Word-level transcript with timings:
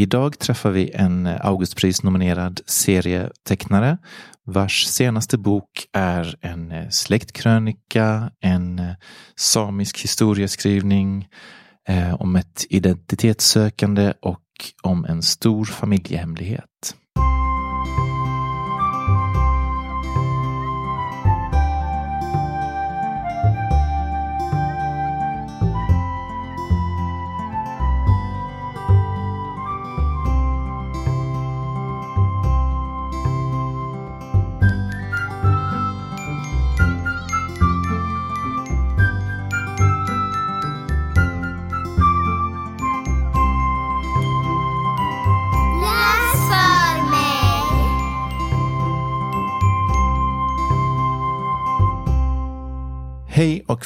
Idag 0.00 0.38
träffar 0.38 0.70
vi 0.70 0.90
en 0.90 1.26
Augustpris-nominerad 1.26 2.60
serietecknare 2.66 3.98
vars 4.46 4.86
senaste 4.86 5.38
bok 5.38 5.86
är 5.92 6.36
en 6.40 6.72
eh, 6.72 6.88
släktkrönika, 6.88 8.30
en 8.40 8.78
eh, 8.78 8.94
samisk 9.36 10.04
historieskrivning 10.04 11.28
eh, 11.88 12.14
om 12.14 12.36
ett 12.36 12.66
identitetssökande 12.70 14.12
och 14.22 14.44
om 14.82 15.04
en 15.04 15.22
stor 15.22 15.64
familjehemlighet. 15.64 16.94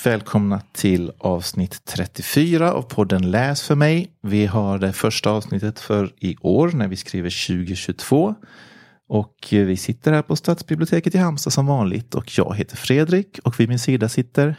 Och 0.03 0.07
välkomna 0.07 0.61
till 0.73 1.13
avsnitt 1.19 1.85
34 1.85 2.73
av 2.73 2.83
podden 2.83 3.31
Läs 3.31 3.63
för 3.63 3.75
mig. 3.75 4.13
Vi 4.23 4.47
har 4.47 4.79
det 4.79 4.93
första 4.93 5.31
avsnittet 5.31 5.81
för 5.81 6.13
i 6.19 6.37
år 6.41 6.69
när 6.69 6.89
vi 6.89 6.97
skriver 6.97 7.47
2022. 7.47 8.35
Och 9.09 9.37
vi 9.51 9.77
sitter 9.77 10.13
här 10.13 10.23
på 10.23 10.37
Stadsbiblioteket 10.37 11.15
i 11.15 11.19
Halmstad 11.19 11.53
som 11.53 11.67
vanligt 11.67 12.15
och 12.15 12.39
jag 12.39 12.57
heter 12.57 12.77
Fredrik 12.77 13.39
och 13.45 13.61
vid 13.61 13.69
min 13.69 13.79
sida 13.79 14.09
sitter 14.09 14.57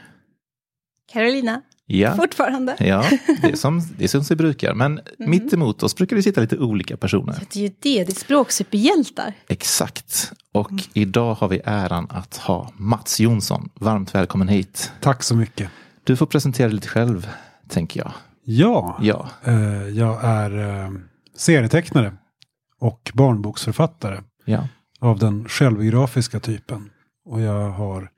Carolina, 1.14 1.62
Ja, 1.94 2.16
fortfarande. 2.16 2.76
ja 2.80 3.06
det, 3.42 3.48
är 3.48 3.56
som, 3.66 3.82
det 3.98 4.04
är 4.04 4.08
som 4.08 4.24
sig 4.24 4.38
brukar. 4.38 4.74
Men 4.74 5.00
mitt 5.18 5.54
emot 5.54 5.84
oss 5.84 5.96
brukar 5.96 6.16
det 6.16 6.24
sitta 6.24 6.42
lite 6.42 6.58
olika 6.58 6.98
personer. 6.98 7.40
Det 7.54 7.60
är 7.60 7.64
ju 7.64 7.68
det, 7.68 8.04
det 8.04 8.12
är 8.12 8.20
språksuperhjältar. 8.20 9.34
Exakt. 9.48 10.32
Och 10.52 10.72
idag 10.94 11.36
har 11.36 11.48
vi 11.48 11.62
äran 11.66 12.08
att 12.10 12.38
ha 12.38 12.72
Mats 12.78 13.20
Jonsson. 13.20 13.70
Varmt 13.76 14.16
välkommen 14.16 14.48
hit. 14.48 14.92
Tack 15.00 15.24
så 15.24 15.36
mycket. 15.36 15.70
Du 16.04 16.16
får 16.16 16.26
presentera 16.26 16.68
dig 16.68 16.76
lite 16.76 16.88
själv, 16.88 17.30
tänker 17.70 18.00
jag. 18.00 18.12
Ja, 18.46 18.98
Ja, 19.02 19.30
eh, 19.44 19.88
jag 19.88 20.24
är 20.24 20.84
eh, 20.84 20.92
serietecknare 21.36 22.14
och 22.80 23.12
barnboksförfattare 23.14 24.24
ja. 24.46 24.68
av 25.00 25.20
den 25.20 25.50
självbiografiska 25.50 26.40
typen. 26.40 26.90
Och 27.26 27.42
jag 27.42 27.70
har 27.70 28.10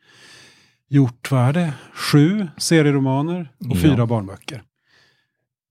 gjort, 0.95 1.31
vad 1.31 1.41
är 1.47 1.53
det, 1.53 1.73
sju 1.93 2.47
serieromaner 2.57 3.51
och 3.59 3.65
Ja. 3.75 3.81
fyra 3.81 4.05
barnböcker. 4.05 4.63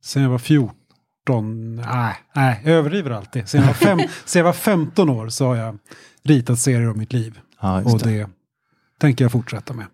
Sen 0.05 0.22
jag 0.22 0.30
var 0.30 0.39
14, 0.39 1.77
nej, 1.77 2.14
nej, 2.34 2.61
jag 2.64 2.72
överdriver 2.75 3.11
alltid. 3.11 3.48
Sen 3.48 3.61
jag, 3.61 3.67
var 3.67 3.75
fem, 3.75 3.98
sen 4.25 4.41
jag 4.41 4.45
var 4.45 4.52
15 4.52 5.08
år 5.11 5.28
så 5.28 5.47
har 5.47 5.56
jag 5.56 5.78
ritat 6.22 6.58
serier 6.58 6.91
om 6.91 6.98
mitt 6.98 7.12
liv. 7.12 7.41
ja 7.61 7.83
Och 7.84 7.98
det. 7.98 8.11
det 8.19 8.28
tänker 9.00 9.25
jag 9.25 9.33
fortsätta 9.33 9.75
med. 9.75 9.86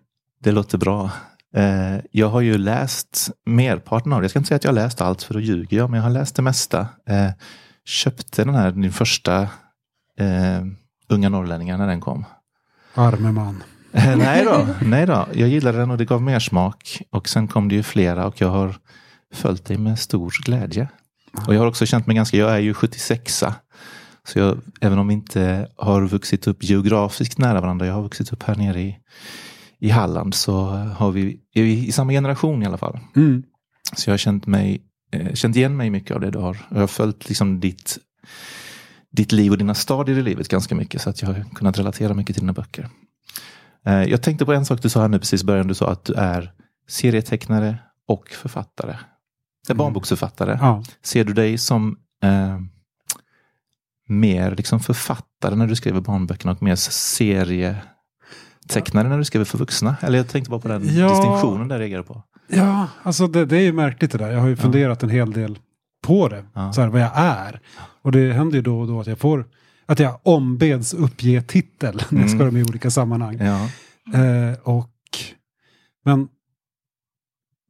det 0.43 0.51
låter 0.51 0.77
bra. 0.77 1.11
Eh, 1.55 1.97
jag 2.11 2.29
har 2.29 2.41
ju 2.41 2.57
läst 2.57 3.29
merparten 3.45 4.13
av 4.13 4.21
det. 4.21 4.23
Jag 4.23 4.29
ska 4.29 4.39
inte 4.39 4.47
säga 4.47 4.55
att 4.55 4.63
jag 4.63 4.71
har 4.71 4.75
läst 4.75 5.01
allt 5.01 5.23
för 5.23 5.33
då 5.33 5.39
ljuger 5.39 5.77
jag, 5.77 5.89
men 5.89 5.97
jag 5.97 6.03
har 6.03 6.11
läst 6.11 6.35
det 6.35 6.41
mesta. 6.41 6.79
Eh, 7.07 7.29
köpte 7.85 8.43
den 8.45 8.55
här, 8.55 8.71
din 8.71 8.91
första 8.91 9.41
eh, 10.19 10.61
Unga 11.09 11.29
norrlänningar 11.29 11.77
när 11.77 11.87
den 11.87 12.01
kom. 12.01 12.25
Arme 12.93 13.31
man. 13.31 13.63
Eh, 13.93 14.17
nej 14.17 14.45
då, 14.45 14.67
nej 14.81 15.05
då. 15.05 15.27
Jag 15.33 15.49
gillade 15.49 15.77
den 15.77 15.91
och 15.91 15.97
det 15.97 16.05
gav 16.05 16.21
mer 16.21 16.39
smak. 16.39 17.01
Och 17.09 17.29
sen 17.29 17.47
kom 17.47 17.69
det 17.69 17.75
ju 17.75 17.83
flera 17.83 18.27
och 18.27 18.41
jag 18.41 18.47
har 18.47 18.75
följt 19.33 19.65
dig 19.65 19.77
med 19.77 19.99
stor 19.99 20.33
glädje. 20.45 20.87
Och 21.47 21.55
jag 21.55 21.59
har 21.59 21.67
också 21.67 21.85
känt 21.85 22.07
mig 22.07 22.15
ganska, 22.15 22.37
jag 22.37 22.51
är 22.51 22.59
ju 22.59 22.73
76a. 22.73 23.53
Så 24.27 24.39
jag, 24.39 24.61
även 24.81 24.99
om 24.99 25.07
vi 25.07 25.13
inte 25.13 25.67
har 25.77 26.07
vuxit 26.07 26.47
upp 26.47 26.63
geografiskt 26.63 27.37
nära 27.37 27.61
varandra, 27.61 27.85
jag 27.85 27.93
har 27.93 28.01
vuxit 28.01 28.33
upp 28.33 28.43
här 28.43 28.55
nere 28.55 28.81
i, 28.81 28.97
i 29.79 29.89
Halland, 29.89 30.33
så 30.33 30.65
har 30.97 31.11
vi, 31.11 31.39
är 31.53 31.63
vi 31.63 31.87
i 31.87 31.91
samma 31.91 32.11
generation 32.11 32.63
i 32.63 32.65
alla 32.65 32.77
fall. 32.77 32.99
Mm. 33.15 33.43
Så 33.95 34.09
jag 34.09 34.13
har 34.13 34.17
känt, 34.17 34.47
mig, 34.47 34.81
eh, 35.11 35.33
känt 35.33 35.55
igen 35.55 35.77
mig 35.77 35.89
mycket 35.89 36.15
av 36.15 36.21
det 36.21 36.31
du 36.31 36.39
har. 36.39 36.57
Jag 36.69 36.79
har 36.79 36.87
följt 36.87 37.27
liksom 37.29 37.59
ditt, 37.59 37.97
ditt 39.11 39.31
liv 39.31 39.51
och 39.51 39.57
dina 39.57 39.73
stadier 39.73 40.17
i 40.17 40.21
livet 40.21 40.47
ganska 40.47 40.75
mycket. 40.75 41.01
Så 41.01 41.09
att 41.09 41.21
jag 41.21 41.29
har 41.29 41.45
kunnat 41.55 41.79
relatera 41.79 42.13
mycket 42.13 42.35
till 42.35 42.43
dina 42.43 42.53
böcker. 42.53 42.89
Eh, 43.85 44.03
jag 44.03 44.21
tänkte 44.21 44.45
på 44.45 44.53
en 44.53 44.65
sak 44.65 44.81
du 44.81 44.89
sa 44.89 45.01
här 45.01 45.07
nu 45.07 45.19
precis 45.19 45.43
i 45.43 45.45
början. 45.45 45.67
Du 45.67 45.73
sa 45.73 45.91
att 45.91 46.05
du 46.05 46.13
är 46.13 46.51
serietecknare 46.87 47.77
och 48.07 48.29
författare. 48.29 48.95
Mm. 49.69 49.77
Barnboksförfattare. 49.77 50.57
Ja. 50.61 50.83
Ser 51.03 51.23
du 51.23 51.33
dig 51.33 51.57
som 51.57 51.97
eh, 52.23 52.59
mer 54.07 54.55
liksom 54.55 54.79
författare 54.79 55.55
när 55.55 55.67
du 55.67 55.75
skriver 55.75 56.01
barnböckerna 56.01 56.51
och 56.51 56.63
mer 56.63 56.75
serietecknare 56.75 59.09
när 59.09 59.17
du 59.17 59.25
skriver 59.25 59.45
för 59.45 59.57
vuxna? 59.57 59.95
Eller 60.01 60.17
jag 60.17 60.27
tänkte 60.27 60.51
bara 60.51 60.59
på 60.59 60.67
den 60.67 60.97
Ja. 60.97 61.09
distinktionen 61.09 61.67
där 61.67 61.79
jag 61.79 62.07
på. 62.07 62.23
Ja, 62.47 62.87
alltså 63.03 63.27
det, 63.27 63.45
det 63.45 63.57
är 63.57 63.61
ju 63.61 63.73
märkligt 63.73 64.11
det 64.11 64.17
där. 64.17 64.31
Jag 64.31 64.39
har 64.39 64.47
ju 64.47 64.55
funderat 64.55 65.03
en 65.03 65.09
hel 65.09 65.31
del 65.31 65.59
på 66.03 66.27
det. 66.27 66.45
Ja. 66.53 66.73
Så 66.73 66.81
här, 66.81 66.87
vad 66.87 67.01
jag 67.01 67.11
är. 67.13 67.61
Och 68.01 68.11
det 68.11 68.33
händer 68.33 68.55
ju 68.55 68.61
då 68.61 68.79
och 68.79 68.87
då 68.87 68.99
att 68.99 69.07
jag 69.07 69.19
får 69.19 69.45
att 69.91 69.99
jag 69.99 70.19
ombeds 70.23 70.93
uppge 70.93 71.41
titel 71.41 72.01
när 72.09 72.21
jag 72.21 72.29
ska 72.29 72.39
Mm. 72.41 72.47
dem 72.53 72.57
i 72.57 72.63
olika 72.63 72.91
sammanhang. 72.91 73.37
Ja. 73.39 73.69
Eh, 74.19 74.59
och, 74.63 74.89
men 76.05 76.27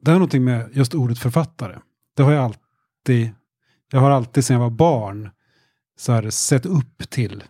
det 0.01 0.11
är 0.11 0.15
någonting 0.15 0.43
med 0.43 0.69
just 0.73 0.93
ordet 0.95 1.19
författare. 1.19 1.77
Det 2.15 2.23
har 2.23 2.31
jag 2.31 2.43
alltid, 2.43 3.31
jag 3.91 3.99
har 3.99 4.11
alltid 4.11 4.45
sedan 4.45 4.53
jag 4.53 4.61
var 4.61 4.69
barn 4.69 5.29
så 5.97 6.11
här, 6.11 6.29
sett 6.29 6.65
upp 6.65 7.09
till 7.09 7.43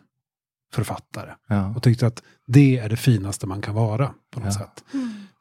författare. 0.73 1.31
Ja. 1.47 1.75
Och 1.75 1.83
tyckt 1.83 2.03
att 2.03 2.23
det 2.47 2.77
är 2.77 2.89
det 2.89 2.97
finaste 2.97 3.47
man 3.47 3.61
kan 3.61 3.75
vara 3.75 4.13
på 4.31 4.39
något 4.39 4.45
Ja. 4.53 4.59
sätt. 4.59 4.83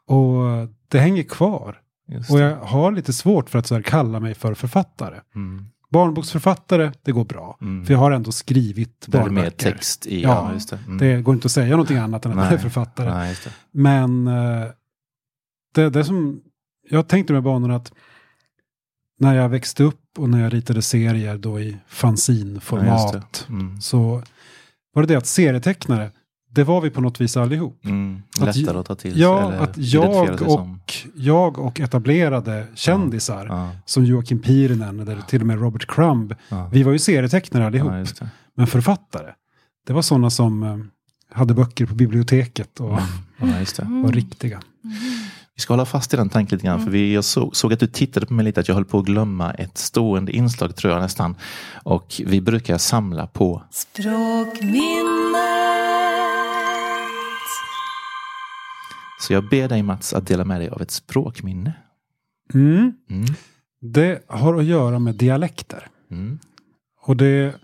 Och 0.07 0.69
det 0.89 0.99
hänger 0.99 1.23
kvar. 1.23 1.81
Just 2.09 2.31
Och 2.31 2.41
jag 2.41 2.57
har 2.57 2.93
lite 2.93 3.13
svårt 3.13 3.51
för 3.51 3.59
att 3.59 3.67
så 3.67 3.75
här 3.75 3.83
kalla 3.83 4.21
mig 4.21 4.35
för 4.35 4.55
författare. 4.55 5.21
Mm. 5.35 5.67
Barnboksförfattare, 5.91 6.93
det 7.03 7.13
går 7.13 7.25
bra. 7.25 7.59
Mm. 7.61 7.87
För 7.87 7.95
jag 7.95 7.99
har 7.99 8.11
ändå 8.11 8.33
skrivit 8.33 9.05
Där 9.09 9.21
barnböcker. 9.21 9.51
text 9.73 10.07
i. 10.07 10.23
Ja, 10.23 10.29
Ja, 10.29 10.53
just 10.53 10.71
det. 10.71 10.77
Mm. 10.87 10.99
Det 10.99 11.23
går 11.23 11.35
inte 11.35 11.47
att 11.47 11.53
säga 11.53 11.71
någonting 11.71 11.97
annat 11.97 12.25
än 12.25 12.31
att 12.33 12.37
man 12.37 12.47
är 12.53 12.59
författare. 12.59 13.11
Nej. 13.11 13.37
Men 13.71 14.27
eh, 14.27 14.65
det, 15.75 15.91
det 15.91 16.05
som 16.05 16.41
jag 16.91 17.09
tänkte 17.09 17.33
med 17.33 17.43
banorna 17.43 17.77
att 17.77 17.93
när 19.19 19.35
jag 19.35 19.49
växte 19.49 19.83
upp 19.83 20.19
och 20.19 20.29
när 20.29 20.41
jag 20.43 20.53
ritade 20.55 20.83
serier 20.83 21.39
då 21.39 21.61
i 21.61 21.71
Ja, 21.71 21.77
fanzinformat 21.89 23.13
det. 23.13 23.49
Mm. 23.49 23.81
så 23.81 24.23
var 24.95 25.03
det 25.03 25.07
det 25.09 25.17
att 25.17 25.27
serietecknare, 25.27 26.11
det 26.53 26.65
var 26.65 26.81
vi 26.81 26.91
på 26.91 27.01
något 27.01 27.21
vis 27.21 27.37
allihop. 27.37 27.85
Mm. 27.85 28.23
Att- 28.41 28.57
Lättare 28.57 28.79
att 28.79 28.87
ta 28.87 28.95
till 28.95 29.13
sig. 29.13 29.21
Ja, 29.23 29.49
eller 29.53 29.59
att 29.63 29.79
jag 29.79 30.31
och, 30.33 30.39
som. 30.51 30.81
jag 31.15 31.59
och 31.59 31.81
etablerade 31.81 32.67
kändisar 32.75 33.47
Ja, 33.47 33.71
som 33.87 34.05
Joakim 34.05 34.39
Pirinen 34.43 35.01
eller 35.01 35.21
till 35.21 35.41
och 35.41 35.47
med 35.47 35.61
Robert 35.61 35.87
Crumb, 35.87 36.35
ja. 36.49 36.69
vi 36.73 36.83
var 36.83 36.93
ju 36.93 36.99
serietecknare 36.99 37.67
allihop. 37.67 37.93
Ja, 37.93 37.99
just 37.99 38.19
det. 38.21 38.29
Men 38.57 38.67
författare, 38.67 39.33
det 39.87 39.93
var 39.93 40.03
sådana 40.03 40.31
som 40.31 40.63
eh, 40.63 40.77
hade 41.39 41.55
böcker 41.55 41.87
på 41.87 41.95
biblioteket 41.95 42.81
och 42.81 42.99
Mm. 43.43 43.53
Ja, 43.55 43.59
just 43.61 43.77
det. 43.77 43.87
var 44.05 44.13
riktiga. 44.13 44.61
Vi 45.57 45.63
ska 45.63 45.73
hålla 45.73 45.85
fast 45.87 46.15
i 46.15 46.17
den 46.17 46.29
tanken 46.29 46.57
lite 46.57 46.67
grann. 46.67 46.85
För 46.85 46.91
vi, 46.91 47.15
jag 47.15 47.25
såg, 47.25 47.57
såg 47.57 47.73
att 47.73 47.81
du 47.81 47.87
tittade 47.87 48.27
på 48.27 48.35
mig 48.35 48.45
lite, 48.45 48.61
att 48.61 48.69
jag 48.69 48.75
höll 48.75 48.85
på 48.85 48.99
att 48.99 49.05
glömma 49.05 49.53
ett 49.53 49.79
stående 49.79 50.33
inslag 50.33 50.77
tror 50.77 50.93
jag 50.93 51.03
nästan. 51.03 51.35
Och 51.83 52.21
vi 52.27 52.41
brukar 52.41 52.79
samla 52.79 53.27
på 53.27 53.63
Språkminnet. 53.71 55.20
Så 59.21 59.33
jag 59.33 59.49
ber 59.49 59.69
dig 59.69 59.83
Mats 59.83 60.13
att 60.13 60.27
dela 60.27 60.45
med 60.45 60.61
dig 60.61 60.69
av 60.69 60.83
ett 60.83 60.91
språkminne. 60.91 61.73
Mm. 62.55 62.93
Mm. 63.11 63.25
Det 63.81 64.25
har 64.29 64.55
att 64.55 64.65
göra 64.65 64.99
med 64.99 65.15
dialekter. 65.15 65.87
Mm. 66.11 66.39
Och 67.07 67.17
det, 67.17 67.55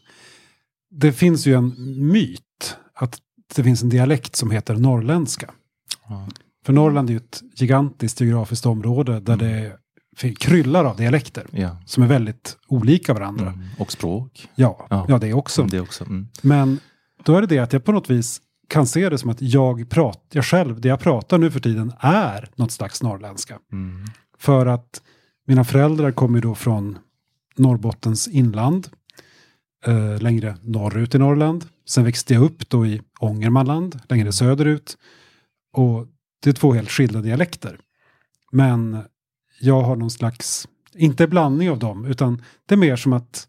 det 0.90 1.12
finns 1.12 1.46
ju 1.46 1.54
en 1.54 1.74
myt 2.12 2.76
att 2.94 3.18
det 3.56 3.64
finns 3.64 3.82
en 3.82 3.88
dialekt 3.88 4.36
som 4.36 4.50
heter 4.50 4.76
norrländska. 4.76 5.50
För 6.66 6.72
Norrland 6.72 7.08
är 7.08 7.12
ju 7.12 7.16
ett 7.16 7.42
gigantiskt 7.56 8.20
geografiskt 8.20 8.66
område 8.66 9.20
där 9.20 9.36
det 9.36 9.76
fin- 10.16 10.34
kryllar 10.34 10.84
av 10.84 10.96
dialekter 10.96 11.46
Ja. 11.50 11.76
som 11.86 12.02
är 12.02 12.06
väldigt 12.06 12.56
olika 12.68 13.14
varandra. 13.14 13.46
Mm. 13.46 13.66
Och 13.78 13.92
språk. 13.92 14.48
Ja, 14.54 14.86
Ja. 14.90 15.06
ja, 15.08 15.18
det 15.18 15.32
också. 15.32 15.64
Det 15.64 15.80
också. 15.80 16.04
Mm. 16.04 16.28
Men 16.42 16.78
då 17.24 17.36
är 17.36 17.40
det 17.40 17.46
det 17.46 17.58
att 17.58 17.72
jag 17.72 17.84
på 17.84 17.92
något 17.92 18.10
vis 18.10 18.40
kan 18.68 18.86
se 18.86 19.08
det 19.08 19.18
som 19.18 19.30
att 19.30 19.42
jag, 19.42 19.88
prat, 19.90 20.22
jag 20.32 20.44
själv, 20.44 20.80
det 20.80 20.88
jag 20.88 21.00
pratar 21.00 21.38
nu 21.38 21.50
för 21.50 21.60
tiden 21.60 21.92
är 21.98 22.50
något 22.54 22.72
slags 22.72 23.02
norrländska. 23.02 23.58
Mm. 23.72 24.04
För 24.38 24.66
att 24.66 25.02
mina 25.46 25.64
föräldrar 25.64 26.12
kommer 26.12 26.40
då 26.40 26.54
från 26.54 26.98
Norrbottens 27.56 28.28
inland. 28.28 28.88
eh, 29.86 30.20
längre 30.22 30.56
norrut 30.62 31.14
i 31.14 31.18
Norrland. 31.18 31.64
Sen 31.88 32.04
växte 32.04 32.34
jag 32.34 32.42
upp 32.42 32.68
då 32.68 32.86
i 32.86 33.02
Ångermanland, 33.20 34.00
längre 34.08 34.32
söderut. 34.32 34.98
Och 35.72 36.06
det 36.42 36.50
är 36.50 36.54
två 36.54 36.72
helt 36.72 36.90
skilda 36.90 37.20
dialekter. 37.20 37.80
Men 38.52 38.98
jag 39.60 39.82
har 39.82 39.96
någon 39.96 40.10
slags, 40.10 40.68
inte 40.94 41.26
blandning 41.26 41.70
av 41.70 41.78
dem, 41.78 42.04
utan 42.04 42.42
det 42.66 42.74
är 42.74 42.78
mer 42.78 42.96
som 42.96 43.12
att 43.12 43.48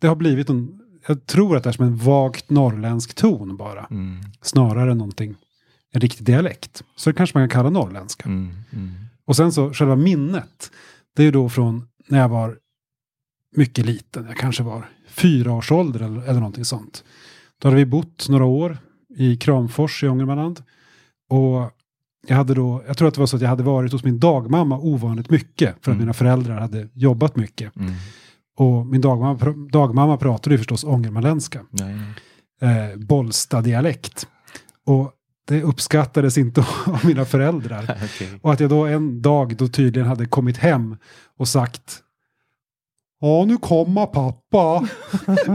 det 0.00 0.06
har 0.08 0.16
blivit 0.16 0.50
en, 0.50 0.79
jag 1.06 1.26
tror 1.26 1.56
att 1.56 1.62
det 1.64 1.70
är 1.70 1.72
som 1.72 1.84
en 1.84 1.96
vagt 1.96 2.50
norrländsk 2.50 3.14
ton 3.14 3.56
bara. 3.56 3.86
Mm. 3.90 4.20
Snarare 4.42 4.90
än 4.90 4.98
någonting, 4.98 5.34
en 5.92 6.00
riktig 6.00 6.26
dialekt. 6.26 6.82
Så 6.96 7.10
det 7.10 7.14
kanske 7.16 7.38
man 7.38 7.48
kan 7.48 7.58
kalla 7.58 7.70
norrländska. 7.70 8.28
Mm. 8.28 8.54
Mm. 8.72 8.90
Och 9.24 9.36
sen 9.36 9.52
så 9.52 9.72
själva 9.72 9.96
minnet, 9.96 10.70
det 11.16 11.22
är 11.22 11.24
ju 11.24 11.30
då 11.32 11.48
från 11.48 11.88
när 12.08 12.18
jag 12.18 12.28
var 12.28 12.56
mycket 13.56 13.86
liten, 13.86 14.26
jag 14.26 14.36
kanske 14.36 14.62
var 14.62 14.88
fyra 15.08 15.52
års 15.52 15.72
ålder 15.72 16.00
eller, 16.00 16.22
eller 16.22 16.40
någonting 16.40 16.64
sånt. 16.64 17.04
Då 17.58 17.68
hade 17.68 17.76
vi 17.76 17.86
bott 17.86 18.26
några 18.28 18.44
år 18.44 18.78
i 19.16 19.36
Kramfors 19.36 20.04
i 20.04 20.08
Ångermanland. 20.08 20.62
Och 21.28 21.70
jag 22.26 22.36
hade 22.36 22.54
då, 22.54 22.82
jag 22.86 22.96
tror 22.98 23.08
att 23.08 23.14
det 23.14 23.20
var 23.20 23.26
så 23.26 23.36
att 23.36 23.42
jag 23.42 23.48
hade 23.48 23.62
varit 23.62 23.92
hos 23.92 24.04
min 24.04 24.18
dagmamma 24.20 24.78
ovanligt 24.78 25.30
mycket 25.30 25.68
för 25.80 25.90
att 25.90 25.94
Mm. 25.96 25.98
mina 25.98 26.12
föräldrar 26.12 26.60
hade 26.60 26.88
jobbat 26.92 27.36
mycket. 27.36 27.76
Mm. 27.76 27.92
Och 28.60 28.86
min 28.86 29.00
dagmamma, 29.00 29.54
dagmamma 29.72 30.16
pratade 30.16 30.54
ju 30.54 30.58
förstås 30.58 30.84
ångermanländska, 30.84 31.60
eh, 32.60 32.98
Bollsta-dialekt. 32.98 34.26
Och 34.86 35.12
det 35.48 35.62
uppskattades 35.62 36.38
inte 36.38 36.60
av 36.86 37.06
mina 37.06 37.24
föräldrar. 37.24 37.98
Okej. 38.04 38.38
Och 38.42 38.52
att 38.52 38.60
jag 38.60 38.70
då 38.70 38.86
en 38.86 39.22
dag 39.22 39.56
då 39.56 39.68
tydligen 39.68 40.08
hade 40.08 40.26
kommit 40.26 40.56
hem 40.56 40.96
och 41.36 41.48
sagt 41.48 41.98
Ja, 43.22 43.44
nu 43.44 43.56
kommer 43.56 44.06
pappa 44.06 44.88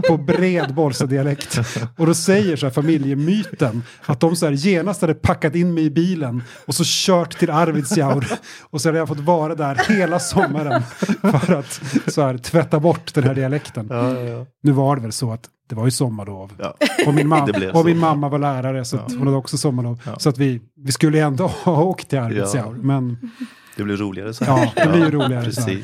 på 0.08 0.18
bred 0.18 0.74
Bollsta-dialekt. 0.76 1.60
Och 1.98 2.06
då 2.06 2.14
säger 2.14 2.56
så 2.56 2.66
här 2.66 2.74
familjemyten 2.74 3.84
att 4.06 4.20
de 4.20 4.36
så 4.36 4.46
här 4.46 4.54
genast 4.54 5.02
hade 5.02 5.14
packat 5.14 5.56
in 5.56 5.74
mig 5.74 5.84
i 5.86 5.90
bilen 5.90 6.44
och 6.66 6.76
så 6.76 6.84
kört 6.86 7.38
till 7.40 7.50
Arvidsjaur. 7.52 8.28
Och 8.70 8.82
så 8.82 8.88
hade 8.90 8.98
jag 8.98 9.08
fått 9.08 9.20
vara 9.20 9.56
där 9.56 9.76
hela 9.90 10.20
sommaren 10.20 10.82
för 11.22 11.54
att 11.54 11.82
så 12.08 12.22
här, 12.22 12.38
tvätta 12.38 12.80
bort 12.80 13.14
den 13.14 13.24
här 13.24 13.34
dialekten. 13.36 13.88
Ja, 13.90 14.12
ja, 14.14 14.20
ja. 14.22 14.46
Nu 14.64 14.72
var 14.72 14.96
det 14.96 15.02
väl 15.02 15.12
så 15.12 15.32
att 15.32 15.50
det 15.70 15.76
var 15.76 15.86
ju 15.86 15.92
sommarlov. 15.92 16.52
Ja. 16.60 16.76
Och 17.08 17.14
min, 17.14 17.28
mam- 17.34 17.54
blev 17.58 17.76
och 17.76 17.86
min 17.86 17.98
mamma 18.00 18.30
var 18.30 18.40
lärare 18.40 18.86
så 18.86 18.98
att 18.98 19.12
hon 19.12 19.28
hade 19.28 19.38
också 19.38 19.58
sommarlov. 19.58 20.02
Ja. 20.06 20.20
Så 20.20 20.30
att 20.30 20.38
vi, 20.38 20.62
vi 20.76 20.92
skulle 20.92 21.20
ändå 21.20 21.48
ha 21.64 21.84
åkt 21.84 22.10
till 22.10 22.20
Arvidsjaur. 22.20 22.76
Ja. 22.76 22.82
Men 22.84 23.32
Det 23.76 23.84
blir 23.84 23.98
roligare 23.98 24.34
så 24.34 24.44
Ja, 24.44 24.72
det 24.76 24.88
blir 24.90 25.06
ju 25.06 25.12
roligare 25.12 25.52
så 25.52 25.62
här. 25.62 25.82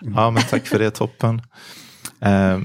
Ja, 0.00 0.30
men 0.30 0.42
tack 0.42 0.66
för 0.66 0.78
det, 0.78 0.90
toppen. 0.90 1.42
Eh, 2.20 2.58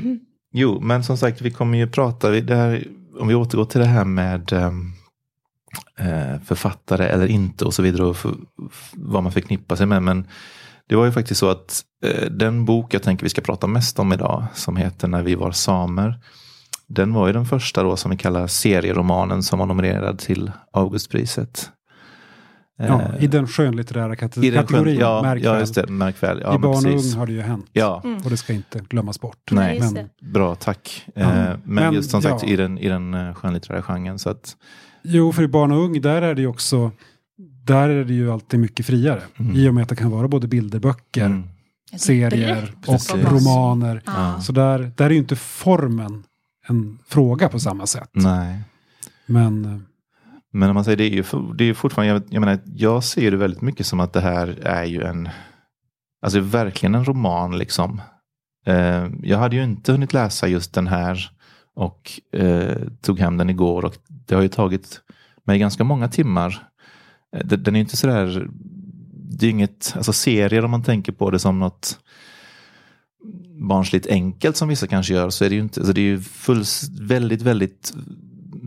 jo, 0.53 0.79
men 0.81 1.03
som 1.03 1.17
sagt, 1.17 1.41
vi 1.41 1.51
kommer 1.51 1.77
ju 1.77 1.87
prata, 1.87 2.29
vi- 2.29 2.41
det 2.41 2.55
här, 2.55 2.87
om 3.19 3.27
vi 3.27 3.35
återgår 3.35 3.65
till 3.65 3.79
det 3.81 3.87
här 3.87 4.05
med 4.05 4.53
ehm, 4.53 4.93
eh, 5.99 6.41
författare 6.45 7.05
eller 7.05 7.27
inte 7.27 7.65
och 7.65 7.73
så 7.73 7.81
vidare 7.81 8.03
och 8.05 8.17
för, 8.17 8.33
vad 8.93 9.23
man 9.23 9.31
förknippar 9.31 9.75
sig 9.75 9.85
med. 9.85 10.03
Men 10.03 10.27
det 10.87 10.95
var 10.95 11.05
ju 11.05 11.11
faktiskt 11.11 11.39
så 11.39 11.49
att 11.49 11.81
eh, 12.05 12.29
den 12.31 12.65
bok 12.65 12.93
jag 12.93 13.03
tänker 13.03 13.23
vi 13.23 13.29
ska 13.29 13.41
prata 13.41 13.67
mest 13.67 13.99
om 13.99 14.13
idag, 14.13 14.45
som 14.53 14.77
heter 14.77 15.07
När 15.07 15.23
vi 15.23 15.35
var 15.35 15.51
samer, 15.51 16.19
den 16.87 17.13
var 17.13 17.27
ju 17.27 17.33
den 17.33 17.45
första 17.45 17.83
då 17.83 17.95
som 17.95 18.11
vi 18.11 18.17
kallar 18.17 18.47
serieromanen 18.47 19.43
som 19.43 19.59
var 19.59 19.65
nominerad 19.65 20.19
till 20.19 20.51
Augustpriset 20.73 21.69
ja, 22.87 23.01
Eh, 23.01 23.23
i 23.23 23.27
den 23.27 23.47
skönlitterära 23.47 24.15
kate- 24.15 24.45
i 24.45 24.49
den 24.49 24.59
skön- 24.59 24.67
kategorin, 24.67 24.99
ja, 24.99 25.21
märk 25.21 25.43
ja, 25.43 25.59
just 25.59 25.75
det, 25.75 25.87
märk 25.87 26.23
väl. 26.23 26.39
Ja, 26.43 26.49
I 26.49 26.51
men 26.51 26.61
barn 26.61 26.85
och 26.85 26.91
ung 27.05 27.11
har 27.13 27.27
det 27.27 27.33
ju 27.33 27.41
hänt. 27.41 27.65
Ja, 27.73 28.01
Mm. 28.03 28.17
Och 28.23 28.29
det 28.29 28.37
ska 28.37 28.53
inte 28.53 28.79
glömmas 28.89 29.19
bort. 29.21 29.51
Nej. 29.51 29.79
Men, 29.79 30.09
bra 30.33 30.55
tack. 30.55 31.05
Ja, 31.15 31.21
Eh, 31.21 31.27
men, 31.35 31.59
men, 31.63 31.93
just 31.93 32.09
som 32.11 32.21
sagt 32.21 32.43
ja. 32.43 32.49
i 32.49 32.55
den, 32.55 32.77
i 32.77 32.87
den 32.89 33.13
eh, 33.13 33.33
skönlitterära 33.33 33.81
genren. 33.81 34.19
Så 34.19 34.29
att, 34.29 34.55
jo, 35.03 35.31
för 35.31 35.43
i 35.43 35.47
barn 35.47 35.71
och 35.71 35.77
ung, 35.83 36.01
där 36.01 36.21
är 36.21 36.35
det 36.35 36.41
ju 36.41 36.47
också 36.47 36.91
där 37.63 37.89
är 37.89 38.03
det 38.05 38.13
ju 38.13 38.31
alltid 38.31 38.59
mycket 38.59 38.85
friare. 38.85 39.21
Mm. 39.39 39.55
I 39.55 39.69
och 39.69 39.73
med 39.73 39.83
att 39.83 39.89
det 39.89 39.95
kan 39.95 40.11
vara 40.11 40.27
både 40.27 40.47
bilderböcker, 40.47 41.25
mm, 41.25 41.43
serier 41.97 42.73
och 42.79 42.85
Precis. 42.85 43.15
romaner. 43.15 44.01
Ja. 44.05 44.41
Så 44.41 44.51
där, 44.51 44.91
där 44.97 45.05
är 45.05 45.09
ju 45.09 45.17
inte 45.17 45.35
formen 45.35 46.23
en 46.67 46.99
fråga 47.07 47.49
på 47.49 47.59
samma 47.59 47.87
sätt. 47.87 48.09
nej. 48.13 48.59
Men 49.25 49.85
men 50.51 50.69
om 50.69 50.75
man 50.75 50.83
säger 50.83 50.97
det 50.97 51.03
är 51.03 51.09
ju 51.09 51.23
det 51.55 51.63
är 51.63 51.67
ju 51.67 51.73
fortfarande, 51.73 52.13
jag, 52.13 52.23
jag 52.29 52.39
menar, 52.39 52.59
jag 52.65 53.03
ser 53.03 53.31
det 53.31 53.37
väldigt 53.37 53.61
mycket 53.61 53.85
som 53.85 53.99
att 53.99 54.13
det 54.13 54.21
här 54.21 54.59
är 54.61 54.83
ju 54.83 55.03
en, 55.03 55.29
alltså 56.21 56.39
verkligen 56.39 56.95
en 56.95 57.05
roman 57.05 57.57
liksom. 57.57 58.01
Eh, 58.65 59.07
jag 59.23 59.37
hade 59.37 59.55
ju 59.55 59.63
inte 59.63 59.91
hunnit 59.91 60.13
läsa 60.13 60.47
just 60.47 60.73
den 60.73 60.87
här 60.87 61.29
och 61.75 62.11
eh, 62.33 62.77
tog 63.01 63.19
hem 63.19 63.37
den 63.37 63.49
igår 63.49 63.85
och 63.85 63.95
det 64.07 64.35
har 64.35 64.41
ju 64.41 64.47
tagit 64.47 65.01
mig 65.45 65.59
ganska 65.59 65.83
många 65.83 66.07
timmar. 66.07 66.67
Eh, 67.35 67.45
den, 67.45 67.63
den 67.63 67.75
är 67.75 67.79
inte 67.79 67.97
sådär, 67.97 68.47
det 69.13 69.45
är 69.45 69.49
inget, 69.49 69.93
alltså 69.95 70.13
serier 70.13 70.65
om 70.65 70.71
man 70.71 70.83
tänker 70.83 71.11
på 71.11 71.31
det 71.31 71.39
som 71.39 71.59
något 71.59 71.99
barnsligt 73.69 74.07
enkelt 74.07 74.57
som 74.57 74.67
vissa 74.67 74.87
kanske 74.87 75.13
gör 75.13 75.29
så 75.29 75.45
är 75.45 75.49
det 75.49 75.55
ju 75.55 75.61
inte, 75.61 75.79
alltså 75.79 75.93
det 75.93 76.01
är 76.01 76.05
ju 76.05 76.19
fulls, 76.19 76.89
väldigt, 77.01 77.41
väldigt 77.41 77.93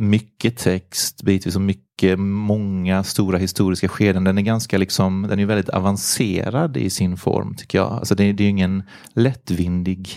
mycket 0.02 0.56
text, 0.56 1.22
bitvis 1.22 1.56
och 1.56 1.62
mycket, 1.62 2.18
många 2.18 3.04
stora 3.04 3.38
historiska 3.38 3.88
skeden. 3.88 4.24
Den 4.24 4.38
är 4.38 4.42
ganska 4.42 4.78
liksom, 4.78 5.26
den 5.28 5.38
är 5.38 5.46
väldigt 5.46 5.68
avancerad 5.68 6.76
i 6.76 6.90
sin 6.90 7.16
form 7.16 7.54
tycker 7.54 7.78
jag. 7.78 7.92
Alltså 7.92 8.14
det, 8.14 8.32
det 8.32 8.42
är 8.42 8.44
ju 8.44 8.50
ingen 8.50 8.82
lättvindig, 9.14 10.08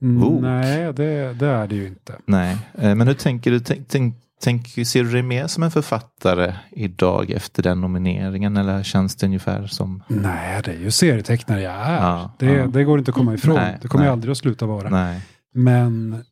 Bok. 0.00 0.42
nej, 0.42 0.92
det, 0.92 1.32
det 1.32 1.46
är 1.46 1.66
det 1.66 1.74
ju 1.74 1.86
inte. 1.86 2.14
nej. 2.26 2.56
Eh, 2.74 2.94
Men 2.94 3.06
hur 3.06 3.14
tänker 3.14 3.50
du, 3.50 3.60
tänk, 3.60 3.88
tänk, 3.88 4.14
tänk, 4.42 4.68
ser 4.86 5.04
du 5.04 5.10
dig 5.12 5.22
mer 5.22 5.46
som 5.46 5.62
en 5.62 5.70
författare 5.70 6.54
idag 6.72 7.30
efter 7.30 7.62
den 7.62 7.80
nomineringen 7.80 8.56
eller 8.56 8.82
känns 8.82 9.16
det 9.16 9.26
ungefär 9.26 9.66
som, 9.66 10.02
Nej, 10.08 10.62
det 10.64 10.70
är 10.70 10.78
ju 10.80 10.90
serietecknare 10.90 11.60
jag 11.60 11.74
är. 11.74 11.96
Ja, 11.96 12.36
det, 12.38 12.46
ja. 12.46 12.66
det 12.66 12.84
går 12.84 12.98
inte 12.98 13.10
att 13.10 13.14
komma 13.14 13.34
ifrån. 13.34 13.54
Nej, 13.54 13.78
det 13.82 13.88
kommer 13.88 14.02
nej. 14.02 14.08
jag 14.08 14.12
aldrig 14.12 14.32
att 14.32 14.38
sluta 14.38 14.66
vara. 14.66 14.88
nej. 14.88 15.20
Men 15.54 16.24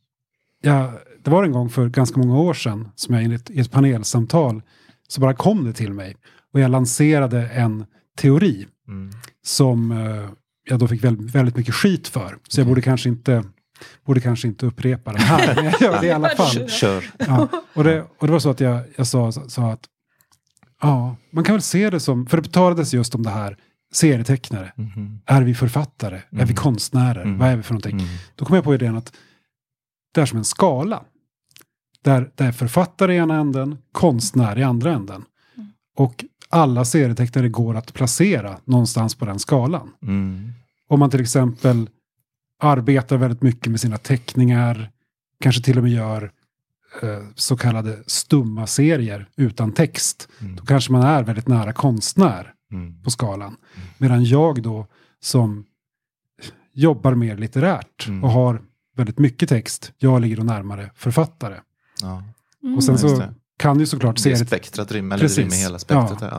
ja, 0.61 0.91
det 1.25 1.31
var 1.31 1.43
en 1.43 1.51
gång 1.51 1.69
för 1.69 1.89
ganska 1.89 2.19
många 2.19 2.37
år 2.39 2.53
sedan 2.53 2.89
som 2.95 3.15
jag 3.15 3.39
i 3.49 3.59
ett 3.59 3.71
panelsamtal 3.71 4.61
så 5.07 5.21
bara 5.21 5.33
kom 5.33 5.65
det 5.65 5.73
till 5.73 5.93
mig. 5.93 6.15
Och 6.53 6.59
jag 6.59 6.71
lanserade 6.71 7.49
en 7.49 7.85
teori 8.17 8.67
Mm. 8.87 9.11
som 9.45 9.91
eh, 9.91 10.29
jag 10.69 10.79
då 10.79 10.87
fick 10.87 11.03
väldigt, 11.03 11.35
väldigt 11.35 11.55
mycket 11.57 11.75
skit 11.75 12.07
för. 12.07 12.37
Så 12.47 12.59
jag 12.59 12.67
borde 12.67 12.81
kanske 12.81 13.09
inte 13.09 13.43
Borde 14.05 14.21
kanske 14.21 14.47
inte 14.47 14.65
upprepa 14.65 15.11
den 15.11 15.21
här, 15.21 15.55
men 15.55 15.65
jag 15.71 15.81
gör 15.81 16.01
det 16.01 16.07
i 16.07 16.11
alla 16.11 16.29
fall. 16.29 16.69
Kör. 16.69 17.05
Ja, 17.17 17.47
och, 17.73 17.83
det, 17.83 18.01
och 18.19 18.27
det 18.27 18.33
var 18.33 18.39
så 18.39 18.49
att 18.49 18.59
jag, 18.59 18.81
jag 18.95 19.07
sa, 19.07 19.31
sa 19.31 19.71
att 19.71 19.85
ja, 20.81 21.15
man 21.31 21.43
kan 21.43 21.55
väl 21.55 21.61
se 21.61 21.89
det 21.89 21.99
som, 21.99 22.25
för 22.27 22.41
det 22.41 22.49
talades 22.51 22.93
just 22.93 23.15
om 23.15 23.23
det 23.23 23.29
här, 23.29 23.57
serietecknare. 23.93 24.73
Mhm. 24.75 25.19
Är 25.25 25.41
vi 25.41 25.55
författare? 25.55 26.15
Är 26.15 26.21
vi 26.31 26.41
Mm. 26.41 26.55
konstnärer? 26.55 27.21
Mm. 27.21 27.37
Vad 27.37 27.49
är 27.49 27.55
vi 27.55 27.63
för 27.63 27.73
någonting? 27.73 27.99
Mm. 27.99 28.05
Då 28.35 28.45
kom 28.45 28.55
jag 28.55 28.63
på 28.65 28.75
idén 28.75 28.95
att 28.97 29.13
det 30.13 30.21
är 30.21 30.25
som 30.25 30.37
en 30.37 30.45
skala. 30.45 31.03
Där 32.05 32.31
det 32.35 32.43
är 32.43 32.51
författare 32.51 33.13
i 33.13 33.17
ena 33.17 33.35
änden, 33.39 33.77
konstnär 33.91 34.59
i 34.59 34.63
andra 34.63 34.91
änden. 34.93 35.25
Och 35.97 36.25
alla 36.49 36.85
serietecknare 36.85 37.49
går 37.49 37.75
att 37.75 37.93
placera 37.93 38.57
någonstans 38.65 39.15
på 39.15 39.25
den 39.25 39.39
skalan. 39.39 39.91
Mm. 40.01 40.51
Om 40.87 40.99
man 40.99 41.09
till 41.09 41.21
exempel 41.21 41.89
arbetar 42.61 43.17
väldigt 43.17 43.41
mycket 43.41 43.71
med 43.71 43.79
sina 43.79 43.97
teckningar, 43.97 44.91
kanske 45.39 45.61
till 45.61 45.77
och 45.77 45.83
med 45.83 45.91
gör 45.91 46.31
eh, 47.01 47.23
så 47.35 47.57
kallade 47.57 48.03
stumma 48.07 48.67
serier 48.67 49.29
utan 49.35 49.71
text, 49.71 50.29
Mm. 50.41 50.55
då 50.55 50.65
kanske 50.65 50.91
man 50.91 51.01
är 51.03 51.23
väldigt 51.23 51.47
nära 51.47 51.73
konstnär 51.73 52.51
Mm. 52.71 53.03
på 53.03 53.09
skalan. 53.11 53.55
Medan 53.97 54.23
jag 54.25 54.61
då 54.61 54.87
som 55.19 55.65
jobbar 56.73 57.15
mer 57.15 57.37
litterärt 57.37 58.07
Mm. 58.07 58.23
och 58.23 58.29
har 58.31 58.61
väldigt 58.95 59.19
mycket 59.19 59.49
text, 59.49 59.91
jag 59.97 60.21
ligger 60.21 60.37
då 60.37 60.43
närmare 60.43 60.91
författare. 60.95 61.55
Ja. 62.01 62.23
Mm. 62.63 62.75
Och 62.77 62.83
sen 62.83 62.93
Ja, 62.95 62.97
så 62.99 63.19
det. 63.19 63.33
kan 63.57 63.79
ju 63.79 63.85
såklart 63.85 64.15
Det 64.15 64.21
seriet... 64.21 64.47
spektrat 64.47 64.91
rymmer, 64.91 65.15
eller 65.17 65.27
rymmer 65.27 65.55
hela 65.55 65.79
spektrat. 65.79 66.17
Ja. 66.21 66.27
Ja. 66.31 66.35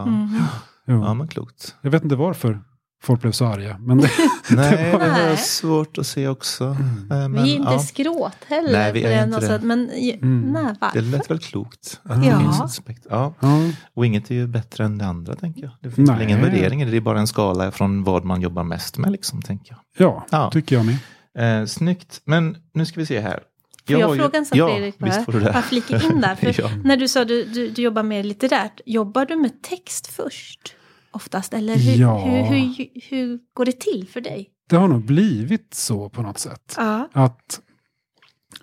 Ja. 0.86 0.92
Mm. 0.94 1.02
Ja, 1.02 1.14
men 1.14 1.28
klokt. 1.28 1.74
Jag 1.82 1.90
vet 1.90 2.02
inte 2.04 2.16
varför 2.16 2.62
folk 3.02 3.20
blev 3.20 3.32
så 3.32 3.44
arga, 3.46 3.78
men 3.78 3.98
det, 3.98 4.10
Nej, 4.50 4.84
det 4.84 4.92
var- 4.92 5.06
Nej. 5.08 5.36
svårt 5.36 5.98
att 5.98 6.06
se 6.06 6.28
också. 6.28 6.64
Eh, 6.64 6.78
Men, 7.08 7.32
vi 7.32 7.52
är 7.52 7.56
inte 7.56 7.72
ja, 7.72 7.78
skråt 7.78 8.36
heller. 8.46 8.72
Nej, 8.72 8.92
vi 8.92 9.02
är 9.04 9.24
inte 9.24 9.40
det. 9.40 9.46
Sätt, 9.46 9.62
men 9.62 9.90
Mm. 10.22 10.40
nej, 10.40 10.74
det 10.92 11.00
lät 11.00 11.30
väl 11.30 11.38
klokt. 11.38 12.00
Ja. 12.08 12.14
finns 12.38 12.60
ett 12.60 12.70
spekt- 12.70 13.06
ja. 13.10 13.34
ja, 13.40 13.58
Och 13.94 14.06
inget 14.06 14.30
är 14.30 14.34
ju 14.34 14.46
bättre 14.46 14.84
än 14.84 14.98
det 14.98 15.06
andra, 15.06 15.34
tänker 15.34 15.62
jag. 15.62 15.70
Det 15.80 15.90
finns 15.90 16.10
väl 16.10 16.16
Nej. 16.16 16.26
ingen 16.26 16.40
värdering. 16.40 16.90
Det 16.90 16.96
är 16.96 17.00
bara 17.00 17.20
en 17.20 17.26
skala 17.26 17.70
från 17.70 18.04
vad 18.04 18.24
man 18.24 18.40
jobbar 18.40 18.62
mest 18.64 18.98
med, 18.98 19.12
liksom, 19.12 19.42
tänker 19.42 19.72
jag. 19.72 20.06
ja, 20.06 20.26
Ja. 20.30 20.50
tycker 20.50 20.76
jag 20.76 20.86
med. 20.86 21.60
Eh, 21.60 21.66
snyggt. 21.66 22.20
Men 22.24 22.56
nu 22.74 22.86
ska 22.86 23.00
vi 23.00 23.06
se 23.06 23.20
här. 23.20 23.40
Får 23.86 24.00
jag 24.00 24.06
har 24.08 24.14
ju- 24.14 24.20
fråga 24.20 24.38
en 24.38 24.46
sak 24.46 24.58
ja, 24.58 24.68
Fredrik? 24.68 24.98
bara? 24.98 25.06
visst 25.06 25.24
får 25.24 25.32
du 25.32 25.40
det. 25.40 25.52
Bara 25.52 25.62
flika 25.62 26.02
in 26.02 26.20
där. 26.20 26.34
För 26.52 26.60
Ja. 26.60 26.70
När 26.84 26.96
du 26.96 27.08
sa 27.08 27.22
att 27.22 27.28
du, 27.28 27.44
du, 27.44 27.68
du 27.70 27.82
jobbar 27.82 28.02
mer 28.02 28.22
litterärt, 28.22 28.80
jobbar 28.86 29.26
du 29.26 29.36
med 29.36 29.62
text 29.62 30.06
först? 30.06 30.74
Oftast, 31.10 31.54
eller 31.54 31.76
hur, 31.76 32.00
Ja. 32.00 32.24
hur, 32.24 32.42
hur, 32.56 32.88
hur 33.08 33.38
går 33.54 33.64
det 33.64 33.80
till 33.80 34.08
för 34.08 34.20
dig? 34.20 34.50
Det 34.68 34.76
har 34.76 34.88
nog 34.88 35.04
blivit 35.04 35.74
så 35.74 36.08
på 36.08 36.22
något 36.22 36.38
sätt. 36.38 36.74
Ja. 36.76 37.08
Att 37.12 37.60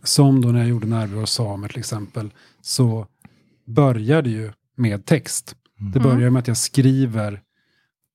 som 0.04 0.42
då 0.42 0.48
när 0.52 0.60
jag 0.60 0.70
gjorde 0.70 0.88
Närvaro 0.88 1.22
och 1.22 1.30
samer 1.30 1.68
till 1.68 1.80
exempel, 1.80 2.32
så 2.62 3.08
börjar 3.68 4.22
det 4.22 4.30
ju 4.30 4.52
med 4.78 5.06
text. 5.06 5.56
Det 5.94 6.00
Mm. 6.00 6.04
börjar 6.16 6.30
med 6.30 6.40
att 6.40 6.48
jag 6.48 6.58
skriver 6.58 7.42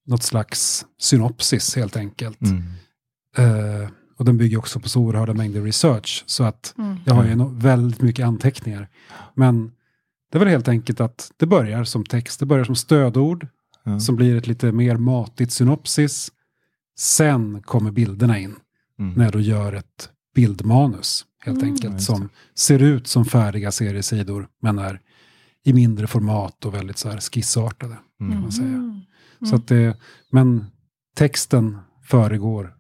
något 0.06 0.22
slags 0.22 0.86
synopsis 0.98 1.76
helt 1.76 1.96
enkelt. 1.96 2.40
Mm. 2.40 2.62
Eh, 3.36 3.88
och 4.18 4.24
den 4.24 4.36
bygger 4.38 4.58
också 4.58 4.80
på 4.80 4.88
så 4.88 5.00
oerhörda 5.00 5.34
mängder 5.34 5.62
research. 5.62 6.24
Så 6.26 6.44
att 6.44 6.74
Mm. 6.78 6.96
jag 7.04 7.14
har 7.14 7.24
ju 7.24 7.48
väldigt 7.52 8.02
mycket 8.02 8.26
anteckningar. 8.26 8.88
Men 9.34 9.72
det 10.32 10.38
är 10.38 10.40
väl 10.40 10.48
helt 10.48 10.68
enkelt 10.68 11.00
att 11.00 11.32
det 11.36 11.46
börjar 11.46 11.84
som 11.84 12.04
text. 12.04 12.40
Det 12.40 12.46
börjar 12.46 12.64
som 12.64 12.76
stödord. 12.76 13.46
Ja. 13.84 14.00
Som 14.00 14.16
blir 14.16 14.36
ett 14.36 14.46
lite 14.46 14.72
mer 14.72 14.96
matigt 14.96 15.52
synopsis. 15.52 16.32
Sen 16.98 17.62
kommer 17.62 17.90
bilderna 17.90 18.38
in. 18.38 18.54
Mm. 18.98 19.14
När 19.14 19.30
då 19.32 19.40
gör 19.40 19.72
ett 19.72 20.10
bildmanus. 20.34 21.24
Helt 21.44 21.62
Mm. 21.62 21.74
Enkelt. 21.74 22.02
Som 22.02 22.28
ser 22.54 22.82
ut 22.82 23.06
som 23.06 23.24
färdiga 23.24 23.72
seriesidor. 23.72 24.48
Men 24.62 24.78
är 24.78 25.00
i 25.64 25.72
mindre 25.72 26.06
format 26.06 26.64
och 26.64 26.74
väldigt 26.74 26.98
så 26.98 27.08
här 27.08 27.20
skissartade. 27.20 27.96
Mm. 28.20 28.32
kan 28.32 28.42
man 28.42 28.52
säga. 28.52 28.68
Mm. 28.68 29.00
Så 29.46 29.56
att 29.56 29.66
det, 29.68 29.96
men 30.32 30.64
texten 31.16 31.78
föregår 32.04 32.74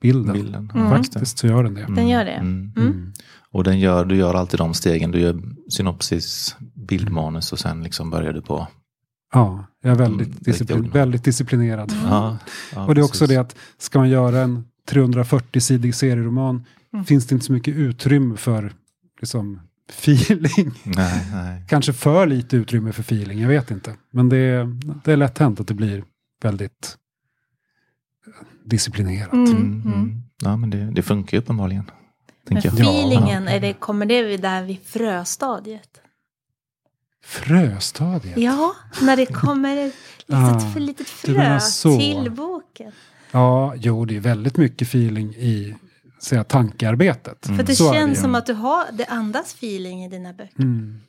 bilden. 0.00 0.32
Bilden. 0.32 0.72
Mm. 0.74 0.90
Faktiskt 0.90 1.38
så 1.38 1.46
gör 1.46 1.62
den 1.64 1.74
det. 1.74 1.80
Mm. 1.80 1.94
Den 1.94 2.08
gör 2.08 2.24
det. 2.24 2.30
Mm. 2.30 2.72
Mm. 2.76 2.88
Mm. 2.88 3.12
Och 3.50 3.64
den 3.64 3.78
gör, 3.80 4.04
du 4.04 4.16
gör 4.16 4.34
alltid 4.34 4.60
de 4.60 4.74
stegen. 4.74 5.10
Du 5.10 5.20
gör 5.20 5.40
synopsis, 5.70 6.56
bildmanus 6.74 7.52
och 7.52 7.58
sen 7.58 7.82
liksom 7.82 8.10
börjar 8.10 8.32
du 8.32 8.42
på... 8.42 8.66
Ja, 9.32 9.64
jag 9.82 9.90
är 9.92 9.96
väldigt, 9.96 10.28
Mm, 10.28 10.38
disciplin, 10.40 10.90
väldigt 10.90 11.24
disciplinerad. 11.24 11.92
Ja, 12.04 12.38
ja, 12.74 12.86
och 12.86 12.94
det 12.94 13.00
är 13.00 13.04
också 13.04 13.24
precis. 13.24 13.34
det 13.36 13.40
att 13.40 13.56
ska 13.78 13.98
man 13.98 14.08
göra 14.08 14.40
en 14.40 14.64
340-sidig 14.90 15.94
serieroman 15.94 16.64
Mm. 16.92 17.04
finns 17.04 17.26
det 17.26 17.34
inte 17.34 17.46
så 17.46 17.52
mycket 17.52 17.74
utrymme 17.76 18.36
för 18.36 18.72
liksom, 19.20 19.60
feeling. 19.90 20.70
Nej, 20.84 21.26
nej. 21.32 21.64
Kanske 21.68 21.92
för 21.92 22.26
lite 22.26 22.56
utrymme 22.56 22.92
för 22.92 23.02
feeling, 23.02 23.40
jag 23.40 23.48
vet 23.48 23.70
inte. 23.70 23.94
Men 24.12 24.28
det 24.28 24.36
är, 24.36 24.80
det 25.04 25.12
är 25.12 25.16
lätt 25.16 25.38
hänt 25.38 25.60
att 25.60 25.68
det 25.68 25.74
blir 25.74 26.04
väldigt 26.42 26.96
disciplinerat. 28.68 29.32
Mm. 29.32 29.50
Mm, 29.50 29.82
mm. 29.86 30.22
Ja, 30.42 30.56
men 30.56 30.70
det, 30.70 30.90
det 30.90 31.02
funkar 31.02 31.36
ju 31.36 31.38
uppenbarligen. 31.38 31.90
Men 32.44 32.62
jag. 32.64 32.74
feelingen, 32.74 33.48
är 33.48 33.60
det, 33.60 33.72
kommer 33.72 34.06
det 34.06 34.36
där 34.36 34.62
vid 34.62 34.78
fröstadiet? 34.84 36.00
Fröstadiet? 37.24 38.38
Ja, 38.38 38.74
när 39.02 39.16
det 39.16 39.26
kommer 39.26 39.76
ett 39.76 39.94
Ah, 40.30 40.54
litet, 40.54 40.72
för 40.72 40.80
litet 40.80 41.06
du 41.24 41.32
menar 41.32 41.58
frö 41.58 41.98
till 41.98 42.30
boken. 42.30 42.92
Ja, 43.30 43.74
jo, 43.76 44.04
det 44.04 44.16
är 44.16 44.20
väldigt 44.20 44.56
mycket 44.56 44.88
feeling 44.88 45.34
i 45.34 45.74
säga, 46.22 46.44
tankearbetet. 46.44 47.46
Mm. 47.46 47.58
För 47.58 47.66
det 47.66 47.76
Så 47.76 47.92
känns 47.92 48.18
det. 48.18 48.22
som 48.22 48.34
att 48.34 48.46
du 48.46 48.52
har, 48.52 48.84
det 48.92 49.04
andas 49.06 49.54
feeling 49.54 50.04
i 50.04 50.08
dina 50.08 50.32
böcker. 50.32 50.62
Mm. 50.62 51.00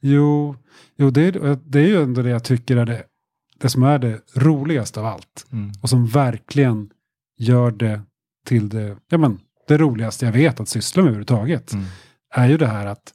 Jo, 0.00 0.56
jo 0.96 1.10
det, 1.10 1.20
är, 1.20 1.58
det 1.64 1.78
är 1.78 1.86
ju 1.86 2.02
ändå 2.02 2.22
det 2.22 2.30
jag 2.30 2.44
tycker 2.44 2.76
är 2.76 2.86
det, 2.86 3.02
det 3.58 3.68
som 3.68 3.82
är 3.82 3.98
det 3.98 4.20
roligaste 4.34 5.00
av 5.00 5.06
allt. 5.06 5.46
Mm. 5.52 5.72
Och 5.82 5.90
som 5.90 6.06
verkligen 6.06 6.90
gör 7.36 7.70
det 7.70 8.02
till 8.46 8.68
det, 8.68 8.96
ja, 9.08 9.18
men, 9.18 9.40
det 9.68 9.78
roligaste 9.78 10.24
jag 10.24 10.32
vet 10.32 10.60
att 10.60 10.68
syssla 10.68 11.02
med 11.02 11.08
överhuvudtaget. 11.08 11.72
Mm. 11.72 11.84
Är 12.30 12.48
ju 12.48 12.56
det 12.56 12.66
här 12.66 12.86
att 12.86 13.14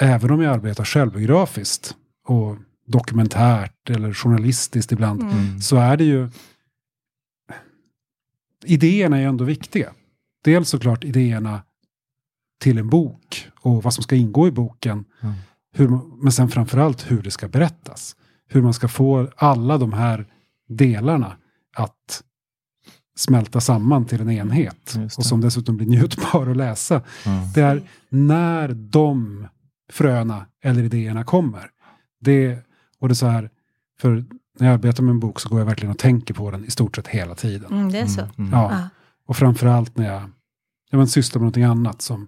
även 0.00 0.30
om 0.30 0.40
jag 0.40 0.54
arbetar 0.54 0.84
självbiografiskt 0.84 1.96
och 2.26 2.56
dokumentärt 2.86 3.90
eller 3.90 4.14
journalistiskt 4.14 4.92
ibland. 4.92 5.22
Mm. 5.22 5.38
Mm. 5.38 5.60
så 5.60 5.76
är 5.76 5.96
det 5.96 6.04
ju... 6.04 6.28
Idéerna 8.64 9.16
är 9.16 9.20
ju 9.20 9.26
ändå 9.26 9.44
viktiga. 9.44 9.92
Dels 10.44 10.68
såklart 10.68 11.04
idéerna 11.04 11.62
till 12.60 12.78
en 12.78 12.88
bok 12.88 13.48
och 13.60 13.82
vad 13.82 13.94
som 13.94 14.02
ska 14.02 14.16
ingå 14.16 14.48
i 14.48 14.50
boken. 14.50 15.04
Mm. 15.20 15.34
Hur, 15.72 15.88
men 16.22 16.32
sen 16.32 16.48
framförallt 16.48 17.10
hur 17.10 17.22
det 17.22 17.30
ska 17.30 17.48
berättas. 17.48 18.16
Hur 18.46 18.62
man 18.62 18.74
ska 18.74 18.88
få 18.88 19.28
alla 19.36 19.78
de 19.78 19.92
här 19.92 20.26
delarna 20.68 21.36
att 21.76 22.22
smälta 23.20 23.60
samman 23.60 24.04
till 24.06 24.20
en 24.20 24.30
enhet. 24.30 24.96
Och 25.18 25.24
som 25.26 25.40
dessutom 25.40 25.76
blir 25.76 25.86
njutbar 25.96 26.46
att 26.50 26.56
läsa. 26.56 27.02
Ja. 27.24 27.30
Det 27.54 27.60
är 27.60 27.82
när 28.08 28.68
de 28.68 29.46
fröna 29.92 30.46
eller 30.64 30.82
idéerna 30.82 31.24
kommer. 31.24 31.70
Det, 32.20 32.58
och 32.98 33.08
det 33.08 33.12
är 33.12 33.14
så 33.14 33.26
här, 33.26 33.50
för 34.00 34.24
när 34.58 34.66
jag 34.66 34.74
arbetar 34.74 35.02
med 35.02 35.10
en 35.10 35.20
bok 35.20 35.40
så 35.40 35.48
går 35.48 35.58
jag 35.58 35.66
verkligen 35.66 35.90
och 35.92 35.98
tänker 35.98 36.34
på 36.34 36.50
den 36.50 36.64
i 36.64 36.70
stort 36.70 36.96
sett 36.96 37.08
hela 37.08 37.34
tiden. 37.34 37.72
Mm, 37.72 37.92
det 37.92 37.98
är 37.98 38.06
så. 38.06 38.20
Mm. 38.20 38.32
Mm. 38.38 38.50
Ja. 38.52 38.68
Ja. 38.72 38.88
Och 39.26 39.36
framförallt 39.36 39.96
när 39.96 40.06
jag, 40.12 40.22
jag 40.90 40.98
men, 40.98 41.08
sysslar 41.08 41.38
med 41.40 41.42
någonting 41.44 41.64
annat 41.64 42.02
som 42.02 42.26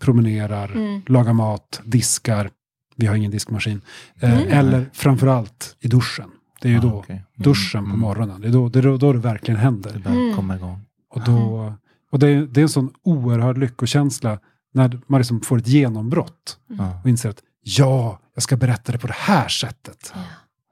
promenerar, 0.00 0.70
Mm. 0.72 1.02
lagar 1.06 1.32
mat, 1.32 1.80
diskar. 1.84 2.50
Vi 2.96 3.06
har 3.06 3.14
ingen 3.14 3.30
diskmaskin. 3.30 3.80
Eh, 4.20 4.32
Mm. 4.42 4.48
Eller 4.52 4.90
framförallt 4.92 5.76
i 5.80 5.88
duschen. 5.88 6.30
Det 6.60 6.68
är 6.68 6.72
ju 6.72 6.78
Ah, 6.78 6.82
då 6.82 6.92
okej. 6.98 7.14
Mm. 7.16 7.24
duschen 7.34 7.84
på 7.84 7.88
Mm. 7.88 8.00
morgonen. 8.00 8.40
Det 8.40 8.48
är 8.48 8.52
då 8.52 8.68
det, 8.68 8.78
är 8.78 8.98
då, 8.98 9.12
det 9.12 9.18
verkligen 9.18 9.58
Det 9.58 9.64
händer. 9.64 9.98
börjar 9.98 10.20
Mm. 10.20 10.36
komma 10.36 10.56
igång. 10.56 10.80
Och, 11.10 11.24
då, 11.24 11.72
och 12.10 12.18
det, 12.18 12.28
är, 12.28 12.40
det 12.46 12.60
är 12.60 12.62
en 12.62 12.68
sån 12.68 12.90
oerhörd 13.02 13.58
lyckokänsla 13.58 14.38
när 14.72 15.00
man 15.06 15.20
liksom 15.20 15.40
får 15.40 15.58
ett 15.58 15.66
genombrott. 15.68 16.58
Ja. 16.66 17.00
och 17.02 17.08
inser 17.10 17.30
att 17.30 17.42
ja, 17.62 18.20
jag 18.34 18.42
ska 18.42 18.56
berätta 18.56 18.92
det 18.92 18.98
på 18.98 19.06
det 19.06 19.16
här 19.16 19.48
sättet. 19.48 20.12
Ja. 20.14 20.20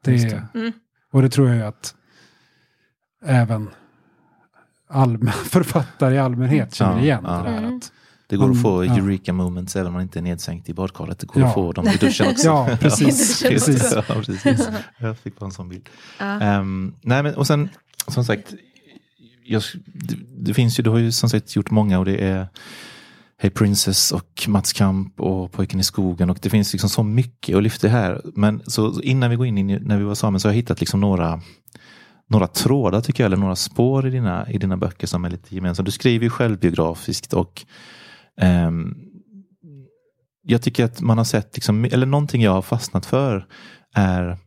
Det, 0.03 0.11
det. 0.31 0.47
Mm. 0.55 0.73
Och 1.13 1.23
det 1.23 1.29
tror 1.31 1.49
jag 1.49 1.57
ju 1.57 1.63
att 1.63 1.95
även 3.25 3.71
allmän, 4.89 5.33
författare 5.33 6.15
i 6.15 6.19
allmänhet 6.19 6.75
känner 6.75 6.97
Ja, 6.97 7.03
igen. 7.03 7.21
ja. 7.25 7.37
Det 7.43 7.51
där 7.51 7.59
Mm. 7.59 7.77
att, 7.77 7.93
Det 8.29 8.37
går 8.37 8.47
Man- 8.47 8.57
att 8.57 8.63
få 8.63 8.85
ja. 8.85 8.97
eureka 8.97 9.33
moments 9.33 9.77
även 9.77 9.87
om 9.87 9.93
man 9.93 10.03
inte 10.03 10.19
är 10.19 10.23
nedsänkt 10.23 10.69
i 10.69 10.75
badkaret. 10.75 11.19
Det 11.19 11.27
går 11.27 11.43
Ja. 11.43 11.49
att 11.49 11.55
få 11.55 11.73
dem 11.73 11.89
i 11.89 11.97
duschen 11.97 12.27
också. 12.31 12.47
Ja, 12.49 12.69
precis, 12.81 13.43
precis. 13.43 13.93
Ja, 13.95 14.03
precis. 14.23 14.69
Jag 14.99 15.19
fick 15.19 15.39
bara 15.39 15.47
en 15.47 15.53
sån 15.53 15.69
bild. 15.69 15.89
Ja. 16.19 16.41
Ehm, 16.41 16.95
nej, 17.03 17.23
men 17.23 17.35
och 17.35 17.47
sen 17.47 17.69
som 18.09 18.25
sagt, 18.25 18.55
jag, 19.45 19.63
det, 19.85 20.17
det 20.39 20.55
finns 20.55 20.79
ju, 20.79 20.83
du 20.83 20.91
har 20.91 20.99
ju 20.99 21.13
som 21.13 21.29
sagt 21.31 21.57
gjort 21.57 21.71
många 21.71 21.99
och 21.99 22.05
det 22.05 22.17
är 22.25 22.49
Hey 23.39 23.51
Princess 23.51 24.13
och 24.13 24.45
Mats 24.49 24.73
Kamp 24.73 25.21
och 25.21 25.53
Pojken 25.53 25.81
i 25.81 25.85
skogen 25.85 26.31
och 26.31 26.39
det 26.43 26.51
finns 26.51 26.73
liksom 26.73 26.91
så 26.91 27.03
mycket 27.03 27.57
att 27.57 27.63
lyfta 27.63 27.89
här. 27.89 28.23
Men 28.35 28.63
så, 28.67 28.93
så 28.93 29.01
innan 29.01 29.31
vi 29.31 29.37
går 29.37 29.47
in 29.47 29.59
i, 29.59 29.79
när 29.79 29.99
vi 29.99 30.05
var 30.05 30.15
samen 30.15 30.41
så 30.41 30.49
har 30.49 30.53
jag 30.53 30.57
hittat 30.57 30.81
liksom 30.81 31.01
några 31.01 31.41
några 32.29 32.47
trådar 32.47 33.01
tycker 33.01 33.23
jag, 33.23 33.29
eller 33.29 33.37
några 33.37 33.57
spår 33.57 34.07
i 34.07 34.11
dina, 34.11 34.51
i 34.51 34.59
dina 34.59 34.77
böcker 34.77 35.07
som 35.07 35.25
är 35.25 35.31
lite 35.31 35.55
gemensamma. 35.55 35.85
Du 35.85 35.91
skriver 35.91 36.25
ju 36.25 36.31
självbiografiskt 36.31 37.33
och 37.33 37.67
jag 40.43 40.63
tycker 40.63 40.85
att 40.85 41.01
man 41.01 41.19
har 41.19 41.25
sett, 41.25 41.57
liksom, 41.57 41.85
eller 41.85 42.07
någonting 42.07 42.43
jag 42.43 42.53
har 42.53 42.63
fastnat 42.63 43.07
för 43.07 43.47
är 43.95 44.39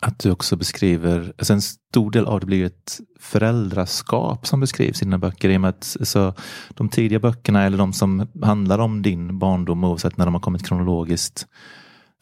att 0.00 0.18
du 0.18 0.30
också 0.30 0.56
beskriver, 0.56 1.32
alltså 1.38 1.52
en 1.52 1.62
stor 1.62 2.10
del 2.10 2.26
av 2.26 2.40
det 2.40 2.46
blir 2.46 2.64
ett 2.64 3.00
föräldraskap 3.20 4.46
som 4.46 4.60
beskrivs 4.60 5.02
i 5.02 5.04
dina 5.04 5.18
böcker. 5.18 5.48
I 5.48 5.56
och 5.56 5.60
med 5.60 5.70
att 5.70 5.96
så, 6.02 6.34
de 6.74 6.88
tidiga 6.88 7.20
böckerna 7.20 7.62
eller 7.62 7.78
de 7.78 7.92
som 7.92 8.28
handlar 8.42 8.78
om 8.78 9.02
din 9.02 9.38
barndom 9.38 9.84
oavsett 9.84 10.16
när 10.16 10.24
de 10.24 10.34
har 10.34 10.40
kommit 10.40 10.66
kronologiskt 10.66 11.46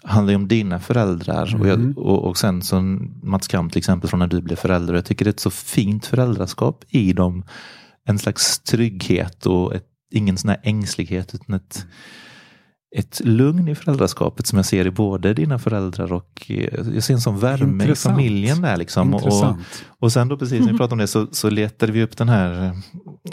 handlar 0.05 0.31
ju 0.33 0.37
om 0.37 0.49
dina 0.49 0.81
föräldrar. 0.81 1.55
Och, 1.55 1.67
Mm. 1.67 1.93
jag, 1.97 1.99
och, 1.99 2.25
och 2.25 2.39
sen 2.39 2.63
så 2.63 2.81
Mats 3.23 3.49
Kamp 3.49 3.73
till 3.73 3.79
exempel 3.79 4.11
från 4.11 4.21
när 4.21 4.27
du 4.27 4.41
blev 4.43 4.57
förälder. 4.57 4.95
Jag 4.95 5.05
tycker 5.05 5.25
det 5.25 5.29
är 5.29 5.33
ett 5.33 5.41
så 5.41 5.51
fint 5.51 6.07
föräldraskap 6.07 6.85
i 6.89 7.13
dem. 7.13 7.45
En 8.05 8.19
slags 8.19 8.59
trygghet 8.59 9.47
och 9.47 9.75
ett, 9.75 9.87
ingen 10.13 10.37
sån 10.37 10.51
här 10.51 10.61
ängslighet 10.63 11.35
utan 11.35 11.55
ett, 11.55 11.87
ett 12.97 13.21
lugn 13.25 13.69
i 13.69 13.75
föräldraskapet 13.75 14.47
som 14.47 14.57
jag 14.57 14.67
ser 14.67 14.87
i 14.87 14.91
både 14.91 15.35
dina 15.35 15.59
föräldrar 15.59 16.13
och 16.13 16.47
eh, 16.49 16.69
jag 16.95 17.03
ser 17.03 17.15
en 17.15 17.21
sån 17.21 17.39
värme 17.39 17.85
Intressant. 17.85 18.13
i 18.13 18.17
familjen 18.17 18.63
där. 18.63 18.77
Liksom. 18.77 19.15
Och, 19.15 19.21
Intressant. 19.21 19.85
och 19.99 20.13
sen 20.13 20.29
då 20.29 20.39
precis 20.39 20.61
när 20.61 20.73
vi 20.73 20.79
pratade 20.79 20.93
om 20.93 20.99
det 20.99 21.07
så, 21.07 21.27
så 21.33 21.51
letade 21.51 21.93
vi 21.93 22.03
upp 22.03 22.17
den 22.17 22.29
här, 22.29 22.65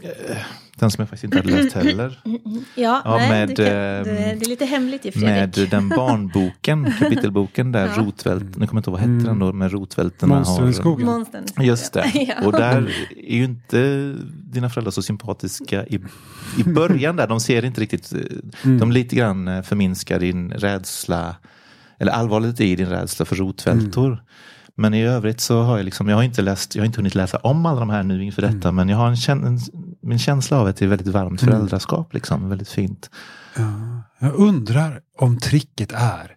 eh, 0.03 0.37
den 0.79 0.91
som 0.91 1.01
jag 1.01 1.09
faktiskt 1.09 1.23
inte 1.23 1.37
hade 1.37 1.63
läst 1.63 1.75
heller. 1.75 2.19
Mm, 2.25 2.39
mm. 2.45 2.63
Ja, 2.75 3.01
Ja, 3.05 3.17
nej, 3.17 3.29
med, 3.29 3.49
du 3.49 3.55
kan, 3.55 3.65
du, 3.65 3.69
ehm, 3.71 4.03
det 4.39 4.45
är 4.45 4.49
lite 4.49 4.65
hemligt 4.65 5.05
ju 5.05 5.11
Med 5.15 5.53
Fredrik. 5.55 5.71
den 5.71 5.89
barnboken, 5.89 6.93
kapitelboken 6.99 7.71
där 7.71 7.87
Ja. 7.87 7.93
Rotvält, 8.03 8.43
nu 8.43 8.51
kommer 8.51 8.65
jag 8.67 8.75
inte 8.79 8.89
ihåg 8.89 8.93
vad 8.93 8.99
hette 8.99 9.09
Mm. 9.11 9.23
den 9.25 9.39
då, 9.39 9.53
men 9.53 9.69
Rotvälterna 9.69 10.35
Monster 10.35 10.61
har... 10.63 10.69
i 10.69 10.73
skogen. 10.73 11.05
Monstern. 11.05 11.43
Just 11.61 11.93
det. 11.93 12.11
Ja. 12.27 12.45
Och 12.45 12.51
där 12.51 12.91
är 13.17 13.35
ju 13.35 13.43
inte 13.43 14.13
dina 14.51 14.69
föräldrar 14.69 14.91
så 14.91 15.01
sympatiska 15.01 15.85
i, 15.85 15.99
i 16.57 16.63
början 16.63 17.15
där. 17.15 17.27
De 17.27 17.39
ser 17.39 17.65
inte 17.65 17.81
riktigt, 17.81 18.13
eh, 18.13 18.19
Mm. 18.63 18.79
de 18.79 18.91
lite 18.91 19.15
grann 19.15 19.47
eh, 19.47 19.61
förminskar 19.61 20.19
din 20.19 20.51
rädsla, 20.51 21.35
eller 21.99 22.11
allvarligt 22.11 22.59
i 22.61 22.75
din 22.75 22.89
rädsla 22.89 23.25
för 23.25 23.35
rotvältor. 23.35 24.23
Men 24.75 24.93
i 24.93 25.03
övrigt 25.03 25.39
så 25.41 25.61
har 25.61 25.77
jag 25.77 25.85
liksom, 25.85 26.09
jag 26.09 26.15
har 26.15 26.23
inte 26.23 26.41
läst, 26.41 26.75
jag 26.75 26.81
har 26.81 26.85
inte 26.85 26.97
hunnit 26.99 27.15
läsa 27.15 27.37
om 27.37 27.65
alla 27.65 27.79
de 27.79 27.89
här 27.89 28.03
nu 28.03 28.23
inför 28.23 28.41
detta, 28.41 28.71
men 28.71 28.89
jag 28.89 28.97
har 28.97 29.07
en, 29.07 29.17
kän, 29.17 29.43
en, 29.43 29.59
min 30.01 30.19
känsla 30.19 30.59
av 30.59 30.67
att 30.67 30.77
det 30.77 30.85
är 30.85 30.89
väldigt 30.89 31.07
varmt 31.07 31.41
Mm. 31.41 31.53
föräldraskap, 31.53 32.13
liksom, 32.13 32.49
väldigt 32.49 32.69
fint. 32.69 33.09
Ja, 33.57 34.01
jag 34.19 34.33
undrar 34.35 35.01
om 35.17 35.37
tricket 35.39 35.91
är 35.91 36.35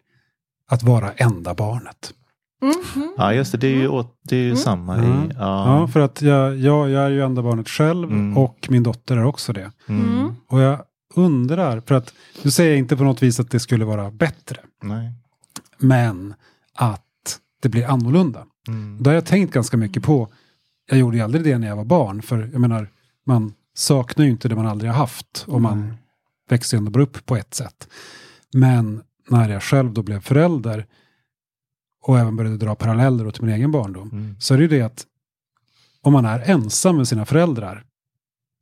att 0.69 0.83
vara 0.83 1.12
enda 1.12 1.54
barnet. 1.54 2.14
Mhm. 2.62 3.14
Ja 3.16 3.33
just 3.35 3.52
det, 3.52 3.59
det 3.59 3.66
är 3.66 3.76
ju, 3.76 3.88
åt, 3.88 4.19
det 4.23 4.37
är 4.37 4.40
ju 4.42 4.57
samma 4.57 4.97
Mm. 4.97 5.11
i, 5.31 5.35
Ja, 5.38 5.81
ja. 5.81 5.88
för 5.88 6.00
att 6.00 6.23
jag, 6.23 6.57
jag, 6.59 6.90
jag 6.90 7.02
är 7.07 7.11
ju 7.11 7.23
enda 7.23 7.42
barnet 7.42 7.69
själv 7.69 8.11
Mm. 8.11 8.38
och 8.38 8.66
min 8.71 8.83
dotter 8.83 9.16
är 9.16 9.25
också 9.25 9.52
det. 9.52 9.71
Mm. 9.87 10.19
Mm. 10.19 10.35
Och 10.49 10.61
jag 10.61 10.83
undrar, 11.14 11.81
för 11.81 11.95
att 11.95 12.14
du 12.42 12.50
säger 12.50 12.76
inte 12.76 12.97
på 12.97 13.04
något 13.04 13.23
vis 13.23 13.40
att 13.40 13.50
det 13.50 13.61
skulle 13.61 13.85
vara 13.85 14.11
bättre, 14.11 14.57
Nej. 14.83 15.12
men 15.78 16.35
att 16.75 17.38
det 17.62 17.69
blir 17.69 17.87
annorlunda. 17.87 18.45
Mm. 18.69 19.02
Det 19.02 19.11
har 19.11 19.14
jag 19.14 19.26
tänkt 19.26 19.54
ganska 19.54 19.76
mycket 19.76 20.02
på. 20.02 20.28
Jag 20.90 20.99
gjorde 20.99 21.16
ju 21.16 21.23
aldrig 21.23 21.45
det 21.45 21.59
när 21.59 21.69
jag 21.69 21.76
var 21.76 21.85
barn, 21.85 22.23
för 22.23 22.49
jag 22.52 22.61
menar, 22.61 22.88
man 23.26 23.55
saknar 23.75 24.25
ju 24.25 24.31
inte 24.31 24.49
det 24.49 24.57
man 24.57 24.67
aldrig 24.67 24.91
har 24.91 24.99
haft 24.99 25.45
och 25.49 25.61
man 25.62 25.95
växer 26.49 26.76
ju 26.76 26.79
ändå 26.79 26.91
bara 26.91 27.02
upp 27.02 27.26
på 27.26 27.37
ett 27.37 27.55
sätt. 27.55 27.88
Men 28.55 29.02
när 29.29 29.49
jag 29.49 29.62
själv 29.62 29.93
då 29.93 30.02
blev 30.02 30.21
förälder 30.21 30.87
och 32.07 32.19
även 32.19 32.37
började 32.37 32.57
dra 32.57 32.75
paralleller 32.75 33.31
till 33.31 33.45
min 33.45 33.55
egen 33.55 33.71
barndom, 33.73 34.09
Mm. 34.12 34.37
så 34.41 34.55
är 34.55 34.59
det 34.59 34.62
ju 34.62 34.69
det 34.69 34.83
att 34.83 35.07
om 36.02 36.12
man 36.12 36.25
är 36.25 36.50
ensam 36.50 36.97
med 36.97 37.09
sina 37.09 37.25
föräldrar, 37.25 37.85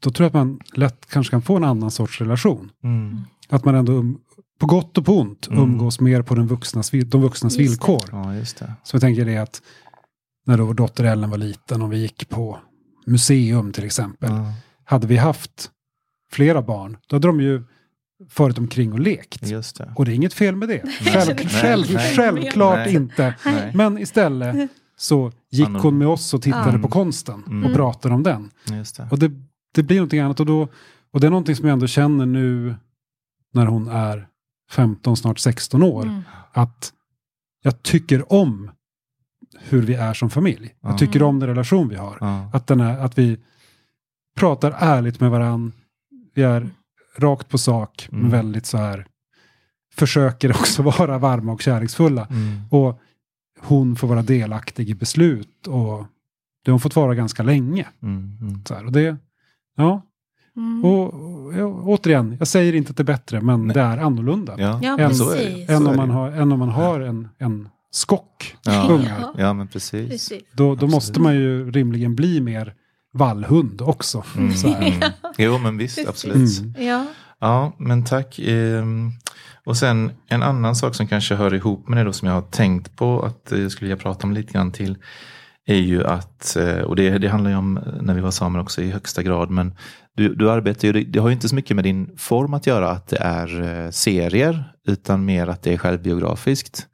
då 0.02 0.10
tror 0.10 0.24
jag 0.24 0.28
att 0.28 0.34
man 0.46 0.60
lätt 0.74 1.06
kanske 1.06 1.30
kan 1.30 1.42
få 1.42 1.56
en 1.56 1.64
annan 1.64 1.90
sorts 1.90 2.20
relation. 2.20 2.70
Mm. 2.84 3.20
Att 3.48 3.64
man 3.64 3.74
ändå, 3.74 3.92
um, 3.92 4.20
på 4.58 4.66
gott 4.66 4.98
och 4.98 5.04
på 5.04 5.18
ont, 5.18 5.46
Mm. 5.48 5.62
umgås 5.62 6.00
mer 6.00 6.22
på 6.22 6.34
den 6.34 6.46
vuxnas, 6.46 6.90
de 6.90 7.22
vuxnas 7.22 7.56
Just 7.56 7.56
det. 7.58 7.62
villkor. 7.62 8.04
Ja, 8.12 8.34
just 8.34 8.56
det. 8.58 8.72
Så 8.82 8.94
jag 8.94 9.00
tänker 9.00 9.24
det 9.24 9.36
att 9.36 9.62
när 10.46 10.58
då 10.58 10.64
vår 10.64 10.74
dotter 10.74 11.04
Ellen 11.04 11.30
var 11.30 11.38
liten 11.38 11.82
och 11.82 11.92
vi 11.92 11.98
gick 11.98 12.28
på 12.28 12.58
museum 13.06 13.72
till 13.72 13.84
exempel. 13.84 14.30
Ja, 14.30 14.52
Hade 14.84 15.06
vi 15.06 15.16
haft 15.16 15.70
flera 16.32 16.62
barn, 16.62 16.96
då 17.06 17.16
hade 17.16 17.28
de 17.28 17.40
ju 17.40 17.62
farit 18.28 18.58
omkring 18.58 18.92
och 18.92 19.00
lekt. 19.00 19.48
just 19.48 19.76
det. 19.78 19.92
Och 19.96 20.04
det 20.04 20.12
är 20.12 20.14
inget 20.14 20.34
fel 20.34 20.56
med 20.56 20.68
det. 20.68 20.82
Själv, 20.90 21.36
Nej, 21.36 21.48
själv, 21.48 21.86
nej. 21.94 22.16
självklart 22.16 22.76
Nej. 22.76 22.94
inte. 22.94 23.34
Nej. 23.44 23.72
Men 23.74 23.98
istället 23.98 24.70
så 24.96 25.32
gick 25.50 25.68
hon 25.68 25.98
med 25.98 26.08
oss 26.08 26.34
och 26.34 26.42
tittade 26.42 26.76
Ja. 26.76 26.82
på 26.82 26.88
konsten 26.88 27.42
Mm. 27.46 27.64
och 27.70 27.76
pratade 27.76 28.14
om 28.14 28.22
den. 28.22 28.50
Just 28.64 28.96
det. 28.96 29.08
Och 29.10 29.18
det, 29.18 29.30
det 29.74 29.82
blir 29.82 29.96
någonting 29.96 30.20
annat. 30.20 30.40
Och, 30.40 30.46
då, 30.46 30.68
och 31.12 31.20
det 31.20 31.26
är 31.26 31.30
någonting 31.30 31.56
som 31.56 31.66
jag 31.68 31.72
ändå 31.72 31.86
känner 31.86 32.26
nu 32.26 32.74
när 33.52 33.66
hon 33.66 33.88
är 33.88 34.28
15, 34.70 35.16
snart 35.16 35.38
16 35.38 35.82
år. 35.82 36.02
Mm. 36.02 36.22
Att 36.52 36.92
jag 37.62 37.82
tycker 37.82 38.32
om 38.32 38.70
hur 39.58 39.82
vi 39.82 39.94
är 39.94 40.14
som 40.14 40.30
familj. 40.30 40.74
Ja. 40.80 40.88
Jag 40.88 40.98
tycker 40.98 41.22
om 41.22 41.38
den 41.40 41.48
relation 41.48 41.88
vi 41.88 41.96
har. 41.96 42.18
Att, 42.52 42.66
den 42.66 42.80
är, 42.80 42.98
att 42.98 43.18
vi 43.18 43.38
pratar 44.36 44.74
ärligt 44.78 45.20
med 45.20 45.30
varann. 45.30 45.72
Vi 46.34 46.42
är 46.42 46.70
rakt 47.18 47.48
på 47.48 47.58
sak, 47.58 48.08
men 48.10 48.20
Mm. 48.20 48.30
väldigt 48.32 48.66
så 48.66 48.78
här 48.78 49.06
försöker 49.94 50.50
också 50.50 50.82
vara 50.98 51.18
varma 51.18 51.52
och 51.52 51.62
kärleksfulla. 51.62 52.26
Mm. 52.30 52.60
Och 52.70 53.00
hon 53.60 53.96
får 53.96 54.08
vara 54.08 54.22
delaktig 54.22 54.90
i 54.90 54.94
beslut 54.94 55.66
och 55.66 56.06
det 56.64 56.70
har 56.70 56.72
hon 56.72 56.80
fått 56.80 56.96
vara 56.96 57.14
ganska 57.14 57.42
länge. 57.42 57.86
Mm. 58.02 58.38
Mm. 58.40 58.64
Så 58.64 58.74
här. 58.74 58.86
Och 58.86 58.92
det, 58.92 59.16
ja, 59.76 60.02
Mm. 60.56 60.84
och, 60.84 61.14
och, 61.60 61.88
återigen, 61.88 62.36
jag 62.38 62.48
säger 62.48 62.74
inte 62.74 62.90
att 62.90 62.96
det 62.96 63.02
är 63.02 63.04
bättre, 63.04 63.40
men 63.40 63.66
Nej. 63.66 63.74
det 63.74 63.80
är 63.80 63.98
annorlunda. 63.98 64.54
Ja, 64.58 64.78
Ja, 64.82 64.98
Än- 64.98 65.08
precis. 65.08 65.70
Än 65.70 65.86
om, 65.86 65.96
man 65.96 66.10
har, 66.10 66.30
än 66.30 66.52
om 66.52 66.58
man 66.58 66.68
har 66.68 67.00
en, 67.00 67.28
en 67.38 67.68
skock 67.90 68.56
Ja. 68.64 69.00
Ja, 69.38 69.52
men 69.52 69.68
precis. 69.68 70.10
Precis. 70.10 70.42
Då, 70.52 70.74
då 70.74 70.86
måste 70.86 71.20
man 71.20 71.34
ju 71.34 71.70
rimligen 71.70 72.14
bli 72.16 72.40
mer 72.40 72.74
vallhund 73.12 73.82
också. 73.82 74.24
Mm. 74.36 74.54
Så 74.54 74.68
här. 74.68 74.86
Mm. 74.86 75.10
Jo, 75.38 75.58
men 75.58 75.78
visst, 75.78 75.96
Precis. 75.96 76.08
absolut. 76.08 76.60
Mm. 76.60 76.86
Ja. 76.86 77.06
Ja, 77.40 77.72
men 77.78 78.04
tack. 78.04 78.38
Ehm, 78.38 79.10
Och 79.64 79.76
sen 79.76 80.12
en 80.28 80.42
annan 80.42 80.76
sak 80.76 80.94
som 80.94 81.06
kanske 81.08 81.34
hör 81.34 81.54
ihop 81.54 81.88
med 81.88 81.98
det 81.98 82.04
då 82.04 82.12
som 82.12 82.28
jag 82.28 82.34
har 82.34 82.42
tänkt 82.42 82.96
på 82.96 83.22
att 83.22 83.52
jag 83.58 83.70
skulle 83.72 83.88
vilja 83.88 84.02
prata 84.02 84.26
om 84.26 84.32
lite 84.32 84.52
grann 84.52 84.72
till 84.72 84.98
är 85.66 85.76
ju 85.76 86.04
att, 86.04 86.56
eh, 86.56 86.78
och 86.78 86.96
det, 86.96 87.18
det 87.18 87.28
handlar 87.28 87.50
ju 87.50 87.56
om 87.56 87.76
eh, 87.76 87.82
när 88.00 88.14
vi 88.14 88.20
var 88.20 88.30
samer 88.30 88.60
också 88.60 88.82
i 88.82 88.90
högsta 88.90 89.22
grad, 89.22 89.50
men 89.50 89.74
du, 90.16 90.34
du 90.34 90.50
arbetar 90.50 90.88
ju, 90.88 91.04
det- 91.04 91.18
har 91.20 91.28
ju 91.28 91.32
inte 91.34 91.48
så 91.48 91.54
mycket 91.54 91.74
med 91.76 91.84
din 91.84 92.10
form 92.16 92.54
att 92.54 92.66
göra 92.66 92.90
att 92.90 93.06
det 93.08 93.16
är 93.18 93.84
eh, 93.84 93.90
serier, 93.90 94.72
utan 94.88 95.24
mer 95.24 95.46
att 95.46 95.62
det 95.62 95.72
är 95.74 95.78
självbiografiskt. 95.78 96.86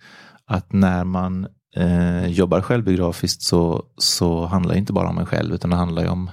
Att 0.47 0.73
när 0.73 1.05
man 1.05 1.47
eh, 1.77 2.27
jobbar 2.27 2.61
självbiografiskt 2.61 3.43
så, 3.43 3.85
så 3.97 4.47
handlar 4.47 4.73
det 4.73 4.79
inte 4.79 4.93
bara 4.93 5.09
om 5.09 5.19
en 5.19 5.27
själv, 5.27 5.55
utan 5.55 5.71
det 5.71 5.77
handlar 5.77 6.03
ju 6.03 6.09
om 6.09 6.31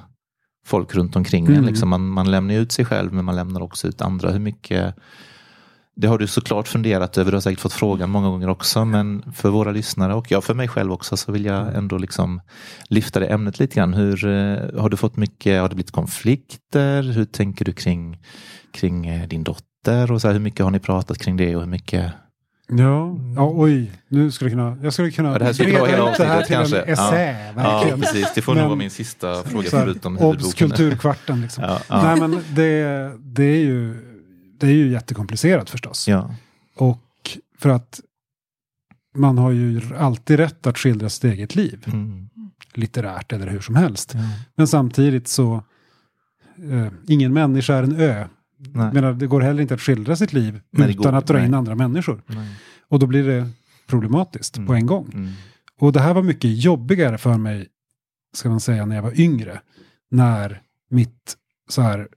folk 0.66 0.96
runt 0.96 1.16
omkring 1.16 1.46
en. 1.46 1.54
Mm. 1.54 1.66
Liksom 1.66 1.90
man, 1.90 2.08
man 2.08 2.32
lämnar 2.32 2.56
ut 2.56 2.72
sig 2.72 2.86
själv, 2.86 3.14
men 3.14 3.26
man 3.26 3.36
lämnar 3.36 3.62
också 3.62 3.88
ut 3.88 4.02
andra. 4.02 4.32
Hur 4.32 4.40
mycket 4.40 4.96
det 5.96 6.08
har 6.08 6.18
du 6.18 6.28
såklart 6.28 6.68
funderat 6.68 7.18
över, 7.18 7.32
du 7.32 7.36
har 7.36 7.42
säkert 7.42 7.60
fått 7.60 7.74
frågan 7.74 8.10
många 8.10 8.28
gånger 8.28 8.50
också, 8.50 8.86
men 8.86 9.34
för 9.34 9.50
våra 9.50 9.72
lyssnare 9.72 10.14
och 10.14 10.32
jag 10.32 10.44
för 10.44 10.54
mig 10.54 10.68
själv 10.68 10.92
också 10.92 11.18
så 11.18 11.32
vill 11.32 11.46
jag 11.46 11.76
ändå 11.76 11.98
liksom 11.98 12.42
lyfta 12.90 13.20
det 13.20 13.26
ämnet 13.26 13.60
lite 13.60 13.76
grann. 13.76 13.94
Hur, 13.94 14.26
eh, 14.26 14.82
har 14.82 14.90
du 14.90 14.98
fått 14.98 15.18
mycket, 15.18 15.62
har 15.62 15.70
det 15.70 15.76
blivit 15.76 15.92
konflikter? 15.92 17.02
Hur 17.04 17.26
tänker 17.26 17.66
du 17.66 17.74
kring, 17.74 18.18
kring 18.72 19.08
eh, 19.08 19.28
din 19.28 19.44
dotter? 19.44 20.12
Och 20.12 20.22
så 20.22 20.28
här, 20.28 20.34
hur 20.34 20.42
mycket 20.42 20.64
har 20.64 20.72
ni 20.72 20.80
pratat 20.80 21.18
kring 21.18 21.38
det 21.38 21.56
och 21.56 21.62
hur 21.62 21.70
mycket? 21.70 22.14
Ja, 22.68 23.18
ja 23.36 23.52
oj, 23.56 23.92
nu 24.08 24.32
skulle 24.32 24.50
jag 24.52 24.58
kunna, 24.60 24.78
jag 24.84 24.94
skulle 24.94 25.12
kunna 25.12 25.32
Ja, 25.32 25.38
det 25.40 25.46
här 25.46 25.54
skulle 25.54 25.72
vara 25.80 25.82
breda 25.84 25.96
hela 25.98 26.18
det 26.18 26.24
här 26.26 26.40
avsnittet 26.42 26.48
till 26.48 26.56
en 26.56 26.84
kanske. 26.84 26.92
essä, 26.92 27.52
Ja, 27.56 27.64
verkligen. 27.64 28.02
precis. 28.02 28.32
Det 28.36 28.42
får 28.42 28.52
nog 28.52 28.62
Men- 28.62 28.66
vara 28.70 28.76
min 28.78 28.90
sista 28.90 29.44
fråga 29.44 29.70
här, 29.72 29.86
förutom 29.86 30.18
Obs 30.18 30.24
huvudboken. 30.26 30.70
kulturkvarten 30.70 31.42
liksom. 31.42 31.64
Ja, 31.64 31.80
ja. 31.90 32.04
Nej 32.04 32.20
men 32.20 32.32
det, 32.56 33.12
det, 33.20 33.44
är 33.44 33.58
ju, 33.66 33.94
det 34.60 34.68
är 34.68 34.72
ju 34.72 34.88
jättekomplicerat 34.92 35.70
förstås. 35.70 36.08
Ja. 36.08 36.36
Och 36.76 37.38
för 37.60 37.70
att 37.70 38.00
man 39.16 39.38
har 39.38 39.52
ju 39.52 39.82
alltid 40.00 40.38
rätt 40.40 40.68
att 40.68 40.78
skildra 40.78 41.10
sitt 41.10 41.24
eget 41.24 41.56
liv. 41.56 41.84
Mm. 41.88 42.30
Litterärt 42.74 43.34
eller 43.34 43.48
hur 43.48 43.60
som 43.62 43.76
helst. 43.76 44.12
Ja. 44.14 44.20
Men 44.56 44.68
samtidigt 44.68 45.28
så, 45.28 45.64
eh, 46.72 46.88
ingen 47.08 47.34
människa 47.34 47.74
är 47.76 47.84
en 47.84 48.00
ö. 48.00 48.26
Nej. 48.74 48.94
Menar, 48.94 49.14
det 49.14 49.28
går 49.28 49.42
heller 49.42 49.62
inte 49.62 49.74
att 49.74 49.82
skildra 49.82 50.16
sitt 50.16 50.34
liv 50.34 50.62
Nej, 50.72 50.90
utan 50.92 51.04
går- 51.12 51.18
att 51.18 51.28
dra 51.28 51.44
in 51.44 51.52
nej. 51.52 51.58
andra 51.58 51.76
människor. 51.76 52.24
Nej. 52.28 52.56
Och 52.88 53.00
då 53.00 53.06
blir 53.08 53.24
det 53.28 53.50
problematiskt 53.88 54.58
Mm. 54.58 54.68
på 54.68 54.74
en 54.74 54.86
gång. 54.86 55.10
Mm. 55.14 55.30
Och 55.80 55.92
det 55.94 56.00
här 56.00 56.14
var 56.14 56.22
mycket 56.24 56.64
jobbigare 56.64 57.18
för 57.18 57.38
mig, 57.38 57.68
ska 58.34 58.50
man 58.50 58.60
säga, 58.60 58.86
när 58.86 58.96
jag 58.96 59.04
var 59.04 59.20
yngre. 59.20 59.62
När 60.12 60.62
mitt, 60.90 61.38
så 61.70 61.82
här, 61.82 62.08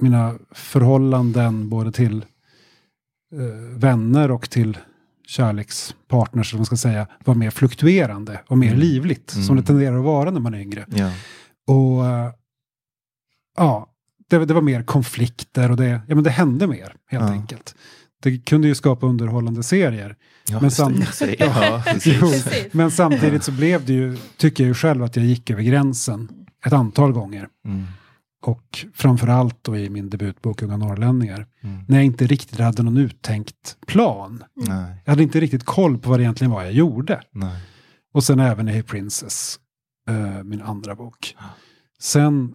mina 0.00 0.38
förhållanden 0.50 1.68
både 1.68 1.92
till 1.92 2.24
eh, 3.34 3.78
vänner 3.78 4.30
och 4.30 4.50
till 4.50 4.78
kärlekspartners, 5.26 6.52
vad 6.52 6.58
man 6.58 6.66
ska 6.66 6.76
säga, 6.76 7.06
var 7.24 7.34
mer 7.34 7.50
fluktuerande 7.50 8.40
och 8.48 8.58
mer 8.58 8.66
Mm. 8.68 8.80
livligt. 8.80 9.30
Som 9.30 9.42
Mm. 9.42 9.56
det 9.56 9.62
tenderar 9.62 9.98
att 9.98 10.04
vara 10.04 10.30
när 10.30 10.40
man 10.40 10.54
är 10.54 10.58
yngre. 10.60 10.86
Ja. 10.88 11.10
Och 11.66 12.06
eh, 12.06 12.32
ja, 13.56 13.88
det, 14.38 14.44
det 14.46 14.54
var 14.54 14.60
mer 14.62 14.82
konflikter 14.82 15.70
och 15.70 15.76
det, 15.76 16.00
ja, 16.08 16.14
men 16.14 16.24
det 16.24 16.30
hände 16.30 16.66
mer 16.66 16.94
helt 17.08 17.24
Ja. 17.24 17.28
enkelt. 17.30 17.74
Det 18.22 18.38
kunde 18.38 18.68
ju 18.68 18.74
skapa 18.74 19.06
underhållande 19.06 19.62
serier. 19.62 20.16
Ja, 20.48 20.60
Men 20.60 20.70
sam- 20.70 21.02
ja. 21.38 21.82
Jo, 22.04 22.32
men 22.72 22.90
samtidigt 22.90 23.44
så 23.44 23.52
blev 23.52 23.84
det 23.86 23.92
ju, 23.92 24.16
tycker 24.36 24.64
jag 24.64 24.68
ju 24.68 24.74
själv 24.74 25.02
att 25.04 25.16
jag 25.16 25.24
gick 25.24 25.50
över 25.50 25.62
gränsen 25.62 26.28
ett 26.66 26.72
antal 26.72 27.12
gånger. 27.12 27.48
Mm. 27.64 27.84
Och 28.44 28.86
framförallt 28.94 29.64
då 29.64 29.76
i 29.76 29.90
min 29.90 30.10
debutbok 30.10 30.62
Unga 30.62 30.76
norrlänningar. 30.76 31.46
Mm. 31.62 31.84
När 31.88 31.96
jag 31.96 32.04
inte 32.04 32.26
riktigt 32.26 32.58
hade 32.60 32.82
någon 32.82 32.96
uttänkt 32.96 33.76
plan. 33.86 34.44
Nej, 34.56 34.94
Jag 35.04 35.12
hade 35.12 35.22
inte 35.22 35.40
riktigt 35.40 35.64
koll 35.64 35.98
på 35.98 36.10
vad 36.10 36.18
det 36.18 36.22
egentligen 36.22 36.50
var 36.50 36.62
jag 36.62 36.72
gjorde. 36.72 37.20
nej. 37.32 37.60
Och 38.14 38.24
sen 38.24 38.40
även 38.40 38.68
i 38.68 38.72
Hey 38.72 38.82
Princess, 38.82 39.58
eh, 40.08 40.42
min 40.44 40.62
andra 40.62 40.94
bok. 40.94 41.36
Sen 42.00 42.54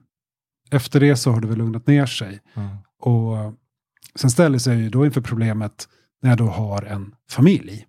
efter 0.72 1.00
det 1.00 1.16
så 1.16 1.32
har 1.32 1.42
det 1.42 1.48
väl 1.48 1.58
lugnat 1.58 1.88
ner 1.88 2.06
sig. 2.06 2.42
Ja. 2.54 2.78
Och 3.00 3.54
sen 4.16 4.30
ställer 4.30 4.60
sig 4.60 4.78
ju 4.78 4.90
då 4.90 5.06
inför 5.06 5.22
problemet 5.22 5.88
när 6.22 6.30
jag 6.30 6.38
då 6.38 6.48
har 6.48 6.82
en 6.82 7.16
familj. 7.30 7.86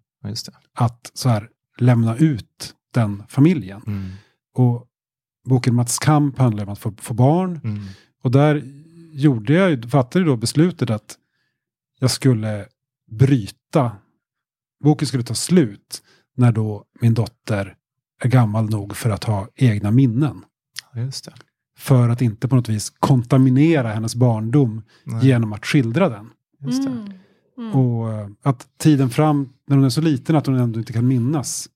Att 0.74 1.10
så 1.14 1.28
här 1.28 1.48
lämna 1.78 2.16
ut 2.16 2.74
den 2.94 3.22
familjen. 3.28 3.82
Mm. 3.86 4.10
Och 4.54 4.86
boken 5.44 5.74
Mats 5.74 5.98
Kamp 5.98 6.38
handlar 6.38 6.64
om 6.64 6.72
att 6.72 6.78
få, 6.78 6.94
få 6.98 7.14
barn. 7.14 7.60
Mm. 7.64 7.84
Och 8.22 8.30
där 8.30 8.62
gjorde 9.12 9.52
jag, 9.52 9.90
fattade 9.90 10.24
jag 10.24 10.32
då 10.32 10.36
beslutet 10.36 10.90
att 10.90 11.18
jag 11.98 12.10
skulle 12.10 12.66
bryta. 13.10 13.92
Boken 14.84 15.08
skulle 15.08 15.22
ta 15.22 15.34
slut 15.34 16.02
när 16.36 16.52
då 16.52 16.84
min 17.00 17.14
dotter 17.14 17.76
är 18.20 18.28
gammal 18.28 18.70
nog 18.70 18.96
för 18.96 19.10
att 19.10 19.24
ha 19.24 19.48
egna 19.54 19.90
minnen. 19.90 20.44
Just 20.94 21.24
det. 21.24 21.32
För 21.78 22.08
att 22.08 22.22
inte 22.22 22.48
på 22.48 22.56
något 22.56 22.68
vis 22.68 22.90
kontaminera 22.90 23.88
hennes 23.92 24.14
barndom 24.14 24.82
Nej, 25.04 25.26
genom 25.26 25.52
att 25.52 25.66
skildra 25.66 26.08
den. 26.08 26.30
Just 26.60 26.82
det. 26.84 26.90
Mm. 26.90 27.12
Mm. 27.58 27.72
Och 27.74 28.12
eh, 28.12 28.28
att 28.42 28.66
tiden 28.78 29.10
fram, 29.10 29.48
när 29.66 29.76
hon 29.76 29.84
är 29.84 29.88
så 29.90 30.00
liten 30.00 30.36
att 30.36 30.46
hon 30.46 30.54
ändå 30.56 30.78
inte 30.78 30.92
kan 30.92 31.08
minnas. 31.08 31.68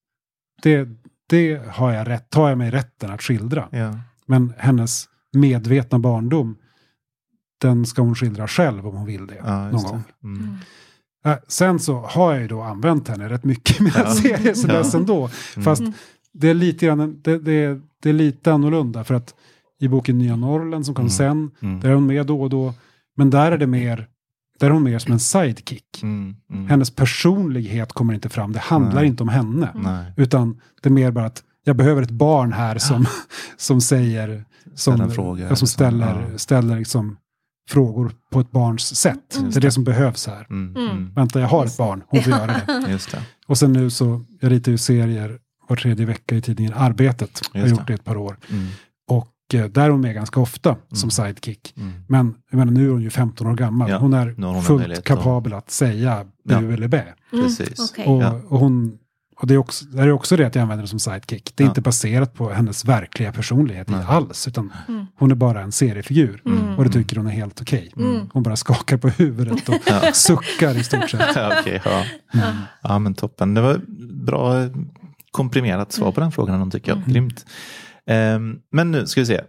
Det, 0.62 0.88
det 1.28 1.62
har 1.68 1.92
jag 1.92 2.08
rätt, 2.08 2.30
tar 2.30 2.48
jag 2.48 2.58
mig 2.58 2.70
rätten 2.70 3.10
att 3.10 3.22
skildra. 3.22 3.68
Ja. 3.72 3.98
Men 4.26 4.52
hennes 4.58 5.08
medvetna 5.32 5.98
barndom, 5.98 6.56
den 7.60 7.86
ska 7.86 8.02
hon 8.02 8.14
skildra 8.14 8.48
själv 8.48 8.86
om 8.86 8.96
hon 8.96 9.06
vill 9.06 9.26
det. 9.26 9.36
Ja, 9.44 9.60
någon 9.64 9.72
just 9.72 9.86
gång. 9.88 10.02
det. 10.20 10.26
Mm. 10.26 10.42
Mm. 10.42 10.56
Äh, 11.24 11.36
sen 11.48 11.78
så 11.78 12.00
har 12.00 12.32
jag 12.32 12.42
ju 12.42 12.48
då 12.48 12.62
använt 12.62 13.08
henne 13.08 13.28
rätt 13.28 13.44
mycket 13.44 13.80
i 13.80 13.82
mina 13.82 13.94
Ja. 13.98 14.10
serier 14.14 14.54
Ja. 14.68 14.72
dess 14.78 14.94
ändå. 14.94 15.18
Mm. 15.56 15.64
Fast 15.64 15.80
Mm. 15.80 15.92
det 16.32 16.48
är 16.48 16.54
lite 16.54 16.86
grann, 16.86 17.20
det, 17.22 17.38
det, 17.38 17.80
det 18.02 18.08
är 18.08 18.12
lite 18.12 18.52
annorlunda 18.52 19.04
för 19.04 19.14
att 19.14 19.34
i 19.82 19.88
boken 19.88 20.18
Nya 20.18 20.36
Norrland 20.36 20.86
som 20.86 20.94
kom 20.94 21.02
Mm. 21.02 21.10
sen, 21.10 21.50
Mm. 21.62 21.80
där 21.80 21.88
är 21.90 21.94
hon 21.94 22.06
med 22.06 22.26
då 22.26 22.42
och 22.42 22.50
då. 22.50 22.74
Men 23.16 23.30
där 23.30 23.52
är 23.52 23.58
det 23.58 23.66
mer, 23.66 24.06
där 24.60 24.66
är 24.66 24.70
hon 24.70 24.82
mer 24.82 24.98
som 24.98 25.12
en 25.12 25.20
sidekick. 25.20 26.02
Mm, 26.02 26.36
mm. 26.52 26.66
Hennes 26.66 26.90
personlighet 26.90 27.92
kommer 27.92 28.14
inte 28.14 28.28
fram, 28.28 28.52
det 28.52 28.58
handlar 28.58 28.94
Nej. 29.00 29.06
inte 29.06 29.22
om 29.22 29.28
henne. 29.28 29.68
Nej. 29.74 30.12
Utan 30.16 30.60
det 30.82 30.88
är 30.88 30.92
mer 30.92 31.10
bara 31.10 31.26
att 31.26 31.42
jag 31.64 31.76
behöver 31.76 32.02
ett 32.02 32.10
barn 32.10 32.52
här 32.52 32.78
som, 32.78 33.06
som 33.56 33.80
säger, 33.80 34.44
som, 34.74 34.94
Ställer 34.96 35.14
fråga 35.14 35.48
som 35.48 35.56
så. 35.56 35.66
ställer, 35.66 36.28
Ja. 36.32 36.38
ställer 36.38 36.76
liksom 36.78 37.16
frågor 37.70 38.12
på 38.32 38.40
ett 38.40 38.50
barns 38.50 38.96
sätt. 38.96 39.36
Mm. 39.36 39.50
Det 39.50 39.56
är 39.56 39.60
det 39.60 39.70
som 39.72 39.84
behövs 39.84 40.26
här. 40.26 40.46
Mm, 40.50 40.76
Mm. 40.76 40.90
mm. 40.90 41.14
Vänta, 41.14 41.40
jag 41.40 41.48
har 41.48 41.66
ett 41.66 41.76
barn, 41.76 42.02
hon 42.08 42.22
får 42.22 42.32
göra 42.32 42.46
det. 42.46 42.84
Just 42.90 43.10
det. 43.10 43.22
Och 43.46 43.58
sen 43.58 43.72
nu 43.72 43.90
så, 43.90 44.20
jag 44.40 44.52
ritar 44.52 44.72
ju 44.72 44.78
serier 44.78 45.38
var 45.68 45.76
tredje 45.76 46.06
vecka 46.06 46.34
i 46.36 46.40
tidningen 46.42 46.72
Arbetet. 46.76 47.40
Jag 47.52 47.60
har 47.60 47.68
gjort 47.68 47.86
det. 47.86 47.94
ett 47.94 48.04
par 48.04 48.16
år. 48.16 48.36
Mm, 48.50 48.66
Och 49.08 49.28
där 49.58 49.84
är 49.84 49.90
hon 49.90 50.00
med 50.00 50.14
ganska 50.14 50.40
ofta 50.40 50.76
som 50.92 50.98
Mm. 51.06 51.10
sidekick. 51.10 51.74
mm. 51.76 51.92
Men 52.08 52.34
jag 52.50 52.58
menar, 52.58 52.72
nu 52.72 52.86
är 52.86 52.90
hon 52.92 53.02
ju 53.02 53.10
15 53.10 53.46
år 53.46 53.54
gammal. 53.54 53.90
Ja, 53.90 53.96
hon 53.98 54.14
är 54.14 54.34
hon 54.42 54.62
fullt 54.62 55.04
kapabel 55.04 55.52
att 55.52 55.70
säga 55.70 56.24
bu 56.44 56.54
Ja. 56.54 56.58
eller 56.72 56.88
bä. 56.88 57.04
Mm, 57.32 57.44
Precis. 57.44 57.90
okej. 57.92 58.06
Och, 58.06 58.22
Ja. 58.22 58.40
och, 58.48 58.58
hon, 58.58 58.98
och 59.40 59.46
det 59.46 59.54
är 59.54 59.58
också, 59.58 59.84
det 59.84 60.02
är 60.02 60.10
också 60.12 60.36
det 60.36 60.46
att 60.46 60.54
jag 60.54 60.62
använder 60.62 60.82
det 60.82 60.88
som 60.88 60.98
sidekick. 60.98 61.52
Det 61.54 61.62
är 61.62 61.66
Ja. 61.66 61.70
inte 61.70 61.80
baserat 61.80 62.34
på 62.34 62.50
hennes 62.52 62.84
verkliga 62.84 63.32
personlighet 63.32 63.88
Nej. 63.88 64.04
alls. 64.08 64.48
Utan 64.48 64.72
Mm. 64.88 65.06
hon 65.18 65.30
är 65.30 65.34
bara 65.34 65.60
en 65.60 65.72
seriefigur. 65.72 66.42
Mm. 66.46 66.78
Och 66.78 66.84
det 66.84 66.90
tycker 66.90 67.16
hon 67.16 67.26
är 67.26 67.30
helt 67.30 67.60
okej. 67.60 67.92
Mm. 67.96 68.28
Hon 68.32 68.42
bara 68.42 68.56
skakar 68.56 68.96
på 68.96 69.08
huvudet 69.08 69.68
och 69.68 69.74
Ja. 69.86 70.12
suckar 70.12 70.76
i 70.80 70.84
stort 70.84 71.10
sett. 71.10 71.20
Ja, 71.36 71.52
okej, 71.60 71.80
ja. 71.84 72.04
Mm. 72.34 72.56
ja, 72.82 72.98
men 72.98 73.14
toppen. 73.14 73.54
Det 73.54 73.60
var 73.60 73.80
bra 74.24 74.62
eh, 74.62 74.70
komprimerat 75.30 75.92
svar 75.92 76.12
på 76.12 76.20
den 76.20 76.32
frågan, 76.32 76.70
tycker 76.70 76.88
jag. 76.90 76.98
Mm. 76.98 77.12
Grymt. 77.12 77.46
Ehm, 78.06 78.58
men 78.70 78.90
nu 78.90 79.06
ska 79.06 79.20
vi 79.20 79.26
se. 79.26 79.40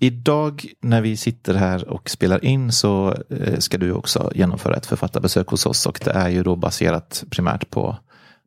Idag 0.00 0.66
när 0.80 1.00
vi 1.00 1.16
sitter 1.16 1.54
här 1.54 1.88
och 1.88 2.10
spelar 2.10 2.44
in 2.44 2.72
så 2.72 3.16
eh, 3.30 3.58
ska 3.58 3.78
du 3.78 3.92
också 3.92 4.32
genomföra 4.34 4.76
ett 4.76 4.86
författarbesök 4.86 5.48
hos 5.48 5.66
oss 5.66 5.86
och 5.86 6.00
det 6.04 6.10
är 6.10 6.28
ju 6.28 6.42
då 6.42 6.56
baserat 6.56 7.24
primärt 7.30 7.70
på 7.70 7.96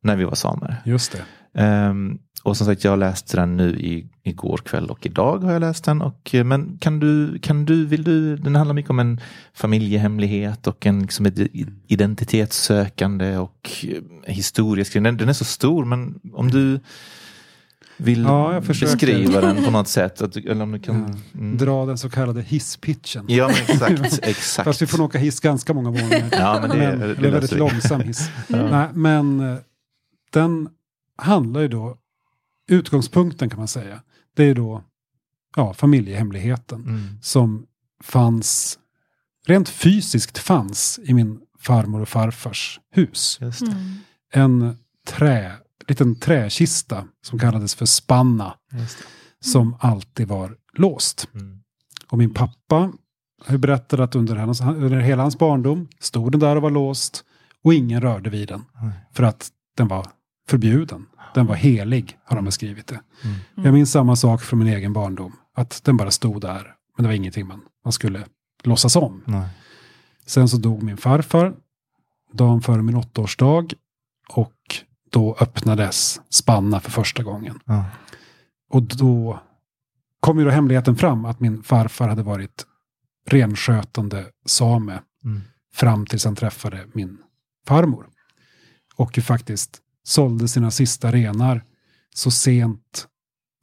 när 0.04 0.16
vi 0.16 0.24
var 0.24 0.36
samer. 0.36 0.82
Just 0.86 1.12
det. 1.12 1.22
Ehm, 1.62 2.20
och 2.44 2.58
som 2.58 2.68
sagt, 2.68 2.84
jag 2.84 3.00
läste 3.00 3.38
den 3.38 3.58
nu 3.58 3.80
i, 3.80 4.10
igår 4.24 4.58
kväll 4.58 4.90
och 4.90 5.06
idag 5.06 5.38
har 5.38 5.52
jag 5.52 5.60
läst 5.60 5.84
den. 5.84 6.02
Och, 6.02 6.36
eh, 6.36 6.44
men 6.44 6.78
kan 6.78 7.00
du, 7.00 7.40
kan 7.40 7.66
du, 7.66 7.86
vill 7.86 8.04
du, 8.04 8.36
den 8.36 8.56
handlar 8.56 8.74
mycket 8.74 8.90
om 8.90 9.00
en 9.00 9.20
familjehemlighet 9.54 10.68
och 10.68 10.86
en 10.86 11.02
liksom 11.02 11.26
identitetssökande 11.88 13.38
och 13.38 13.70
eh, 13.84 14.34
historieskrivning. 14.34 15.04
Den, 15.12 15.18
den 15.18 15.30
är 15.30 15.34
så 15.34 15.46
stor, 15.46 15.86
men 15.86 16.20
om 16.34 16.52
du 16.52 16.80
vill 18.02 18.22
Ja, 18.24 18.62
beskriva 18.68 19.42
den 19.42 19.64
på 19.64 19.72
något 19.72 19.88
sätt. 19.88 20.22
Att, 20.22 20.36
eller 20.36 20.62
om 20.64 20.72
du 20.72 20.80
kan... 20.80 21.20
Ja. 21.34 21.40
Mm. 21.40 21.58
Dra 21.58 21.86
den 21.86 21.98
så 21.98 22.10
kallade 22.10 22.42
hisspitchen. 22.42 23.26
Ja, 23.28 23.48
men 23.48 23.56
exakt. 23.56 24.20
exakt. 24.24 24.66
Fast 24.66 24.82
vi 24.82 24.88
får 24.88 24.98
nog 24.98 25.06
åka 25.08 25.18
hiss 25.18 25.40
ganska 25.40 25.74
många 25.74 25.90
våningar. 25.90 26.30
Ja, 26.32 26.58
men 26.62 26.70
det, 26.70 26.78
men, 26.78 27.00
det, 27.00 27.06
eller 27.06 27.32
väldigt 27.32 27.54
vi. 27.54 27.58
långsam 27.58 28.02
hiss. 28.02 28.30
Ja. 28.48 28.70
Nej, 28.70 28.88
men 28.94 29.40
eh, 29.40 29.58
den 30.32 30.70
handlar 31.18 31.62
ju 31.62 31.68
då, 31.68 31.98
utgångspunkten 32.68 33.50
kan 33.50 33.60
man 33.60 33.68
säga, 33.68 34.02
det 34.36 34.44
är 34.44 34.56
då 34.56 34.84
ja, 35.56 35.74
familjehemligheten 35.74 36.82
Mm. 36.84 37.18
som 37.22 37.66
fanns, 38.04 38.80
rent 39.48 39.70
fysiskt 39.70 40.38
fanns 40.38 41.00
i 41.04 41.14
min 41.14 41.40
farmor 41.60 42.02
och 42.02 42.10
farfars 42.10 42.80
hus. 42.92 43.38
Just 43.42 43.60
det. 43.66 43.72
Mm. 43.72 43.96
En 44.34 44.78
trä, 45.08 45.52
liten 45.88 46.16
träkista 46.16 47.08
som 47.26 47.40
kallades 47.40 47.76
för 47.76 47.86
spanna, 47.86 48.54
som 49.40 49.76
alltid 49.80 50.28
var 50.28 50.58
låst. 50.74 51.28
Mm. 51.34 51.60
Och 52.08 52.18
min 52.18 52.34
pappa 52.34 52.92
berättat 53.48 54.00
att 54.00 54.16
under, 54.16 54.36
hans, 54.36 54.62
under 54.62 55.00
hela 55.00 55.22
hans 55.22 55.38
barndom 55.38 55.88
stod 56.00 56.32
den 56.32 56.40
där 56.40 56.56
och 56.56 56.62
var 56.62 56.70
låst 56.70 57.24
och 57.64 57.74
ingen 57.74 58.02
rörde 58.02 58.30
vid 58.30 58.48
den. 58.48 58.64
Nej. 58.82 58.92
För 59.14 59.24
att 59.24 59.50
den 59.78 59.88
var 59.88 60.08
förbjuden. 60.48 61.06
Den 61.34 61.46
var 61.46 61.56
helig, 61.56 62.18
har 62.24 62.36
de 62.36 62.46
beskrivit 62.46 62.88
det. 62.88 63.02
Mm. 63.24 63.66
Jag 63.66 63.74
minns 63.74 63.92
samma 63.92 64.16
sak 64.16 64.42
från 64.42 64.60
min 64.60 64.68
egen 64.68 64.94
barndom. 64.94 65.36
Att 65.56 65.84
den 65.84 65.98
bara 65.98 66.12
stod 66.12 66.42
där. 66.42 66.76
Men 66.98 67.04
det 67.04 67.08
var 67.08 67.16
ingenting 67.16 67.48
man, 67.48 67.62
man 67.84 67.94
skulle 67.94 68.26
låtsas 68.64 68.96
om. 68.96 69.24
Nej. 69.26 69.50
Sen 70.26 70.50
så 70.50 70.58
dog 70.58 70.84
min 70.84 70.98
farfar 70.98 71.54
dagen 72.34 72.62
före 72.62 72.82
min 72.82 72.96
åttaårsdag. 72.96 73.74
Och 74.30 74.54
då 75.12 75.38
öppnades 75.40 76.22
Spanna 76.30 76.80
för 76.80 76.92
första 76.92 77.24
gången. 77.24 77.60
Ja. 77.66 77.86
Och 78.70 78.84
då 78.84 79.40
kom 80.20 80.40
ju 80.40 80.46
då 80.46 80.52
hemligheten 80.52 80.96
fram 80.96 81.26
att 81.26 81.40
min 81.40 81.64
farfar 81.64 82.08
hade 82.08 82.24
varit 82.24 82.66
renskötande 83.28 84.26
same 84.46 85.00
Mm. 85.26 85.42
fram 85.74 86.06
tills 86.06 86.26
han 86.26 86.36
träffade 86.36 86.86
min 86.94 87.18
farmor. 87.68 88.08
Och 88.96 89.18
ju 89.18 89.22
faktiskt 89.22 89.82
sålde 90.04 90.48
sina 90.48 90.72
sista 90.72 91.12
renar 91.12 91.64
så 92.16 92.32
sent 92.32 93.08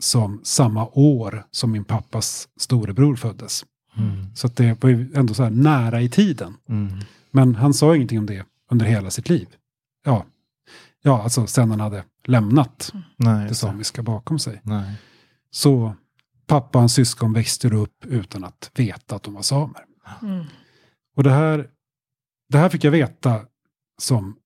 som 0.02 0.40
samma 0.44 0.88
år 0.92 1.44
som 1.50 1.70
min 1.72 1.84
pappas 1.84 2.48
storebror 2.56 3.16
föddes. 3.16 3.64
Mm. 3.96 4.36
Så 4.36 4.48
det 4.48 4.82
var 4.82 4.90
ju 4.90 5.12
ändå 5.14 5.34
så 5.34 5.42
här 5.42 5.50
nära 5.50 6.00
i 6.00 6.08
tiden. 6.08 6.56
Mm. 6.68 6.98
Men 7.30 7.54
han 7.54 7.74
sa 7.74 7.96
ingenting 7.96 8.18
om 8.18 8.26
det 8.26 8.44
under 8.70 8.86
hela 8.86 9.10
sitt 9.10 9.28
liv. 9.28 9.48
Ja, 10.04 10.26
ja 11.02 11.22
alltså 11.22 11.46
sen 11.46 11.70
han 11.70 11.80
hade 11.80 12.04
lämnat 12.24 12.92
Nej, 13.16 13.34
det 13.34 13.48
just 13.48 13.62
det. 13.62 13.66
samiska 13.68 14.02
bakom 14.02 14.38
sig. 14.38 14.60
Nej. 14.62 14.94
Så 15.50 15.94
pappa 16.46 16.78
och 16.78 16.82
hans 16.82 16.94
syskon 16.94 17.32
växte 17.32 17.68
upp 17.68 18.04
utan 18.06 18.44
att 18.44 18.70
veta 18.74 19.16
att 19.16 19.22
de 19.22 19.34
var 19.34 19.42
samer. 19.42 19.84
Mm. 20.22 20.44
Och 21.16 21.22
det 21.22 21.30
här, 21.30 21.68
det 22.48 22.58
här 22.58 22.68
fick 22.68 22.84
jag 22.84 22.90
veta 22.90 23.40
som 24.02 24.36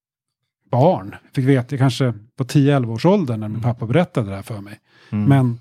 barn. 0.71 1.17
Jag 1.23 1.35
fick 1.35 1.45
veta 1.45 1.79
kanske 1.79 2.15
på 2.37 2.45
10-11 2.45 2.87
års 2.87 3.05
ålder 3.07 3.37
när 3.37 3.49
min 3.49 3.57
Mm. 3.57 3.63
pappa 3.63 3.87
berättade 3.87 4.31
det 4.31 4.37
här 4.37 4.43
för 4.43 4.61
mig. 4.61 4.81
Mm. 5.11 5.25
Men 5.29 5.61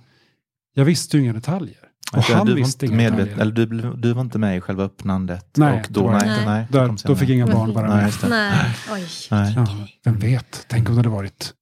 jag 0.73 0.85
visste 0.85 1.17
ju 1.17 1.23
inga 1.23 1.33
detaljer. 1.33 1.87
Och 2.11 2.23
han 2.23 2.45
du 2.45 2.51
var 2.51 2.57
visste 2.59 2.87
medveten, 2.87 3.17
detaljer. 3.17 3.41
eller 3.41 3.51
du, 3.51 3.93
du 3.97 4.13
var 4.13 4.21
inte 4.21 4.39
med 4.39 4.57
i 4.57 4.61
själva 4.61 4.83
öppnandet? 4.83 5.57
Nej, 5.57 5.79
och 5.79 5.87
då, 5.89 6.01
nej, 6.11 6.13
inte. 6.15 6.45
nej, 6.45 6.67
det 6.71 6.77
Där, 6.79 6.95
då 7.07 7.15
fick 7.15 7.29
inga 7.29 7.47
barn 7.47 7.73
vara 7.73 7.95
Nej, 7.95 8.03
med. 8.03 8.13
det. 8.21 8.29
Nej, 8.29 8.75
oj. 8.93 9.07
Nej. 9.31 9.53
Ja, 9.55 9.67
vem 10.03 10.19
vet, 10.19 10.65
tänk 10.69 10.89
om 10.89 10.95
det 10.95 10.99
hade 10.99 11.09
varit 11.09 11.53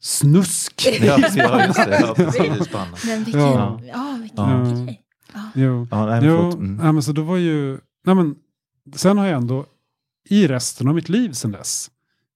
snusk. 0.00 0.86
Ja, 1.00 1.18
ja, 1.36 1.64
just 1.66 1.76
det. 1.84 2.00
Ja, 2.00 2.14
precis. 2.14 2.68
Men 3.06 3.24
vilken, 3.24 3.40
Ja. 3.40 3.80
ja. 3.92 4.18
vilken 4.22 4.44
Ja. 4.44 4.84
grej. 4.84 5.00
Ja. 5.34 5.40
Jo. 5.54 5.86
Ja, 5.90 6.06
nej, 6.06 6.20
men 6.20 6.30
Jo. 6.30 6.50
Mm. 6.52 6.76
nej, 6.76 6.92
men 6.92 7.02
så 7.02 7.12
då 7.12 7.22
var 7.22 7.36
ju, 7.36 7.78
nej 8.06 8.14
men, 8.14 8.34
sen 8.96 9.18
har 9.18 9.26
jag 9.26 9.36
ändå 9.36 9.64
i 10.28 10.46
resten 10.48 10.88
av 10.88 10.94
mitt 10.94 11.08
liv 11.08 11.32
sen 11.32 11.52
dess, 11.52 11.90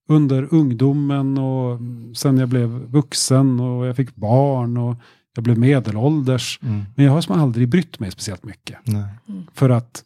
under 0.09 0.53
ungdomen 0.53 1.37
och 1.37 1.79
sen 2.17 2.37
jag 2.37 2.49
blev 2.49 2.69
vuxen 2.69 3.59
och 3.59 3.85
jag 3.85 3.95
fick 3.95 4.15
barn 4.15 4.77
och 4.77 4.95
jag 5.35 5.43
blev 5.43 5.57
medelålders. 5.57 6.59
Mm. 6.61 6.83
Men 6.95 7.05
jag 7.05 7.11
har 7.13 7.21
som 7.21 7.39
aldrig 7.39 7.69
brytt 7.69 7.99
mig 7.99 8.11
speciellt 8.11 8.43
mycket. 8.43 8.79
Nej. 8.83 9.05
För 9.53 9.69
att 9.69 10.03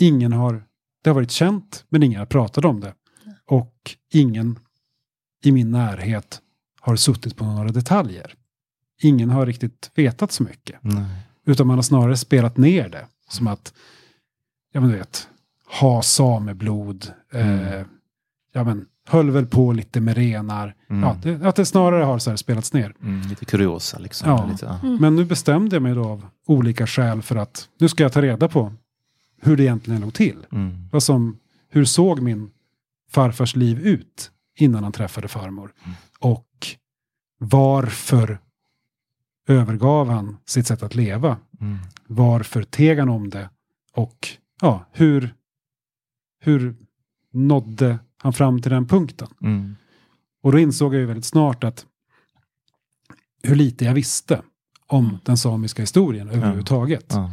ingen 0.00 0.32
har, 0.32 0.62
det 1.02 1.10
har 1.10 1.14
varit 1.14 1.30
känt, 1.30 1.84
men 1.88 2.02
ingen 2.02 2.18
har 2.18 2.26
pratat 2.26 2.64
om 2.64 2.80
det. 2.80 2.94
Och 3.46 3.96
ingen 4.12 4.58
i 5.44 5.52
min 5.52 5.70
närhet 5.70 6.40
har 6.80 6.96
suttit 6.96 7.36
på 7.36 7.44
några 7.44 7.68
detaljer. 7.72 8.34
Ingen 9.02 9.30
har 9.30 9.46
riktigt 9.46 9.90
vetat 9.94 10.32
så 10.32 10.42
mycket. 10.42 10.78
Nej. 10.80 11.04
Utan 11.44 11.66
man 11.66 11.76
har 11.78 11.82
snarare 11.82 12.16
spelat 12.16 12.56
ner 12.56 12.88
det. 12.88 13.06
Som 13.28 13.46
att, 13.46 13.74
ja 14.72 14.80
men 14.80 14.90
du 14.90 14.96
vet, 14.96 15.28
ha 15.80 16.02
sameblod. 16.02 17.12
Eh, 17.32 17.48
Mm. 17.72 17.88
ja 18.52 18.64
men, 18.64 18.86
höll 19.08 19.30
väl 19.30 19.46
på 19.46 19.72
lite 19.72 20.00
med 20.00 20.16
renar. 20.16 20.74
Mm. 20.90 21.02
Ja, 21.02 21.16
det, 21.22 21.46
att 21.46 21.56
det 21.56 21.64
snarare 21.64 22.04
har 22.04 22.18
så 22.18 22.30
här 22.30 22.36
spelats 22.36 22.72
ner. 22.72 22.94
Mm, 23.02 23.28
lite 23.28 23.44
kuriosa 23.44 23.98
liksom. 23.98 24.30
Ja. 24.30 24.48
Lite, 24.50 24.66
ja. 24.66 24.88
Mm. 24.88 24.96
Men 25.00 25.16
nu 25.16 25.24
bestämde 25.24 25.76
jag 25.76 25.82
mig 25.82 25.94
då 25.94 26.04
av 26.04 26.26
olika 26.46 26.86
skäl 26.86 27.22
för 27.22 27.36
att 27.36 27.68
nu 27.78 27.88
ska 27.88 28.02
jag 28.02 28.12
ta 28.12 28.22
reda 28.22 28.48
på 28.48 28.72
hur 29.40 29.56
det 29.56 29.62
egentligen 29.62 30.00
låg 30.00 30.14
till. 30.14 30.46
Mm. 30.52 30.88
Vad 30.92 31.02
som, 31.02 31.38
hur 31.68 31.84
såg 31.84 32.20
min 32.20 32.50
farfars 33.10 33.56
liv 33.56 33.78
ut 33.78 34.30
innan 34.56 34.82
han 34.82 34.92
träffade 34.92 35.28
farmor? 35.28 35.72
Mm. 35.84 35.96
Och 36.20 36.66
varför 37.38 38.38
övergav 39.48 40.08
han 40.08 40.36
sitt 40.46 40.66
sätt 40.66 40.82
att 40.82 40.94
leva? 40.94 41.36
Mm. 41.60 41.78
Varför 42.06 42.62
teg 42.62 42.98
han 42.98 43.08
om 43.08 43.30
det? 43.30 43.50
Och 43.94 44.28
ja, 44.60 44.84
hur, 44.92 45.34
hur 46.40 46.76
nådde 47.32 47.98
han 48.18 48.32
fram 48.32 48.62
till 48.62 48.70
den 48.70 48.86
punkten? 48.88 49.28
Mm. 49.42 49.76
Och 50.42 50.52
då 50.52 50.58
insåg 50.58 50.94
jag 50.94 51.00
ju 51.00 51.06
väldigt 51.06 51.24
snart 51.24 51.64
att 51.64 51.86
hur 53.42 53.54
lite 53.54 53.84
jag 53.84 53.94
visste 53.94 54.42
om 54.86 55.04
Mm. 55.04 55.18
den 55.24 55.36
samiska 55.36 55.82
historien 55.82 56.28
överhuvudtaget. 56.28 57.06
Ja. 57.08 57.32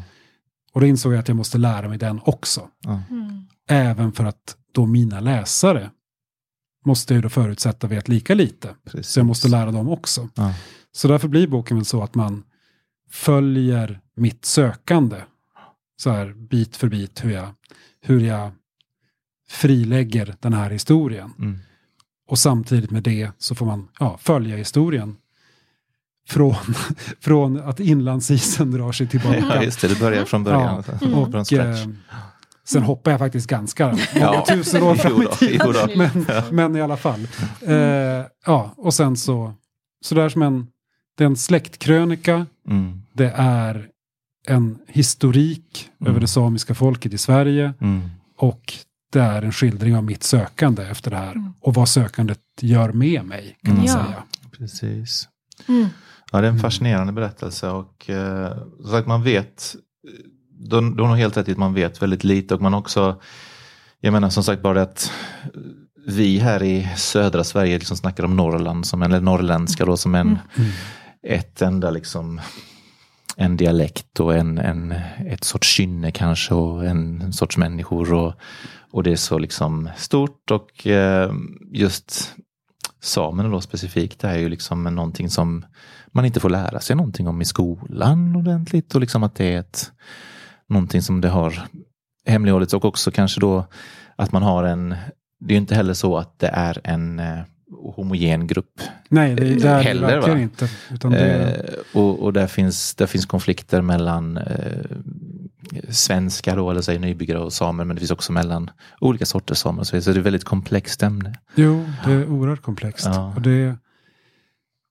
Och 0.74 0.82
då 0.82 0.88
insåg 0.88 1.14
jag 1.14 1.20
att 1.20 1.28
jag 1.28 1.38
måste 1.38 1.58
lära 1.58 1.90
mig 1.90 1.98
den 1.98 2.20
också. 2.24 2.70
Ja. 2.82 3.02
Mm. 3.10 3.48
Även 3.70 4.12
för 4.12 4.26
att 4.26 4.58
då 4.72 4.86
mina 4.86 5.20
läsare 5.20 5.92
måste 6.86 7.14
jag 7.14 7.18
ju 7.18 7.22
då 7.22 7.30
förutsätta 7.30 7.88
vet 7.88 8.08
lika 8.08 8.34
lite. 8.34 8.76
Precis. 8.86 9.08
Så 9.12 9.20
jag 9.20 9.26
måste 9.26 9.48
lära 9.48 9.72
dem 9.72 9.90
också. 9.90 10.30
Ja. 10.36 10.54
Så 10.92 11.08
därför 11.08 11.28
blir 11.28 11.48
boken 11.48 11.78
väl 11.78 11.86
så 11.86 12.04
att 12.04 12.16
man 12.16 12.44
följer 13.10 14.02
mitt 14.16 14.46
sökande 14.46 15.22
så 15.98 16.10
här 16.10 16.34
bit 16.34 16.76
för 16.76 16.90
bit 16.90 17.26
hur 17.26 17.32
jag, 17.32 17.48
hur 18.02 18.20
jag 18.20 18.52
frilägger 19.50 20.36
den 20.40 20.54
här 20.54 20.70
historien. 20.70 21.34
Mm. 21.40 21.60
Och 22.28 22.40
samtidigt 22.40 22.92
med 22.92 23.04
det 23.04 23.30
så 23.38 23.56
får 23.56 23.66
man 23.66 23.88
ja, 24.00 24.18
följa 24.22 24.56
historien. 24.56 25.16
Från, 26.28 26.56
från 27.22 27.60
att 27.62 27.80
inlandsisen 27.80 28.72
drar 28.72 28.92
sig 28.92 29.08
tillbaka. 29.08 29.38
Ja, 29.40 29.64
just 29.64 29.82
det. 29.82 29.88
Det 29.88 30.00
börjar 30.00 30.26
från 30.26 30.44
början. 30.44 30.84
Ja. 30.88 30.98
Från 30.98 31.14
Och, 31.14 31.54
eh, 31.54 31.88
sen 32.64 32.84
hoppar 32.84 33.12
jag 33.12 33.20
faktiskt 33.20 33.48
ganska 33.48 33.88
många 33.88 34.00
Ja. 34.16 34.46
tusen 34.50 34.84
år 34.84 34.96
fram 34.96 35.22
i 35.22 35.26
tiden. 35.26 35.98
Men, 35.98 36.26
men 36.52 36.76
i 36.76 36.82
alla 36.82 36.98
fall. 36.98 37.28
Eh, 37.62 37.76
ja, 38.46 38.74
och 38.78 38.94
sen 38.94 39.18
så, 39.18 39.54
så 40.02 40.16
där 40.16 40.30
som 40.30 40.42
en, 40.42 40.68
det 41.18 41.24
är 41.24 41.26
en 41.26 41.36
släktkrönika. 41.38 42.46
Mm. 42.68 43.02
Det 43.14 43.34
är 43.36 43.90
en 44.48 44.80
historik 44.88 45.90
Mm. 46.02 46.12
över 46.12 46.22
det 46.22 46.28
samiska 46.28 46.76
folket 46.76 47.14
i 47.14 47.18
Sverige. 47.18 47.74
Mm. 47.82 48.10
Och 48.38 48.74
det 49.16 49.22
är 49.22 49.42
en 49.42 49.52
skildring 49.52 49.96
av 49.96 50.04
mitt 50.04 50.24
sökande 50.24 50.84
efter 50.84 51.12
det 51.12 51.18
här. 51.18 51.36
Och 51.60 51.74
vad 51.74 51.90
sökandet 51.90 52.40
gör 52.62 52.92
med 52.92 53.26
mig, 53.26 53.58
kan 53.64 53.76
man 53.76 53.86
Ja. 53.86 53.92
säga. 53.94 54.24
Precis. 54.58 55.30
Mm. 55.68 55.88
Ja, 56.32 56.42
det 56.42 56.48
är 56.48 56.52
en 56.52 56.60
fascinerande 56.60 57.14
berättelse 57.14 57.70
och 57.70 58.10
eh, 58.10 58.58
som 58.82 58.92
sagt 58.92 59.08
man 59.08 59.24
vet, 59.24 59.76
du, 60.60 60.82
du 60.96 61.02
har 61.02 61.08
nog 61.10 61.18
helt 61.18 61.38
rätt 61.38 61.48
i 61.48 61.52
att 61.52 61.58
man 61.58 61.74
vet 61.74 62.02
väldigt 62.02 62.24
lite 62.24 62.54
och 62.56 62.62
man 62.62 62.74
också, 62.74 63.22
jag 64.00 64.12
menar 64.14 64.30
som 64.30 64.44
sagt 64.44 64.62
bara 64.62 64.74
det 64.74 64.82
att 64.82 65.12
vi 66.08 66.38
här 66.40 66.64
i 66.64 66.90
södra 66.96 67.44
Sverige 67.44 67.78
liksom 67.80 67.98
snackar 67.98 68.24
om 68.24 68.36
Norrland, 68.36 68.86
som 68.88 69.02
en, 69.02 69.12
eller 69.12 69.22
norrländska 69.26 69.86
då 69.86 69.98
som 69.98 70.16
en, 70.16 70.40
ett 71.28 71.62
enda 71.62 71.90
liksom 71.92 72.42
en 73.36 73.58
dialekt 73.58 74.20
och 74.20 74.36
en, 74.36 74.58
en, 74.58 74.92
ett 75.26 75.44
sorts 75.44 75.68
kynne 75.68 76.12
kanske 76.12 76.54
och 76.54 76.86
en 76.86 77.34
sorts 77.34 77.58
människor 77.58 78.14
och, 78.14 78.34
och 78.92 79.04
det 79.04 79.12
är 79.12 79.16
så 79.16 79.38
liksom 79.38 79.90
stort 79.98 80.52
och 80.52 80.88
eh, 80.88 81.34
just 81.72 82.36
samerna 83.02 83.50
då 83.50 83.62
specifikt 83.62 84.24
är 84.24 84.38
ju 84.38 84.50
liksom 84.50 84.84
någonting 84.84 85.30
som 85.30 85.66
man 86.08 86.26
inte 86.26 86.40
får 86.40 86.50
lära 86.50 86.80
sig 86.80 86.96
någonting 86.96 87.28
om 87.28 87.42
i 87.42 87.46
skolan 87.46 88.36
ordentligt 88.36 88.96
och 88.96 89.02
liksom 89.02 89.24
att 89.24 89.36
det 89.36 89.54
är 89.54 89.60
ett 89.60 89.92
någonting 90.70 91.02
som 91.02 91.22
det 91.22 91.30
har 91.30 91.68
hemlighållits 92.26 92.74
och 92.74 92.86
också 92.86 93.12
kanske 93.12 93.40
då 93.40 93.66
att 94.16 94.32
man 94.32 94.44
har 94.44 94.64
en 94.64 94.96
det 95.40 95.52
är 95.52 95.56
ju 95.56 95.62
inte 95.62 95.76
heller 95.76 95.94
så 95.94 96.18
att 96.18 96.40
det 96.40 96.48
är 96.48 96.82
en 96.84 97.20
eh, 97.20 97.40
homogen 97.72 98.48
grupp 98.48 98.82
Nej, 99.10 99.36
det, 99.36 99.44
det 99.44 99.68
är 99.68 99.78
det 99.78 99.84
Heller, 99.84 100.08
verkligen 100.08 100.38
va? 100.38 100.44
inte. 100.44 100.70
Utan 100.92 101.12
det, 101.12 101.20
Eh, 101.20 102.00
och 102.02 102.24
och 102.24 102.34
där, 102.34 102.48
finns, 102.48 102.96
där 102.96 103.08
finns 103.08 103.26
konflikter 103.26 103.82
mellan 103.82 104.38
eh, 104.38 104.86
svenskar 105.90 106.56
då, 106.58 106.72
eller 106.72 106.82
säg 106.82 107.00
nybyggare 107.00 107.40
och 107.40 107.54
samer, 107.54 107.86
men 107.86 107.96
det 107.96 108.00
finns 108.00 108.12
också 108.12 108.32
mellan 108.32 108.72
olika 109.00 109.26
sorters 109.26 109.58
samer. 109.58 109.84
Så 109.84 109.96
det 109.96 110.08
är 110.08 110.10
ett 110.10 110.18
väldigt 110.18 110.44
komplext 110.44 111.04
ämne. 111.04 111.40
Jo, 111.56 111.86
det 112.06 112.12
är 112.12 112.30
oerhört 112.30 112.62
komplext. 112.62 113.06
Ja. 113.06 113.34
Och, 113.36 113.42
det, 113.42 113.78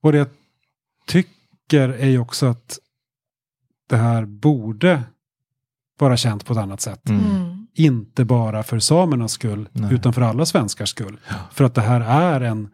och 0.03 0.11
det 0.11 0.17
jag 0.17 0.27
tycker 1.07 1.89
är 1.89 2.09
ju 2.09 2.19
också 2.19 2.45
att 2.45 2.79
det 3.89 3.97
här 3.97 4.25
borde 4.25 5.03
vara 5.99 6.17
känt 6.17 6.45
på 6.45 6.53
ett 6.53 6.59
annat 6.59 6.81
sätt. 6.81 7.09
Mm. 7.09 7.54
Mm. 7.77 7.95
Inte 7.95 8.25
bara 8.25 8.63
för 8.63 8.79
samernas 8.79 9.31
skull, 9.31 9.69
Nej. 9.71 9.93
utan 9.93 10.13
för 10.13 10.21
alla 10.21 10.45
svenskars 10.45 10.89
skull. 10.89 11.19
För 11.51 11.63
att 11.63 11.75
det 11.75 11.81
här 11.81 12.01
är 12.01 12.41
en 12.41 12.69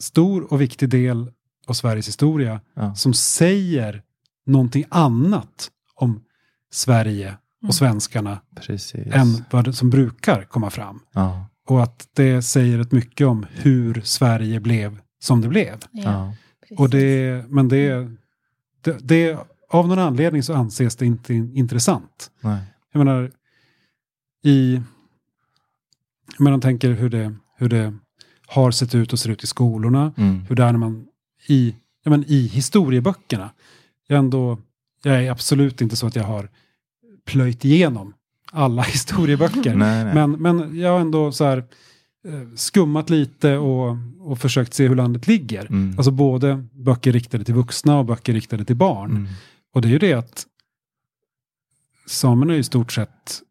stor 0.00 0.52
och 0.52 0.60
viktig 0.60 0.88
del 0.88 1.32
av 1.66 1.72
Sveriges 1.72 2.08
historia 2.08 2.60
Ja. 2.74 2.94
som 2.94 3.14
säger 3.14 4.02
någonting 4.46 4.84
annat 4.88 5.70
om 5.94 6.24
Sverige 6.72 7.36
och 7.66 7.74
svenskarna 7.74 8.40
Precis. 8.66 8.94
än 9.14 9.44
vad 9.50 9.74
som 9.74 9.90
brukar 9.90 10.44
komma 10.44 10.70
fram. 10.70 11.00
Ja. 11.12 11.46
Och 11.66 11.82
att 11.82 12.08
det 12.12 12.42
säger 12.42 12.78
rätt 12.78 12.92
mycket 12.92 13.26
om 13.26 13.46
hur 13.50 14.00
Sverige 14.04 14.60
blev 14.60 14.98
som 15.20 15.40
det 15.40 15.48
blev. 15.48 15.78
Ja. 15.90 16.34
Och 16.78 16.90
det, 16.90 17.44
men 17.48 17.68
det, 17.68 18.10
det, 18.80 18.98
det, 19.00 19.38
av 19.70 19.88
någon 19.88 19.98
anledning 19.98 20.42
så 20.42 20.54
anses 20.54 20.96
det 20.96 21.06
inte 21.06 21.34
intressant. 21.34 22.30
Nej. 22.40 22.60
Jag 22.92 22.98
menar, 23.04 23.30
i, 24.42 24.80
jag 26.36 26.40
menar, 26.40 26.58
tänker 26.58 26.90
hur 26.90 27.08
det, 27.08 27.34
hur 27.56 27.68
det 27.68 27.94
har 28.46 28.70
sett 28.70 28.94
ut 28.94 29.12
och 29.12 29.18
ser 29.18 29.30
ut 29.30 29.44
i 29.44 29.46
skolorna. 29.46 30.12
Mm. 30.16 30.40
Hur 30.48 30.56
det 30.56 30.64
är 30.64 30.72
när 30.72 30.78
man 30.78 31.06
i, 31.46 31.74
ja, 32.04 32.10
men 32.10 32.24
i 32.28 32.46
historieböckerna. 32.46 33.50
Jag, 34.06 34.18
ändå, 34.18 34.58
jag 35.02 35.24
är 35.24 35.30
absolut 35.30 35.80
inte 35.80 35.96
så 35.96 36.06
att 36.06 36.16
jag 36.16 36.24
har 36.24 36.48
plöjt 37.24 37.64
igenom 37.64 38.14
alla 38.52 38.82
historieböcker. 38.92 39.76
Nej, 39.76 40.04
nej. 40.04 40.14
Men, 40.14 40.30
men 40.32 40.78
jag 40.78 40.92
har 40.92 41.00
ändå 41.00 41.32
så 41.32 41.44
här 41.44 41.58
eh, 42.28 42.54
skummat 42.56 43.10
lite 43.10 43.56
och, 43.56 43.96
och 44.20 44.38
försökt 44.38 44.74
se 44.74 44.88
hur 44.88 44.96
landet 44.96 45.26
ligger. 45.26 45.66
Mm. 45.66 45.94
Alltså 45.98 46.10
både 46.10 46.66
böcker 46.72 47.12
riktade 47.12 47.44
till 47.44 47.54
vuxna 47.54 47.98
och 47.98 48.04
böcker 48.04 48.32
riktade 48.32 48.64
till 48.64 48.76
barn. 48.76 49.10
Mm. 49.10 49.28
Och 49.72 49.82
det 49.82 49.88
är 49.88 49.92
ju 49.92 49.98
det 49.98 50.12
att 50.12 50.46
samerna 52.06 52.54
är 52.54 52.58
i 52.58 52.64
stort 52.64 52.92
sett 52.92 53.42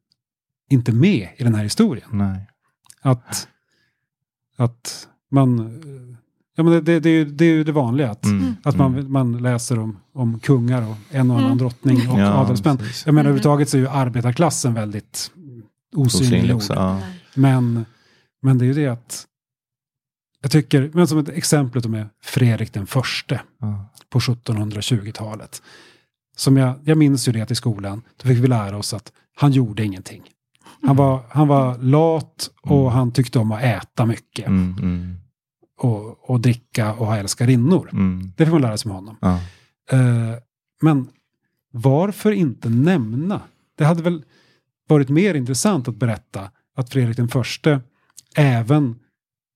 inte 0.70 0.92
med 0.92 1.30
i 1.38 1.44
den 1.44 1.56
här 1.56 1.64
historien. 1.64 2.10
Nej. 2.12 2.48
Att, 3.02 3.48
att 4.58 5.08
man, 5.32 5.82
ja 6.56 6.64
men 6.64 6.74
det, 6.74 6.82
det, 6.82 7.00
det, 7.00 7.10
är 7.10 7.14
ju, 7.14 7.26
det 7.26 7.46
är 7.46 7.50
ju 7.54 7.64
det 7.64 7.72
vanliga. 7.72 8.12
Att, 8.12 8.26
Mm. 8.26 8.56
att 8.64 8.76
man, 8.78 9.12
man 9.12 9.38
läser 9.38 9.80
om, 9.80 10.00
om 10.14 10.40
kungar 10.40 10.82
och 10.90 10.96
en 11.10 11.32
och 11.32 11.38
annan 11.38 11.46
Mm. 11.52 11.58
drottning 11.58 12.10
och 12.10 12.20
Ja, 12.20 12.34
adelsmän. 12.34 12.78
precis. 12.78 13.06
Jag 13.06 13.14
menar 13.16 13.22
Mm. 13.22 13.30
överhuvudtaget 13.30 13.70
så 13.70 13.78
är 13.78 13.82
ju 13.82 13.88
arbetarklassen 13.88 14.74
väldigt 14.74 15.32
Osynlig. 15.96 16.56
Ja. 16.70 17.02
Men, 17.36 17.86
men 18.42 18.58
det 18.58 18.66
är 18.66 18.68
ju 18.68 18.74
det 18.74 18.88
att 18.88 19.28
jag 20.42 20.52
tycker, 20.52 20.92
men 20.94 21.08
som 21.08 21.18
ett 21.18 21.30
exempel 21.30 21.90
med 21.90 22.10
Fredrik 22.22 22.74
den 22.74 22.88
förste 22.88 23.42
Ja. 23.60 23.86
på 24.10 24.20
1720-talet. 24.20 25.62
Som 26.36 26.58
jag, 26.58 26.76
jag 26.84 26.98
minns 26.98 27.28
ju 27.28 27.32
det 27.32 27.42
att 27.42 27.52
i 27.52 27.56
skolan, 27.56 28.02
då 28.18 28.28
fick 28.28 28.38
vi 28.38 28.48
lära 28.48 28.78
oss 28.78 28.94
att 28.94 29.12
han 29.36 29.52
gjorde 29.52 29.84
ingenting. 29.84 30.24
Han 30.82 30.96
var, 30.96 31.22
han 31.30 31.48
var 31.48 31.78
lat 31.78 32.50
och 32.62 32.82
Mm. 32.82 32.94
han 32.94 33.12
tyckte 33.12 33.40
om 33.40 33.52
att 33.52 33.64
äta 33.64 34.06
mycket. 34.06 34.48
Mm. 34.48 34.76
Mm. 34.82 35.16
Och, 35.82 36.30
och 36.30 36.40
dricka 36.40 36.94
och 36.94 37.06
ha 37.06 37.18
älskarinnor. 37.18 37.90
Mm. 37.94 38.32
Det 38.38 38.46
får 38.46 38.52
man 38.52 38.62
lära 38.62 38.78
sig 38.78 38.90
med 38.90 38.96
honom. 38.96 39.16
Ja. 39.22 39.40
Eh, 39.92 40.36
men 40.82 41.08
varför 41.72 42.32
inte 42.32 42.70
nämna? 42.70 43.42
Det 43.78 43.86
hade 43.86 44.04
väl 44.04 44.24
varit 44.88 45.10
mer 45.10 45.34
intressant 45.34 45.88
att 45.88 45.96
berätta 45.96 46.52
att 46.76 46.90
Fredrik 46.90 47.18
den 47.18 47.28
förste 47.30 47.82
även 48.36 48.96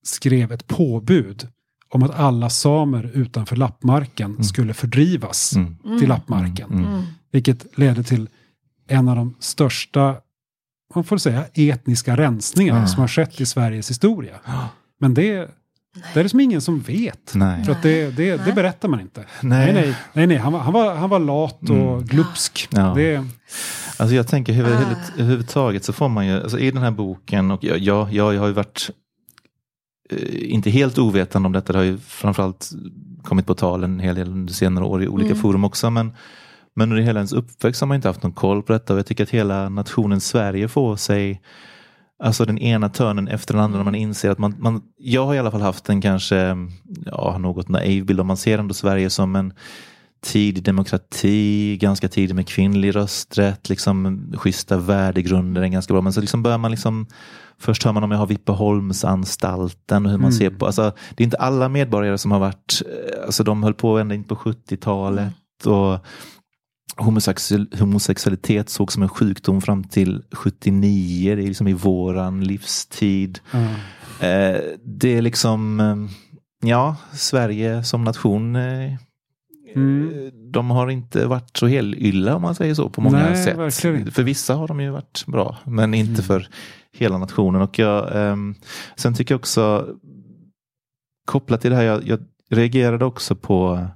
skrev 0.04 0.52
ett 0.52 0.68
påbud 0.68 1.48
om 1.90 2.04
att 2.04 2.12
alla 2.12 2.50
samer 2.50 3.12
utanför 3.14 3.56
lappmarken 3.56 4.44
skulle 4.44 4.74
fördrivas 4.74 5.56
Mm. 5.56 6.00
till 6.00 6.10
lappmarken. 6.10 6.72
Mm. 6.72 6.86
Mm. 6.86 7.02
Vilket 7.32 7.78
ledde 7.78 8.04
till 8.04 8.30
en 8.88 9.08
av 9.08 9.16
de 9.16 9.36
största, 9.40 10.16
man 10.96 11.04
får 11.04 11.18
säga, 11.18 11.46
etniska 11.54 12.18
rensningar 12.18 12.76
Mm. 12.76 12.88
som 12.88 13.00
har 13.00 13.08
skett 13.08 13.42
i 13.42 13.46
Sveriges 13.46 13.90
historia. 13.90 14.36
Men 15.00 15.14
det, 15.14 15.32
det 16.14 16.20
är 16.20 16.24
det 16.24 16.30
som 16.30 16.40
ingen 16.40 16.62
som 16.62 16.80
vet. 16.80 17.32
Nej. 17.36 17.64
För 17.66 17.72
att 17.72 17.84
det, 17.84 18.06
det, 18.18 18.32
det 18.38 18.42
Nej. 18.46 18.54
berättar 18.54 18.88
man 18.90 19.00
inte. 19.00 19.26
Nej. 19.42 19.74
Nej, 19.74 19.84
nej, 19.86 19.96
nej, 20.14 20.28
nej. 20.28 20.38
Han, 20.38 20.54
var, 20.54 20.60
han, 20.60 20.74
var, 20.74 20.96
han 20.96 21.10
var 21.10 21.20
lat 21.20 21.62
och 21.70 21.76
Mm. 21.76 22.06
glupsk. 22.06 22.68
Ja. 22.72 22.94
Det, 22.96 23.26
Alltså 23.98 24.16
jag 24.16 24.28
tänker 24.28 24.54
huvud, 24.54 24.72
Ah. 24.74 24.76
huvud- 24.78 24.98
överhuvudtaget 25.18 25.84
så 25.84 25.94
får 25.94 26.10
man 26.10 26.28
ju, 26.28 26.42
alltså 26.44 26.60
i 26.60 26.72
den 26.72 26.84
här 26.84 26.92
boken 26.92 27.52
och 27.52 27.64
jag, 27.64 27.78
jag, 27.78 28.14
jag 28.14 28.40
har 28.40 28.48
ju 28.48 28.54
varit 28.54 28.90
eh, 30.10 30.52
inte 30.54 30.70
helt 30.70 30.98
ovetande 30.98 31.46
om 31.46 31.52
detta, 31.54 31.74
det 31.74 31.80
har 31.80 31.86
ju 31.86 31.98
framförallt 31.98 32.70
kommit 33.24 33.46
på 33.46 33.54
tal 33.56 33.84
en 33.84 34.00
hel 34.00 34.16
del 34.16 34.28
under 34.28 34.54
senare 34.54 34.86
år 34.86 35.04
i 35.04 35.08
olika 35.08 35.30
Mm. 35.30 35.42
forum 35.42 35.64
också. 35.64 35.90
Men, 35.90 36.12
men 36.74 36.92
under 36.92 37.04
hela 37.04 37.20
ens 37.20 37.34
uppväxt 37.34 37.82
har 37.82 37.88
man 37.88 37.96
inte 37.96 38.08
haft 38.08 38.24
någon 38.24 38.32
koll 38.32 38.64
på 38.64 38.74
detta 38.74 38.94
och 38.94 39.00
jag 39.00 39.06
tycker 39.06 39.24
att 39.24 39.30
hela 39.30 39.70
nationen 39.70 40.22
Sverige 40.22 40.68
får 40.68 40.96
sig 40.96 41.42
Alltså 42.24 42.46
den 42.46 42.58
ena 42.58 42.90
törnen 42.90 43.28
efter 43.28 43.54
den 43.54 43.64
andra 43.64 43.78
när 43.78 43.84
man 43.84 43.96
inser 43.96 44.30
att 44.30 44.38
man, 44.38 44.56
man 44.60 44.82
jag 44.98 45.26
har 45.26 45.36
i 45.36 45.40
alla 45.40 45.52
fall 45.52 45.62
haft 45.62 45.90
en 45.90 46.02
kanske 46.02 46.58
ja, 47.06 47.38
något 47.38 47.70
naiv 47.70 48.06
bild 48.06 48.20
om 48.20 48.28
man 48.28 48.38
ser 48.38 48.58
ändå 48.58 48.74
Sverige 48.74 49.10
som 49.10 49.36
en 49.36 49.54
tidig 50.24 50.64
demokrati, 50.64 51.78
ganska 51.78 52.08
tidig 52.08 52.36
med 52.36 52.48
kvinnlig 52.48 52.96
rösträtt, 52.96 53.70
liksom 53.70 54.28
schyssta 54.38 54.78
värdegrunder 54.78 55.62
är 55.62 55.68
ganska 55.68 55.94
bra. 55.94 56.02
Men 56.02 56.14
så 56.14 56.22
liksom 56.22 56.44
börjar 56.44 56.58
man 56.58 56.72
liksom, 56.72 57.08
först 57.60 57.84
hör 57.84 57.92
man 57.94 58.04
om 58.04 58.12
jag 58.12 58.18
har 58.18 58.28
Vipeholmsanstalten 58.28 60.06
och 60.06 60.12
hur 60.12 60.18
man 60.18 60.32
Mm. 60.32 60.40
ser 60.40 60.50
på, 60.50 60.66
alltså 60.66 60.94
det 61.16 61.24
är 61.24 61.26
inte 61.26 61.38
alla 61.38 61.70
medborgare 61.70 62.18
som 62.18 62.32
har 62.32 62.40
varit, 62.40 62.82
eh, 62.86 63.26
alltså 63.26 63.44
de 63.44 63.64
höll 63.64 63.74
på 63.74 63.98
ända 63.98 64.16
in 64.16 64.24
på 64.24 64.36
70-talet 64.36 65.34
och 65.66 66.00
homosexuell, 66.00 66.41
homosexualitet 67.80 68.70
såg 68.70 68.92
som 68.92 69.04
en 69.04 69.10
sjukdom 69.10 69.62
fram 69.62 69.84
till 69.84 70.24
79, 70.32 71.36
det 71.36 71.42
är 71.44 71.48
liksom 71.48 71.68
i 71.68 71.74
våran 71.74 72.44
livstid. 72.44 73.40
ja. 73.52 73.60
Eh, 74.28 74.62
det 74.86 75.18
är 75.18 75.22
liksom, 75.22 75.80
eh, 75.80 75.96
ja, 76.70 76.96
Sverige 77.14 77.84
som 77.84 78.04
nation 78.04 78.56
eh, 78.56 78.94
Mm. 79.76 80.32
de 80.52 80.70
har 80.72 80.90
inte 80.90 81.26
varit 81.28 81.58
så 81.58 81.68
helylla 81.68 82.36
om 82.36 82.42
man 82.42 82.56
säger 82.56 82.74
så 82.74 82.90
på 82.90 83.02
många 83.02 83.18
Nej, 83.30 83.44
sätt. 83.44 83.58
verkligen. 83.58 84.12
För 84.12 84.24
vissa 84.24 84.54
har 84.56 84.68
de 84.68 84.80
ju 84.80 84.90
varit 84.90 85.24
bra, 85.28 85.58
men 85.66 85.94
inte 85.94 86.12
Mm. 86.12 86.24
för 86.24 86.48
hela 86.94 87.18
nationen. 87.18 87.62
Och 87.62 87.80
jag, 87.80 88.16
ehm, 88.16 88.56
sen 88.96 89.14
tycker 89.14 89.34
jag 89.34 89.40
också, 89.40 89.88
kopplat 91.26 91.62
till 91.62 91.70
det 91.72 91.76
här, 91.78 91.84
jag, 91.84 92.08
jag 92.08 92.20
reagerade 92.50 93.06
också 93.06 93.36
på 93.36 93.88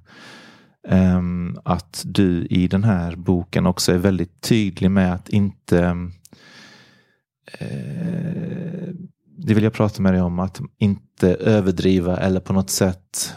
ehm, 0.87 1.57
att 1.65 2.03
du 2.05 2.45
i 2.45 2.67
den 2.67 2.83
här 2.83 3.15
boken 3.15 3.65
också 3.65 3.91
är 3.91 3.97
väldigt 3.97 4.41
tydlig 4.41 4.91
med 4.91 5.13
att 5.13 5.29
inte 5.29 5.79
eh, 7.59 8.87
det 9.37 9.53
vill 9.53 9.63
jag 9.63 9.73
prata 9.73 10.01
med 10.01 10.13
dig 10.13 10.21
om, 10.21 10.39
att 10.39 10.61
inte 10.79 11.29
överdriva 11.35 12.17
eller 12.17 12.39
på 12.39 12.53
något 12.53 12.69
sätt. 12.69 13.33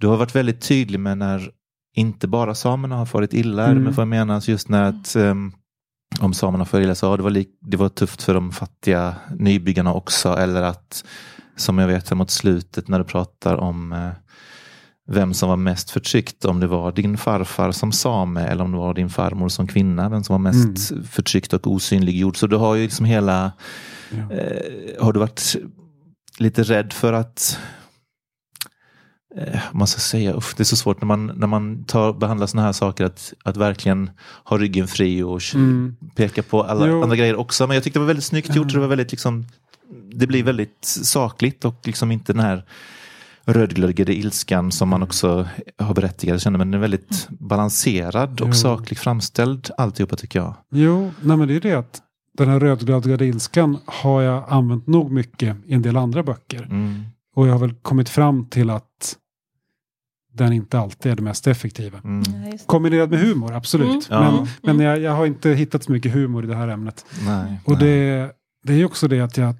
Du 0.00 0.06
har 0.06 0.16
varit 0.16 0.34
väldigt 0.34 0.60
tydlig 0.60 1.00
med 1.00 1.18
när 1.18 1.50
inte 1.94 2.28
bara 2.28 2.54
samerna 2.54 2.96
har 2.96 3.06
farit 3.06 3.34
illa, 3.34 3.66
Mm. 3.66 3.82
men 3.82 3.92
vad 3.92 4.02
jag 4.02 4.08
menar 4.08 4.50
just 4.50 4.68
när 4.68 4.82
att 4.82 5.16
ehm, 5.16 5.52
om 6.20 6.34
samerna 6.34 6.64
far 6.64 6.80
illa 6.80 6.94
så 6.94 7.06
ja, 7.06 7.16
det 7.16 7.22
var, 7.22 7.44
det 7.60 7.76
var 7.76 7.88
tufft 7.88 8.22
för 8.22 8.34
de 8.34 8.52
fattiga 8.52 9.14
nybyggarna 9.38 9.94
också. 9.94 10.28
Eller 10.28 10.62
att, 10.62 11.04
som 11.56 11.78
jag 11.78 11.88
vet 11.88 12.12
mot 12.12 12.30
slutet 12.30 12.88
när 12.88 12.98
du 12.98 13.04
pratar 13.04 13.56
om 13.56 13.92
eh, 13.92 14.10
vem 15.10 15.34
som 15.34 15.48
var 15.48 15.56
mest 15.56 15.90
förtryckt, 15.90 16.44
om 16.44 16.60
det 16.60 16.66
var 16.66 16.92
din 16.92 17.18
farfar 17.18 17.72
som 17.72 17.92
same 17.92 18.40
eller 18.46 18.64
om 18.64 18.72
det 18.72 18.78
var 18.78 18.94
din 18.94 19.10
farmor 19.10 19.48
som 19.48 19.66
kvinna, 19.66 20.08
vem 20.08 20.24
som 20.24 20.32
var 20.42 20.52
mest 20.52 20.92
förtryckt 21.10 21.52
och 21.52 21.66
osynliggjord. 21.66 22.36
Så 22.36 22.46
du 22.46 22.56
har 22.56 22.74
ju 22.74 22.82
liksom 22.82 23.06
hela, 23.06 23.52
Ja. 24.10 24.34
eh, 24.36 25.02
har 25.04 25.12
du 25.12 25.20
varit 25.20 25.56
lite 26.38 26.62
rädd 26.62 26.92
för 26.92 27.12
att 27.12 27.58
eh, 29.36 29.60
man 29.72 29.86
ska 29.86 30.00
säga, 30.00 30.32
uff, 30.34 30.54
det 30.56 30.62
är 30.62 30.64
så 30.64 30.76
svårt 30.76 31.00
när 31.00 31.06
man, 31.06 31.26
när 31.26 31.46
man 31.46 31.84
tar, 31.84 32.12
behandlar 32.12 32.46
sådana 32.46 32.66
här 32.66 32.72
saker 32.72 33.04
att, 33.04 33.32
att 33.44 33.56
verkligen 33.56 34.10
ha 34.44 34.58
ryggen 34.58 34.88
fri 34.88 35.22
och 35.22 35.40
Mm. 35.54 35.96
peka 36.16 36.42
på 36.42 36.62
alla 36.62 36.86
Jo. 36.88 37.02
andra 37.02 37.16
grejer 37.16 37.36
också. 37.36 37.66
Men 37.66 37.74
jag 37.74 37.84
tyckte 37.84 37.98
det 37.98 38.00
var 38.00 38.06
väldigt 38.06 38.24
snyggt 38.24 38.54
gjort. 38.56 38.66
Ja. 38.66 38.72
Det, 38.74 38.80
var 38.80 38.88
väldigt, 38.88 39.10
liksom, 39.10 39.46
det 40.12 40.26
blir 40.26 40.42
väldigt 40.42 40.84
sakligt 40.84 41.64
och 41.64 41.80
liksom 41.84 42.12
inte 42.12 42.32
den 42.32 42.42
här 42.42 42.64
rödglödgade 43.48 44.14
ilskan 44.14 44.72
som 44.72 44.88
man 44.88 45.02
också 45.02 45.48
har 45.78 45.94
berättigat 45.94 46.42
känner. 46.42 46.58
Men 46.58 46.70
den 46.70 46.78
är 46.78 46.82
väldigt 46.82 47.28
balanserad 47.30 48.40
och 48.40 48.48
Jo. 48.48 48.52
sakligt 48.52 49.00
framställd 49.00 49.70
alltihopa 49.76 50.16
tycker 50.16 50.38
jag. 50.38 50.54
Jo, 50.70 51.10
nej 51.22 51.36
men 51.36 51.48
det 51.48 51.56
är 51.56 51.60
det 51.60 51.72
att 51.74 52.02
den 52.38 52.48
här 52.48 52.60
rödglödgade 52.60 53.26
ilskan 53.26 53.78
har 53.86 54.22
jag 54.22 54.44
använt 54.48 54.86
nog 54.86 55.10
mycket 55.10 55.56
i 55.66 55.74
en 55.74 55.82
del 55.82 55.96
andra 55.96 56.22
böcker. 56.22 56.62
Mm. 56.62 57.04
Och 57.34 57.48
jag 57.48 57.52
har 57.52 57.58
väl 57.58 57.74
kommit 57.74 58.08
fram 58.08 58.46
till 58.46 58.70
att 58.70 59.16
den 60.32 60.52
inte 60.52 60.78
alltid 60.78 61.12
är 61.12 61.16
det 61.16 61.22
mest 61.22 61.46
effektiva. 61.46 61.98
Mm. 62.04 62.22
Ja. 62.50 62.58
Kombinerat 62.66 63.10
med 63.10 63.20
humor, 63.20 63.52
absolut. 63.52 64.10
Mm. 64.10 64.22
Ja. 64.24 64.46
Men, 64.62 64.76
men 64.76 64.86
jag, 64.86 65.00
jag 65.00 65.12
har 65.12 65.26
inte 65.26 65.50
hittat 65.50 65.84
så 65.84 65.92
mycket 65.92 66.12
humor 66.12 66.44
i 66.44 66.46
det 66.46 66.54
här 66.56 66.68
ämnet. 66.68 67.06
Nej, 67.26 67.60
Och 67.64 67.78
nej. 67.80 67.88
det, 67.88 68.32
det 68.64 68.72
är 68.72 68.84
också 68.84 69.08
det 69.08 69.20
att 69.20 69.36
jag... 69.36 69.54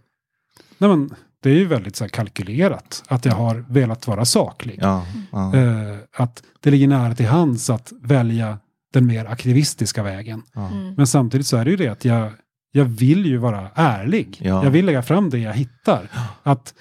Nej 0.78 0.90
men, 0.90 1.10
det 1.42 1.50
är 1.50 1.54
ju 1.54 1.64
väldigt 1.66 1.96
så 1.96 2.04
här 2.04 2.08
kalkylerat 2.08 3.02
att 3.08 3.24
jag 3.24 3.32
har 3.32 3.64
velat 3.68 4.06
vara 4.06 4.24
saklig. 4.24 4.78
Ja, 4.82 5.06
ja, 5.32 5.56
Eh, 5.56 5.96
att 6.16 6.42
det 6.60 6.70
ligger 6.70 6.88
nära 6.88 7.14
till 7.14 7.26
hands 7.26 7.70
att 7.70 7.92
välja 8.02 8.58
den 8.92 9.06
mer 9.06 9.24
aktivistiska 9.24 10.02
vägen. 10.02 10.42
ja. 10.54 10.68
Mm. 10.68 10.94
Men 10.94 11.06
samtidigt 11.06 11.46
så 11.46 11.56
är 11.56 11.64
det 11.64 11.70
ju 11.70 11.76
det 11.76 11.88
att 11.88 12.04
jag, 12.04 12.32
jag 12.72 12.84
vill 12.84 13.26
ju 13.26 13.36
vara 13.36 13.70
ärlig. 13.74 14.38
Ja. 14.42 14.64
Jag 14.64 14.70
vill 14.70 14.86
lägga 14.86 15.02
fram 15.02 15.30
det 15.30 15.38
jag 15.38 15.54
hittar. 15.54 16.08
Att, 16.42 16.74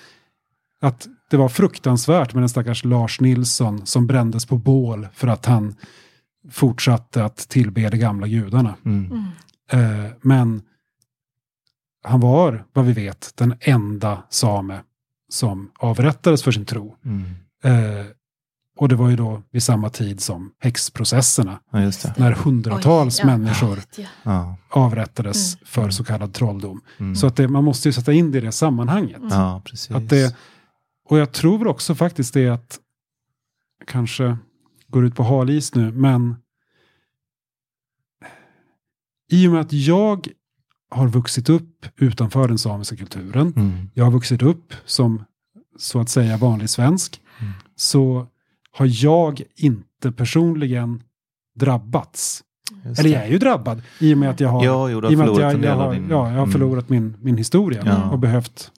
att 0.81 1.07
det 1.29 1.37
var 1.37 1.49
fruktansvärt 1.49 2.33
med 2.33 2.41
den 2.41 2.49
stackars 2.49 2.83
Lars 2.85 3.19
Nilsson 3.21 3.85
som 3.85 4.07
brändes 4.07 4.45
på 4.45 4.57
bål 4.57 5.07
för 5.13 5.27
att 5.27 5.45
han 5.45 5.75
fortsatte 6.51 7.25
att 7.25 7.37
tillbe 7.37 7.89
de 7.89 7.97
gamla 7.97 8.27
gudarna. 8.27 8.75
Mm. 8.85 9.11
Mm. 9.11 9.25
Eh, 10.05 10.11
men 10.21 10.61
han 12.07 12.19
var, 12.19 12.65
vad 12.73 12.85
vi 12.85 12.93
vet, 12.93 13.31
den 13.35 13.55
enda 13.59 14.23
same 14.29 14.79
som 15.29 15.71
avrättades 15.79 16.43
för 16.43 16.51
sin 16.51 16.65
tro. 16.65 16.95
Mm. 17.05 17.23
Eh, 17.63 18.05
och 18.79 18.89
det 18.89 18.95
var 18.95 19.09
ju 19.09 19.15
då 19.15 19.41
vid 19.51 19.63
samma 19.63 19.89
tid 19.89 20.21
som 20.21 20.51
häxprocesserna, 20.59 21.59
Ja, 21.71 21.81
just 21.81 22.03
det. 22.03 22.13
när 22.17 22.31
hundratals 22.31 23.19
Oj, 23.19 23.21
ja. 23.29 23.37
människor 23.37 23.79
Ja. 23.97 24.05
Ja. 24.23 24.55
avrättades 24.69 25.55
Mm. 25.55 25.65
för 25.65 25.89
så 25.89 26.03
kallad 26.03 26.33
trolldom. 26.33 26.81
Mm. 26.97 27.15
Så 27.15 27.27
att 27.27 27.35
det, 27.35 27.47
man 27.47 27.63
måste 27.63 27.87
ju 27.89 27.93
sätta 27.93 28.13
in 28.13 28.31
det 28.31 28.37
i 28.37 28.41
det 28.41 28.51
sammanhanget. 28.51 29.17
Mm. 29.17 29.29
ja, 29.29 29.61
precis. 29.65 29.91
Att 29.91 30.09
det, 30.09 30.35
och 31.09 31.17
jag 31.19 31.31
tror 31.31 31.67
också 31.67 31.95
faktiskt 31.95 32.33
det 32.33 32.49
att 32.49 32.79
kanske 33.87 34.37
går 34.87 35.05
ut 35.05 35.15
på 35.15 35.23
halis 35.23 35.75
nu, 35.75 35.91
men 35.91 36.35
i 39.31 39.47
och 39.47 39.51
med 39.51 39.61
att 39.61 39.73
jag 39.73 40.27
har 40.89 41.07
vuxit 41.07 41.49
upp 41.49 41.85
utanför 41.97 42.47
den 42.47 42.57
samiska 42.57 42.95
kulturen, 42.95 43.53
Mm. 43.55 43.89
jag 43.93 44.03
har 44.05 44.11
vuxit 44.11 44.41
upp 44.41 44.73
som 44.85 45.23
så 45.77 45.99
att 45.99 46.09
säga 46.09 46.37
vanlig 46.37 46.69
svensk, 46.69 47.21
Mm. 47.39 47.53
så 47.75 48.27
har 48.71 49.03
jag 49.05 49.41
inte 49.55 50.11
personligen 50.11 51.03
drabbats. 51.55 52.43
Eller 52.99 53.09
jag 53.09 53.23
är 53.23 53.27
ju 53.27 53.37
drabbad 53.37 53.81
i 53.99 54.13
och 54.13 54.17
med 54.17 54.29
att 54.29 54.39
jag 54.39 54.49
har, 54.49 54.65
Ja, 54.65 54.89
jo, 54.89 55.01
du 55.01 55.07
har 55.07 55.11
i 55.11 55.15
och 55.15 55.19
med 55.19 55.29
att 55.29 55.35
förlorat 55.35 55.63
jag, 55.63 55.75
har, 55.75 55.93
din... 55.93 56.07
ja, 56.09 56.15
jag 56.27 56.33
har 56.33 56.37
Mm. 56.37 56.51
förlorat 56.51 56.89
min, 56.89 57.15
min 57.21 57.37
historia 57.37 57.83
Ja. 57.85 58.09
och 58.09 58.19
behövt 58.19 58.71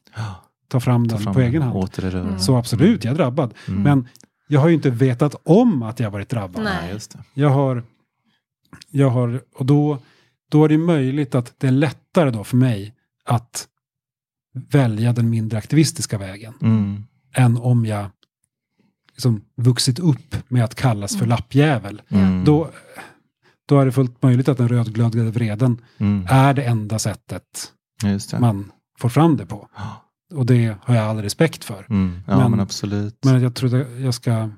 ta 0.67 0.80
fram 0.80 1.08
ta 1.10 1.15
den 1.15 1.24
fram 1.24 1.34
på 1.34 1.39
egen 1.41 1.62
hand. 1.62 2.04
Mm. 2.04 2.39
Så 2.39 2.56
absolut, 2.58 3.04
jag 3.04 3.12
är 3.12 3.15
drabbad. 3.17 3.54
Mm. 3.67 3.82
Men 3.84 4.08
jag 4.48 4.60
har 4.62 4.67
ju 4.67 4.74
inte 4.76 4.89
vetat 4.89 5.36
om 5.43 5.84
att 5.84 6.00
jag 6.00 6.12
varit 6.12 6.30
drabbad. 6.30 6.63
Nej. 6.63 6.98
Jag 7.34 7.50
har, 7.50 7.84
jag 8.91 9.10
har, 9.10 9.41
och 9.56 9.65
då, 9.65 9.98
då 10.50 10.64
är 10.66 10.70
det 10.70 10.78
möjligt 10.78 11.36
att 11.36 11.54
det 11.60 11.68
är 11.68 11.72
lättare 11.72 12.32
då 12.32 12.44
för 12.44 12.58
mig 12.58 12.96
att 13.26 13.68
välja 14.54 15.14
den 15.14 15.30
mindre 15.30 15.58
aktivistiska 15.58 16.18
vägen. 16.18 16.54
Mm. 16.62 17.04
Än 17.34 17.58
om 17.58 17.86
jag 17.86 18.06
liksom 19.12 19.42
vuxit 19.56 20.00
upp 20.00 20.36
med 20.48 20.64
att 20.64 20.76
kallas 20.76 21.12
för 21.12 21.18
Mm. 21.26 21.30
lappjävel. 21.30 22.02
Mm. 22.10 22.44
Då, 22.46 22.70
då 23.66 23.80
är 23.80 23.86
det 23.86 23.92
fullt 23.92 24.22
möjligt 24.24 24.48
att 24.50 24.58
den 24.58 24.68
rödglödgade 24.70 25.32
vreden 25.32 25.82
Mm. 25.98 26.26
är 26.30 26.54
det 26.54 26.64
enda 26.64 27.00
sättet 27.00 27.74
Just 28.04 28.32
det. 28.32 28.40
man 28.40 28.72
får 29.00 29.10
fram 29.10 29.38
det 29.38 29.46
på. 29.46 29.70
Och 30.34 30.46
det 30.46 30.76
har 30.82 30.96
jag 30.96 31.06
all 31.06 31.22
respekt 31.22 31.64
för. 31.64 31.86
Mm. 31.90 32.20
Ja, 32.28 32.38
men, 32.40 32.52
Men- 32.52 32.60
absolut. 32.60 33.26
Men 33.26 33.36
att 33.36 33.42
jag 33.42 33.56
tror 33.56 33.76
att 33.82 34.00
jag 34.02 34.14
ska... 34.14 34.50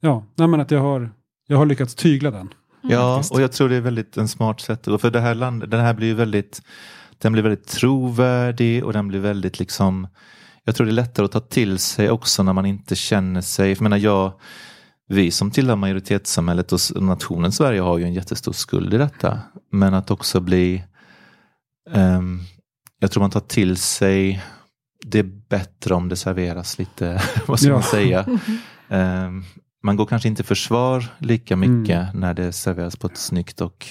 Ja, 0.00 0.24
nej 0.34 0.48
men 0.48 0.60
att 0.60 0.70
jag 0.70 0.80
har, 0.80 1.10
jag 1.46 1.56
har 1.58 1.66
lyckats 1.66 1.94
tygla 1.94 2.30
den. 2.30 2.54
Ja, 2.82 3.14
faktiskt. 3.16 3.32
och 3.32 3.40
jag 3.42 3.52
tror 3.52 3.68
det 3.68 3.76
är 3.76 3.80
väldigt 3.80 4.16
en 4.16 4.28
smart 4.28 4.60
sätt. 4.60 4.84
För 4.84 5.10
det 5.10 5.20
här 5.20 5.34
landet, 5.34 5.70
den 5.70 5.80
här 5.80 5.94
blir 5.94 6.06
ju 6.06 6.14
väldigt, 6.14 6.62
den 7.18 7.32
blir 7.32 7.42
väldigt 7.42 7.66
trovärdig 7.66 8.84
och 8.84 8.92
den 8.92 9.08
blir 9.08 9.20
väldigt 9.20 9.58
liksom, 9.58 10.08
jag 10.64 10.74
tror 10.74 10.86
det 10.86 10.90
är 10.90 10.94
lättare 10.94 11.24
att 11.24 11.32
ta 11.32 11.40
till 11.40 11.78
sig 11.78 12.10
också 12.10 12.42
när 12.42 12.52
man 12.52 12.66
inte 12.66 12.96
känner 12.96 13.40
sig, 13.40 13.74
för 13.74 13.80
jag 13.84 13.90
menar 13.90 13.96
jag, 13.96 14.32
vi 15.08 15.30
som 15.30 15.50
tillhör 15.50 15.76
majoritetssamhället 15.76 16.72
och 16.72 17.02
nationen 17.02 17.52
Sverige 17.52 17.80
har 17.80 17.98
ju 17.98 18.04
en 18.04 18.14
jättestor 18.14 18.52
skuld 18.52 18.94
i 18.94 18.98
detta. 18.98 19.38
Men 19.72 19.94
att 19.94 20.10
också 20.10 20.40
bli, 20.40 20.84
ehm, 21.90 22.40
jag 22.98 23.10
tror 23.10 23.20
man 23.20 23.30
tar 23.30 23.40
till 23.40 23.76
sig, 23.76 24.42
det 25.04 25.18
är 25.18 25.30
bättre 25.48 25.94
om 25.94 26.08
det 26.08 26.16
serveras 26.16 26.78
lite, 26.78 27.22
vad 27.46 27.58
ska 27.60 27.68
Ja. 27.68 27.74
man 27.74 27.82
säga, 27.82 28.26
Ehm, 28.88 29.44
man 29.82 29.96
går 29.96 30.06
kanske 30.06 30.28
inte 30.28 30.42
försvar 30.42 31.04
lika 31.18 31.56
mycket 31.56 32.08
Mm. 32.08 32.20
när 32.20 32.34
det 32.34 32.52
serveras 32.52 32.96
på 32.96 33.06
ett 33.06 33.16
snyggt 33.16 33.60
och 33.60 33.86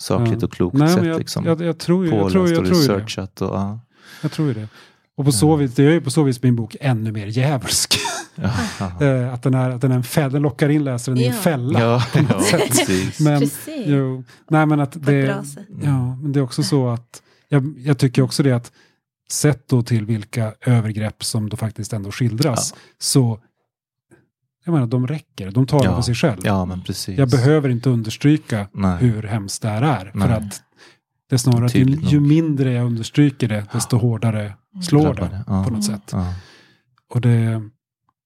sakligt 0.00 0.42
Ja. 0.42 0.46
och 0.46 0.52
klokt 0.52 0.76
Nej, 0.76 0.88
sätt. 0.94 1.04
jag, 1.06 1.18
liksom. 1.18 1.44
jag, 1.44 1.60
jag 1.60 1.78
tror 1.78 2.06
ju 2.06 2.14
jag 2.14 2.30
tror, 2.32 2.48
jag 2.50 2.58
och 2.58 2.66
tror 2.66 2.80
ju 2.82 2.88
det. 2.88 2.94
researchat. 2.94 3.40
Och, 3.42 3.54
ja. 3.56 3.80
Jag 4.22 4.32
tror 4.32 4.48
ju 4.48 4.54
det. 4.54 4.68
Och 5.16 5.24
på 5.24 5.32
så 5.32 5.56
vis, 5.56 5.74
det 5.74 5.82
gör 5.82 5.90
ju 5.92 6.00
på 6.00 6.10
så 6.10 6.22
vis 6.22 6.42
min 6.42 6.56
bok 6.56 6.76
ännu 6.80 7.12
mer 7.12 7.26
djävulsk. 7.26 7.98
Ja, 8.34 8.50
ja. 8.80 8.92
Eh, 9.06 9.34
att 9.34 9.42
den, 9.42 9.54
är, 9.54 9.70
att 9.70 9.80
den, 9.80 9.92
är 9.92 9.96
en 9.96 10.02
fälla, 10.02 10.28
den 10.28 10.42
lockar 10.42 10.68
in 10.68 10.84
läsaren 10.84 11.18
i 11.18 11.24
en 11.24 11.34
Ja. 11.34 11.40
fälla. 11.40 11.80
ja, 11.80 12.02
ja 12.30 12.40
sätt. 12.42 12.68
precis. 12.68 13.20
Men, 13.20 13.40
Precis. 13.40 13.68
jo, 13.86 14.24
nej 14.50 14.66
men 14.66 14.80
att 14.80 14.92
På 14.92 14.98
det, 14.98 15.44
ja, 15.82 16.16
men 16.22 16.32
det 16.32 16.40
är 16.40 16.44
också 16.44 16.62
så 16.62 16.88
att 16.88 17.22
jag, 17.48 17.74
jag 17.78 17.98
tycker 17.98 18.22
också 18.22 18.42
det 18.42 18.52
att 18.52 18.72
sett 19.30 19.68
då 19.68 19.82
till 19.82 20.06
vilka 20.06 20.54
övergrepp 20.66 21.24
som 21.24 21.48
då 21.48 21.56
faktiskt 21.56 21.92
ändå 21.92 22.10
skildras, 22.10 22.74
så 22.98 23.40
jag 24.64 24.72
menar, 24.72 24.86
de 24.86 25.06
räcker. 25.06 25.50
De 25.50 25.66
talar 25.66 25.84
Ja. 25.84 25.94
för 25.96 26.02
sig 26.02 26.14
själv. 26.14 26.40
Ja, 26.44 26.64
men 26.64 26.82
precis. 26.82 27.18
Jag 27.18 27.30
behöver 27.30 27.68
inte 27.68 27.90
understryka 27.90 28.68
Nej. 28.72 28.98
hur 28.98 29.22
hemskt 29.22 29.62
det 29.62 29.68
här 29.68 29.82
är. 29.82 30.10
Nej. 30.14 30.28
För 30.28 30.34
att 30.34 30.62
det 31.28 31.36
är 31.36 31.38
snarare 31.38 31.66
att 31.66 31.74
ju, 31.74 31.84
ju 31.84 32.20
mindre 32.20 32.72
jag 32.72 32.86
understryker 32.86 33.48
det, 33.48 33.66
desto 33.72 33.96
hårdare 33.96 34.54
slår 34.82 35.02
Drabbar 35.02 35.20
det 35.22 35.28
det. 35.28 35.44
Ja. 35.46 35.64
på 35.64 35.70
något 35.70 35.70
Mm. 35.70 35.82
sätt. 35.82 36.08
Ja. 36.12 36.34
Och 37.10 37.20
det, 37.20 37.62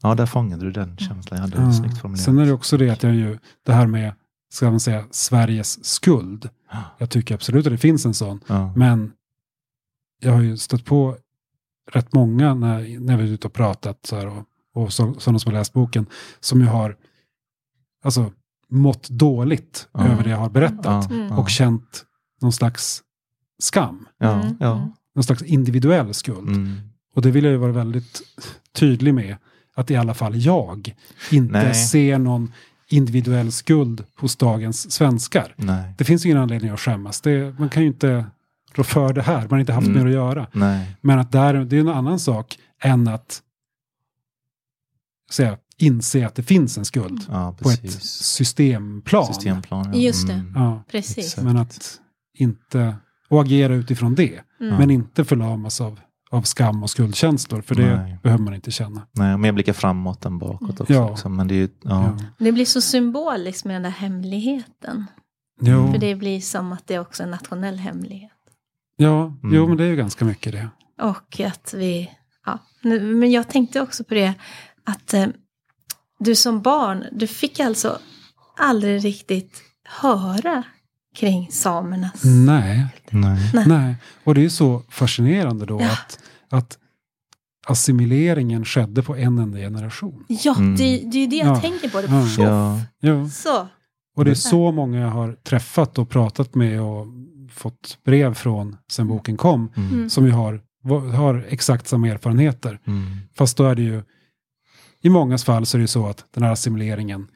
ja, 0.03 0.14
där 0.14 0.26
fångade 0.26 0.64
du 0.64 0.72
den 0.72 0.97
känslan. 0.97 1.41
Jag 1.41 1.49
hade 1.49 1.62
ja. 1.62 1.72
snyggt 1.72 1.99
formulerat. 1.99 2.24
Sen 2.24 2.39
är 2.39 2.47
det 2.47 2.53
också 2.53 2.76
det 2.76 2.91
att 2.91 3.03
jag 3.03 3.14
ju, 3.14 3.39
det 3.66 3.72
här 3.72 3.87
med, 3.87 4.12
ska 4.53 4.70
man 4.70 4.80
säga, 4.80 5.05
Sveriges 5.11 5.85
skuld. 5.85 6.49
Ja. 6.72 6.78
Jag 6.99 7.11
tycker 7.11 7.35
absolut 7.35 7.66
att 7.66 7.72
det 7.72 7.78
finns 7.78 8.07
en 8.07 8.14
sån. 8.14 8.41
Ja. 8.47 8.72
Men 8.76 9.12
jag 10.20 10.33
har 10.33 10.41
ju 10.43 10.57
stött 10.57 10.85
på 10.85 11.16
rätt 11.93 12.12
många 12.14 12.55
när, 12.55 13.01
när 13.01 13.16
vi 13.16 13.22
är 13.22 13.28
ute 13.28 13.47
och 13.47 13.53
pratat 13.53 13.99
så 14.07 14.16
här, 14.16 14.26
och, 14.26 14.45
och 14.74 14.92
så, 14.92 15.14
sådana 15.18 15.38
som 15.38 15.52
har 15.52 15.58
läst 15.58 15.72
boken 15.72 16.06
som 16.40 16.60
ju 16.60 16.66
har 16.66 16.96
alltså, 18.04 18.32
mått 18.68 19.08
dåligt 19.08 19.88
Ja. 19.92 20.06
över 20.08 20.24
det 20.24 20.30
jag 20.30 20.38
har 20.38 20.50
berättat. 20.50 21.10
Mm. 21.10 21.32
Och 21.32 21.50
känt 21.50 22.04
någon 22.40 22.52
slags 22.52 23.02
skam. 23.62 24.08
Mm, 24.22 24.38
mm. 24.40 24.78
Någon 25.14 25.24
slags 25.24 25.42
individuell 25.42 26.14
skuld. 26.14 26.48
Mm. 26.48 26.76
Och 27.14 27.22
det 27.22 27.30
vill 27.30 27.44
jag 27.44 27.50
ju 27.50 27.56
vara 27.56 27.72
väldigt 27.72 28.20
tydlig 28.74 29.14
med. 29.14 29.36
Att 29.74 29.90
i 29.90 29.96
alla 29.96 30.14
fall 30.14 30.36
jag 30.36 30.94
inte 31.30 31.52
Nej. 31.52 31.74
ser 31.74 32.18
någon 32.18 32.52
individuell 32.88 33.52
skuld 33.52 34.04
hos 34.18 34.36
dagens 34.36 34.90
svenskar. 34.92 35.54
Nej. 35.56 35.94
Det 35.98 36.04
finns 36.04 36.26
ingen 36.26 36.38
anledning 36.38 36.70
att 36.70 36.80
skämmas. 36.80 37.20
Det, 37.20 37.58
man 37.58 37.68
kan 37.68 37.82
ju 37.82 37.88
inte 37.88 38.26
rå 38.74 38.84
för 38.84 39.12
det 39.12 39.22
här. 39.22 39.40
Man 39.40 39.50
har 39.50 39.58
inte 39.58 39.72
haft 39.72 39.86
Mm. 39.86 39.98
mer 39.98 40.06
att 40.06 40.12
göra. 40.14 40.46
Nej. 40.52 40.96
Men 41.00 41.18
att 41.18 41.32
där, 41.32 41.54
det 41.54 41.76
är 41.76 41.80
en 41.80 41.88
annan 41.88 42.18
sak 42.18 42.58
än 42.82 43.08
att 43.08 43.42
säga, 45.33 45.59
inse 45.78 46.26
att 46.26 46.35
det 46.35 46.43
finns 46.43 46.78
en 46.78 46.85
skuld 46.85 47.20
Ja, 47.28 47.57
på 47.61 47.70
ett 47.70 47.93
systemplan. 48.03 49.26
Systemplan. 49.35 49.91
ja. 49.93 49.99
Just 49.99 50.26
det. 50.26 50.33
Mm. 50.33 50.53
Ja, 50.57 50.85
Precis. 50.91 51.18
Exakt. 51.18 51.43
men 51.45 51.57
att 51.57 52.01
inte, 52.39 52.97
och 53.28 53.41
agera 53.41 53.74
utifrån 53.74 54.14
det. 54.14 54.41
Mm. 54.61 54.76
Men 54.76 54.91
inte 54.91 55.24
förlamas 55.24 55.80
av, 55.80 56.01
av 56.30 56.43
skam 56.43 56.83
och 56.83 56.91
skuldkänslor. 56.91 57.62
För 57.62 57.74
det 57.74 57.97
Nej. 57.97 58.18
behöver 58.22 58.45
man 58.45 58.55
inte 58.55 58.70
känna. 58.70 59.07
Nej, 59.12 59.39
mer 59.39 59.53
blicka 59.53 59.74
framåt 59.74 60.24
än 60.24 60.39
bakåt 60.39 60.80
också. 60.80 60.93
Ja. 60.93 61.09
Liksom. 61.11 61.37
Men 61.37 61.49
det 61.49 61.55
är 61.55 61.59
ju, 61.59 61.68
ja. 61.83 62.14
Ja. 62.18 62.24
Det 62.39 62.53
blir 62.53 62.64
så 62.64 62.80
symboliskt 62.80 63.64
med 63.64 63.74
den 63.74 63.83
där 63.83 63.91
hemligheten. 63.91 65.07
Jo, 65.61 65.93
För 65.93 65.99
det 65.99 66.14
blir 66.14 66.41
som 66.41 66.72
att 66.72 66.87
det 66.87 66.95
är 66.95 67.01
också 67.01 67.22
en 67.22 67.30
nationell 67.30 67.76
hemlighet. 67.76 68.30
ja, 68.97 69.24
Mm. 69.24 69.55
jo, 69.55 69.68
men 69.68 69.76
det 69.76 69.85
är 69.85 69.89
ju 69.89 69.97
ganska 69.97 70.24
mycket 70.24 70.53
det. 70.53 70.68
Och 71.03 71.41
att 71.41 71.74
vi, 71.76 72.11
ja. 72.47 72.59
Nu- 72.83 73.14
Men 73.14 73.30
jag 73.30 73.49
tänkte 73.49 73.80
också 73.80 74.05
på 74.05 74.14
det 74.14 74.35
att 74.85 75.14
eh, 75.14 75.26
du 76.18 76.35
som 76.35 76.62
barn, 76.62 77.05
du 77.12 77.26
fick 77.26 77.61
alltså 77.61 77.99
aldrig 78.59 79.05
riktigt 79.05 79.62
höra 79.85 80.62
kring 81.16 81.49
samernas... 81.53 82.24
Nej, 82.24 82.87
Nej. 83.11 83.51
Nej. 83.55 83.64
nej. 83.66 83.97
Och 84.24 84.35
det 84.35 84.45
är 84.45 84.49
så 84.49 84.83
fascinerande 84.89 85.66
då 85.66 85.80
Ja. 85.80 85.93
att, 85.93 86.18
att 86.51 86.78
assimileringen 87.66 88.64
skedde 88.64 89.03
på 89.03 89.16
en 89.16 89.39
enda 89.39 89.59
generation. 89.59 90.24
Ja, 90.28 90.55
Mm. 90.59 90.76
det, 90.76 90.83
det 91.12 91.16
är 91.16 91.20
ju 91.20 91.26
det 91.26 91.37
jag 91.37 91.47
Ja. 91.57 91.61
tänker 91.61 91.89
på. 91.89 92.01
Det. 92.01 92.07
Ja. 92.07 92.26
Ja. 92.39 92.80
Ja. 93.01 93.28
så. 93.28 93.68
Och 94.16 94.24
det 94.24 94.30
är 94.30 94.35
så 94.35 94.72
många 94.72 94.99
jag 95.01 95.09
har 95.09 95.33
träffat 95.33 95.99
och 95.99 96.09
pratat 96.11 96.55
med 96.55 96.80
och 96.83 97.07
fått 97.53 97.99
brev 98.05 98.35
från 98.35 98.76
sen 98.91 99.09
boken 99.09 99.37
kom. 99.37 99.72
Mm. 99.76 99.93
Mm. 99.93 100.11
Som 100.11 100.26
ju 100.26 100.33
har, 100.33 100.61
har 101.16 101.47
exakt 101.49 101.89
samma 101.89 102.09
erfarenheter. 102.09 102.80
Mm. 102.87 103.16
Fast 103.35 103.57
då 103.57 103.64
är 103.64 103.74
det 103.74 103.83
ju, 103.83 104.03
i 105.03 105.09
många 105.11 105.38
fall 105.38 105.66
så 105.66 105.76
är 105.76 105.80
det 105.82 105.88
så 105.88 106.07
att 106.07 106.24
den 106.34 106.42
här 106.42 106.53
assimileringen 106.53 107.28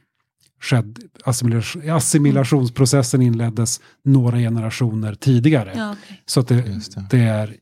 skedde, 0.60 1.00
assimilation, 1.24 1.90
assimilationsprocessen 1.90 3.22
inleddes 3.22 3.80
några 4.04 4.38
generationer 4.38 5.14
tidigare. 5.14 5.72
Ja, 5.76 5.92
okej. 6.04 6.22
Så 6.26 6.40
att 6.40 6.48
det, 6.48 6.62
det. 6.62 7.06
det 7.10 7.18
är 7.22 7.56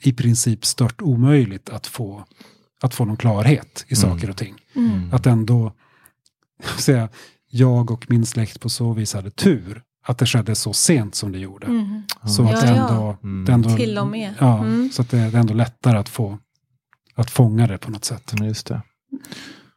i 0.00 0.12
princip 0.12 0.64
stört 0.64 1.02
omöjligt 1.02 1.70
att 1.70 1.86
få, 1.86 2.24
att 2.82 2.94
få 2.94 3.04
någon 3.04 3.16
klarhet 3.16 3.84
i 3.88 3.94
Mm. 3.94 4.10
saker 4.10 4.30
och 4.30 4.36
ting. 4.36 4.54
Mm. 4.76 5.12
Att 5.14 5.26
ändå 5.26 5.72
säga, 6.78 7.08
jag 7.50 7.90
och 7.90 8.10
min 8.10 8.26
släkt 8.26 8.60
på 8.60 8.68
så 8.68 8.92
vis 8.92 9.14
hade 9.14 9.30
tur 9.30 9.82
att 10.08 10.18
det 10.18 10.26
skedde 10.26 10.54
så 10.54 10.72
sent 10.72 11.14
som 11.14 11.32
det 11.32 11.38
gjorde. 11.38 11.66
Mm. 11.66 12.02
Så 12.28 12.42
Ja, 12.42 12.54
att 12.54 12.60
det 12.60 12.68
ändå, 12.68 13.16
Mm. 13.22 13.44
det 13.44 13.52
ändå 13.52 13.76
Till 13.76 13.98
och 13.98 14.06
med. 14.08 14.34
Ja, 14.38 14.58
Mm. 14.58 14.90
så 14.92 15.02
att 15.02 15.10
det, 15.10 15.16
det 15.16 15.36
är 15.36 15.40
ändå 15.40 15.54
lättare 15.54 15.98
att 15.98 16.08
få 16.08 16.38
att 17.14 17.30
fånga 17.30 17.66
det 17.66 17.78
på 17.78 17.90
något 17.90 18.04
sätt. 18.04 18.32
Just 18.42 18.66
det. 18.66 18.82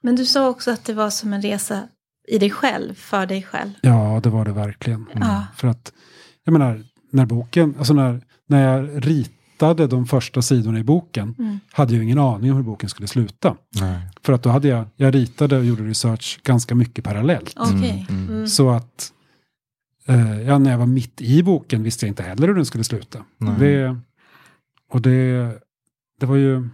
Men 0.02 0.16
du 0.16 0.26
sa 0.26 0.50
också 0.50 0.72
att 0.72 0.86
det 0.86 0.94
var 0.94 1.10
som 1.10 1.34
en 1.34 1.42
resa 1.42 1.88
i 2.28 2.38
dig 2.38 2.50
själv, 2.50 2.94
för 2.94 3.26
dig 3.26 3.44
själv. 3.44 3.72
Ja, 3.82 4.20
det 4.24 4.30
var 4.30 4.46
det 4.46 4.52
verkligen. 4.52 5.06
Ja. 5.14 5.46
För 5.56 5.68
att, 5.68 5.94
jag 6.44 6.52
menar, 6.54 6.84
när 7.12 7.26
boken, 7.26 7.76
alltså 7.78 7.94
när, 7.94 8.22
när 8.48 8.68
jag 8.76 9.08
ritade 9.08 9.88
de 9.88 10.06
första 10.06 10.42
sidorna 10.42 10.80
i 10.80 10.84
boken, 10.84 11.36
Mm. 11.40 11.60
hade 11.72 11.94
jag 11.96 12.04
ingen 12.04 12.20
aning 12.20 12.52
om 12.52 12.58
hur 12.58 12.64
boken 12.64 12.90
skulle 12.90 13.08
sluta. 13.08 13.56
Nej. 13.82 14.00
För 14.22 14.34
att 14.34 14.44
då 14.44 14.50
hade 14.50 14.68
jag, 14.68 14.86
jag 14.96 15.16
ritade 15.16 15.58
och 15.58 15.66
gjorde 15.66 15.84
research 15.84 16.40
ganska 16.44 16.76
mycket 16.76 17.04
parallellt. 17.04 17.58
Mm, 17.58 17.84
mm. 17.84 18.28
Mm. 18.30 18.48
Så 18.48 18.70
att, 18.70 19.12
eh, 20.08 20.42
ja, 20.42 20.58
när 20.58 20.72
jag 20.72 20.78
var 20.78 20.86
mitt 20.86 21.22
i 21.22 21.44
boken 21.44 21.84
visste 21.84 22.06
jag 22.06 22.12
inte 22.12 22.24
heller 22.24 22.48
hur 22.48 22.56
den 22.56 22.66
skulle 22.66 22.84
sluta. 22.84 23.24
Nej. 23.38 23.56
Det, 23.60 23.98
och 24.92 25.02
det, 25.02 25.52
det 26.20 26.26
var 26.26 26.36
ju... 26.36 26.70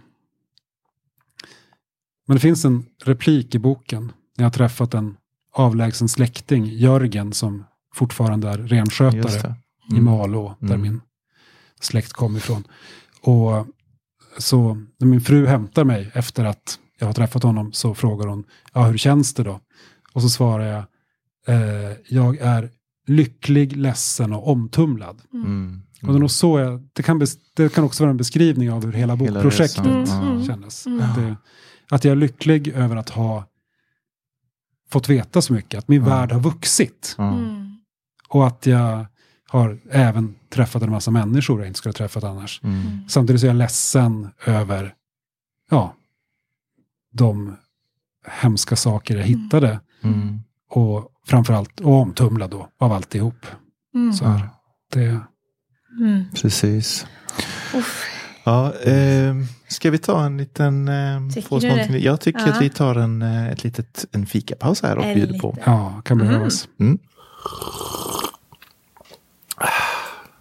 Men 2.26 2.36
det 2.36 2.40
finns 2.40 2.64
en 2.64 2.84
replik 3.04 3.54
i 3.54 3.58
boken 3.58 4.04
när 4.04 4.44
jag 4.44 4.44
har 4.44 4.50
träffat 4.50 4.94
en 4.94 5.16
avlägsen 5.52 6.08
släkting, 6.08 6.64
Jörgen, 6.66 7.32
som 7.32 7.64
fortfarande 7.94 8.48
är 8.48 8.58
renskötare 8.58 9.42
det. 9.42 9.54
i 9.90 9.98
Mm. 9.98 10.04
Malå, 10.04 10.56
där 10.60 10.74
Mm. 10.74 10.80
min 10.82 11.00
släkt 11.80 12.12
kom 12.12 12.36
ifrån. 12.36 12.64
Och 13.22 13.66
så 14.38 14.74
när 14.98 15.06
min 15.06 15.20
fru 15.20 15.46
hämtar 15.46 15.84
mig 15.84 16.10
efter 16.14 16.44
att 16.44 16.78
jag 16.98 17.06
har 17.06 17.14
träffat 17.14 17.42
honom 17.42 17.72
så 17.72 17.94
frågar 17.94 18.26
hon, 18.26 18.44
ja 18.72 18.84
hur 18.86 18.98
känns 18.98 19.34
det 19.34 19.42
då? 19.42 19.60
Och 20.12 20.22
så 20.22 20.28
svarar 20.28 20.64
jag, 20.64 20.84
eh, 21.54 21.96
jag 22.08 22.36
är 22.38 22.70
lycklig, 23.06 23.76
ledsen 23.76 24.32
och 24.32 24.48
omtumlad. 24.48 25.22
Mm. 25.34 25.82
Och 26.02 26.08
det, 26.08 26.14
är 26.14 26.18
nog 26.18 26.30
så 26.30 26.58
jag, 26.58 26.88
det, 26.92 27.02
kan 27.02 27.26
det 27.56 27.74
kan 27.74 27.84
också 27.84 28.02
vara 28.02 28.10
en 28.10 28.16
beskrivning 28.16 28.72
av 28.72 28.84
hur 28.84 28.92
hela 28.92 29.16
Hela 29.16 29.32
bokprojektet 29.32 29.86
resan. 29.86 30.22
Mm, 30.22 30.32
mm. 30.32 30.46
kändes. 30.46 30.86
Mm. 30.86 30.98
Det, 30.98 31.36
att 31.90 32.04
jag 32.04 32.12
är 32.12 32.16
lycklig 32.16 32.68
över 32.68 32.96
att 32.96 33.08
ha 33.10 33.44
fått 34.90 35.08
veta 35.08 35.42
så 35.42 35.52
mycket, 35.52 35.78
att 35.78 35.88
min 35.88 36.02
Ja. 36.04 36.08
värld 36.08 36.32
har 36.32 36.40
vuxit. 36.40 37.16
Mm. 37.18 37.76
Och 38.28 38.46
att 38.46 38.66
jag 38.66 39.06
har 39.48 39.78
även 39.90 40.34
träffat 40.50 40.82
en 40.82 40.90
massa 40.90 41.10
människor 41.10 41.60
jag 41.60 41.66
inte 41.66 41.78
skulle 41.78 41.90
ha 41.90 41.96
träffat 41.96 42.24
annars. 42.24 42.60
Mm. 42.62 43.08
Samtidigt 43.08 43.40
så 43.40 43.46
är 43.46 43.48
jag 43.48 43.56
ledsen 43.56 44.28
över 44.46 44.94
ja, 45.70 45.94
de 47.12 47.56
hemska 48.28 48.76
saker 48.76 49.16
jag 49.16 49.24
hittade. 49.24 49.80
Mm. 50.02 50.40
Och 50.70 51.10
framförallt 51.26 51.80
och 51.80 51.92
omtumlad 51.92 52.50
då 52.50 52.68
av 52.78 52.92
alltihop. 52.92 53.46
Mm. 53.94 54.12
Så 54.12 54.24
här. 54.24 54.48
Det, 54.92 55.20
Mm. 56.00 56.24
Precis. 56.34 57.06
Uff. 57.74 58.04
Ja, 58.46 58.72
eh, 58.74 59.34
ska 59.68 59.90
vi 59.90 59.98
ta 59.98 60.24
en 60.24 60.36
liten... 60.38 60.88
Eh, 60.88 61.28
Tycker 61.34 61.60
du 61.60 61.68
det? 61.92 61.98
Jag 61.98 62.20
tycker 62.20 62.40
Ja. 62.46 62.52
att 62.52 62.60
vi 62.62 62.70
tar 62.70 62.94
en, 62.94 63.22
eh, 63.22 63.48
ett 63.52 63.64
litet, 63.64 64.04
en 64.12 64.26
fikapaus 64.26 64.82
här 64.82 64.98
och 64.98 65.04
En 65.04 65.14
bjuder 65.14 65.38
på. 65.38 65.48
liten. 65.56 65.62
ja, 65.72 66.02
kan 66.04 66.20
Mm. 66.20 66.28
behövas. 66.32 66.68
Mm. 66.80 66.98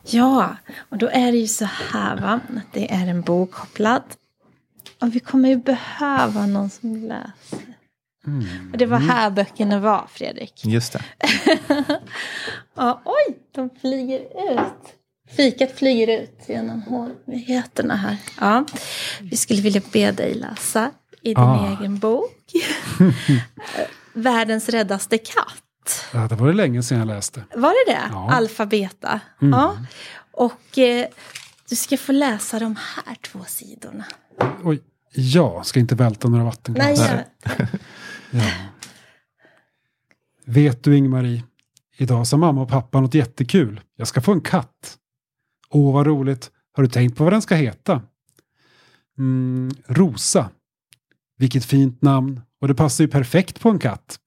Ja, 0.08 0.56
och 0.90 0.98
då 0.98 1.08
är 1.08 1.32
det 1.32 1.38
ju 1.38 1.48
så 1.48 1.66
här 1.92 2.22
va, 2.22 2.40
att 2.58 2.74
det 2.74 2.94
är 2.94 3.08
en 3.08 3.22
bok 3.22 3.52
kopplad. 3.52 4.02
Och 5.02 5.16
vi 5.16 5.20
kommer 5.20 5.50
ju 5.50 5.56
behöva 5.58 6.46
någon 6.46 6.70
som 6.70 6.96
läser. 6.96 7.76
Mm. 8.28 8.70
Och 8.72 8.78
det 8.78 8.86
var 8.86 8.98
här 9.00 9.30
böckerna 9.30 9.80
var, 9.80 10.06
Fredrik. 10.10 10.66
Just 10.66 10.94
det. 10.94 11.02
Ja, 12.78 13.02
oj, 13.06 13.38
de 13.56 13.70
flyger 13.82 14.20
ut. 14.54 14.96
Fikat 15.28 15.72
flyger 15.72 16.22
ut 16.22 16.40
genom 16.48 16.82
håligheterna 16.82 17.96
här. 17.96 18.18
Ja, 18.40 18.66
vi 19.22 19.38
skulle 19.38 19.62
vilja 19.62 19.82
be 19.94 20.12
dig 20.12 20.34
läsa 20.34 20.92
i 21.22 21.28
din 21.28 21.38
Ah. 21.38 21.78
egen 21.80 21.98
bok. 22.00 22.52
Världens 24.14 24.70
räddaste 24.70 25.18
katt. 25.18 26.06
Ja, 26.14 26.28
det 26.28 26.36
var 26.36 26.48
det 26.48 26.54
länge 26.54 26.84
sedan 26.84 26.98
jag 26.98 27.08
läste. 27.08 27.44
Var 27.56 27.70
det 27.88 27.94
det? 27.94 28.02
Ja. 28.12 28.32
Alfabeta. 28.32 29.20
Mm. 29.42 29.60
Ja. 29.60 29.78
Och 30.32 30.78
eh, 30.78 31.06
du 31.70 31.76
ska 31.76 31.98
få 31.98 32.12
läsa 32.12 32.60
de 32.60 32.76
här 32.76 33.16
två 33.16 33.40
sidorna. 33.48 34.06
Oj, 34.64 34.80
ja, 35.14 35.64
ska 35.64 35.80
inte 35.80 35.96
välta 35.96 36.28
några 36.30 36.44
vattenglas. 36.44 37.00
Nej, 37.00 37.26
Ja. 38.32 38.42
Vet 40.46 40.84
du 40.84 40.98
Ingmarie, 40.98 41.44
idag 41.98 42.28
sa 42.28 42.38
mamma 42.38 42.62
och 42.62 42.70
pappa 42.70 43.02
något 43.02 43.14
jättekul. 43.14 43.82
Jag 43.96 44.08
ska 44.08 44.22
få 44.22 44.32
en 44.32 44.42
katt. 44.42 44.98
Åh, 45.70 45.94
vad 45.94 46.08
roligt. 46.08 46.52
Har 46.72 46.84
du 46.84 46.90
tänkt 46.90 47.18
på 47.18 47.24
vad 47.24 47.34
den 47.34 47.42
ska 47.42 47.56
heta? 47.56 48.02
Mm, 49.18 49.72
Rosa. 49.88 50.50
Vilket 51.38 51.66
fint 51.66 52.02
namn. 52.02 52.42
Och 52.62 52.68
det 52.68 52.76
passar 52.76 53.04
ju 53.04 53.08
perfekt 53.08 53.60
på 53.62 53.70
en 53.70 53.80
katt. 53.80 54.20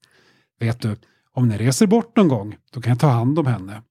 Vet 0.59 0.81
du, 0.81 0.95
om 1.33 1.47
ni 1.47 1.57
reser 1.57 1.87
bort 1.87 2.15
någon 2.17 2.27
gång, 2.27 2.57
då 2.71 2.81
kan 2.81 2.89
jag 2.91 2.99
ta 2.99 3.09
hand 3.09 3.39
om 3.39 3.45
henne. 3.45 3.81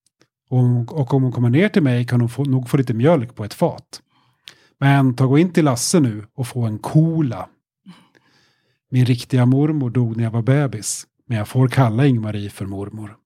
Och, 0.50 0.58
om- 0.58 0.88
och 0.88 1.14
om 1.14 1.22
hon 1.22 1.32
kommer 1.32 1.50
ner 1.50 1.68
till 1.68 1.82
mig 1.82 2.06
kan 2.06 2.20
hon 2.20 2.28
få, 2.30 2.44
nog 2.44 2.68
få 2.70 2.76
lite 2.76 2.94
mjölk 2.94 3.34
på 3.34 3.44
ett 3.44 3.54
fat. 3.54 4.02
Men 4.78 5.14
ta 5.16 5.26
gå 5.26 5.38
in 5.38 5.52
till 5.52 5.64
Lasse 5.64 6.00
nu 6.00 6.26
och 6.34 6.46
få 6.48 6.62
en 6.66 6.78
kola. 6.78 7.48
Min 8.90 9.04
riktiga 9.06 9.46
mormor 9.46 9.90
dog 9.90 10.16
när 10.16 10.24
jag 10.24 10.30
var 10.30 10.42
bebis, 10.42 11.06
men 11.26 11.38
jag 11.38 11.48
får 11.48 11.68
kalla 11.68 12.06
Ingmarie 12.06 12.50
för 12.50 12.66
mormor. 12.66 13.16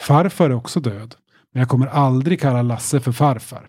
Farfar 0.00 0.50
är 0.50 0.54
också 0.54 0.80
död, 0.80 1.14
men 1.52 1.60
jag 1.60 1.68
kommer 1.68 1.86
aldrig 1.86 2.40
kalla 2.40 2.62
Lasse 2.62 3.00
för 3.00 3.12
farfar. 3.12 3.68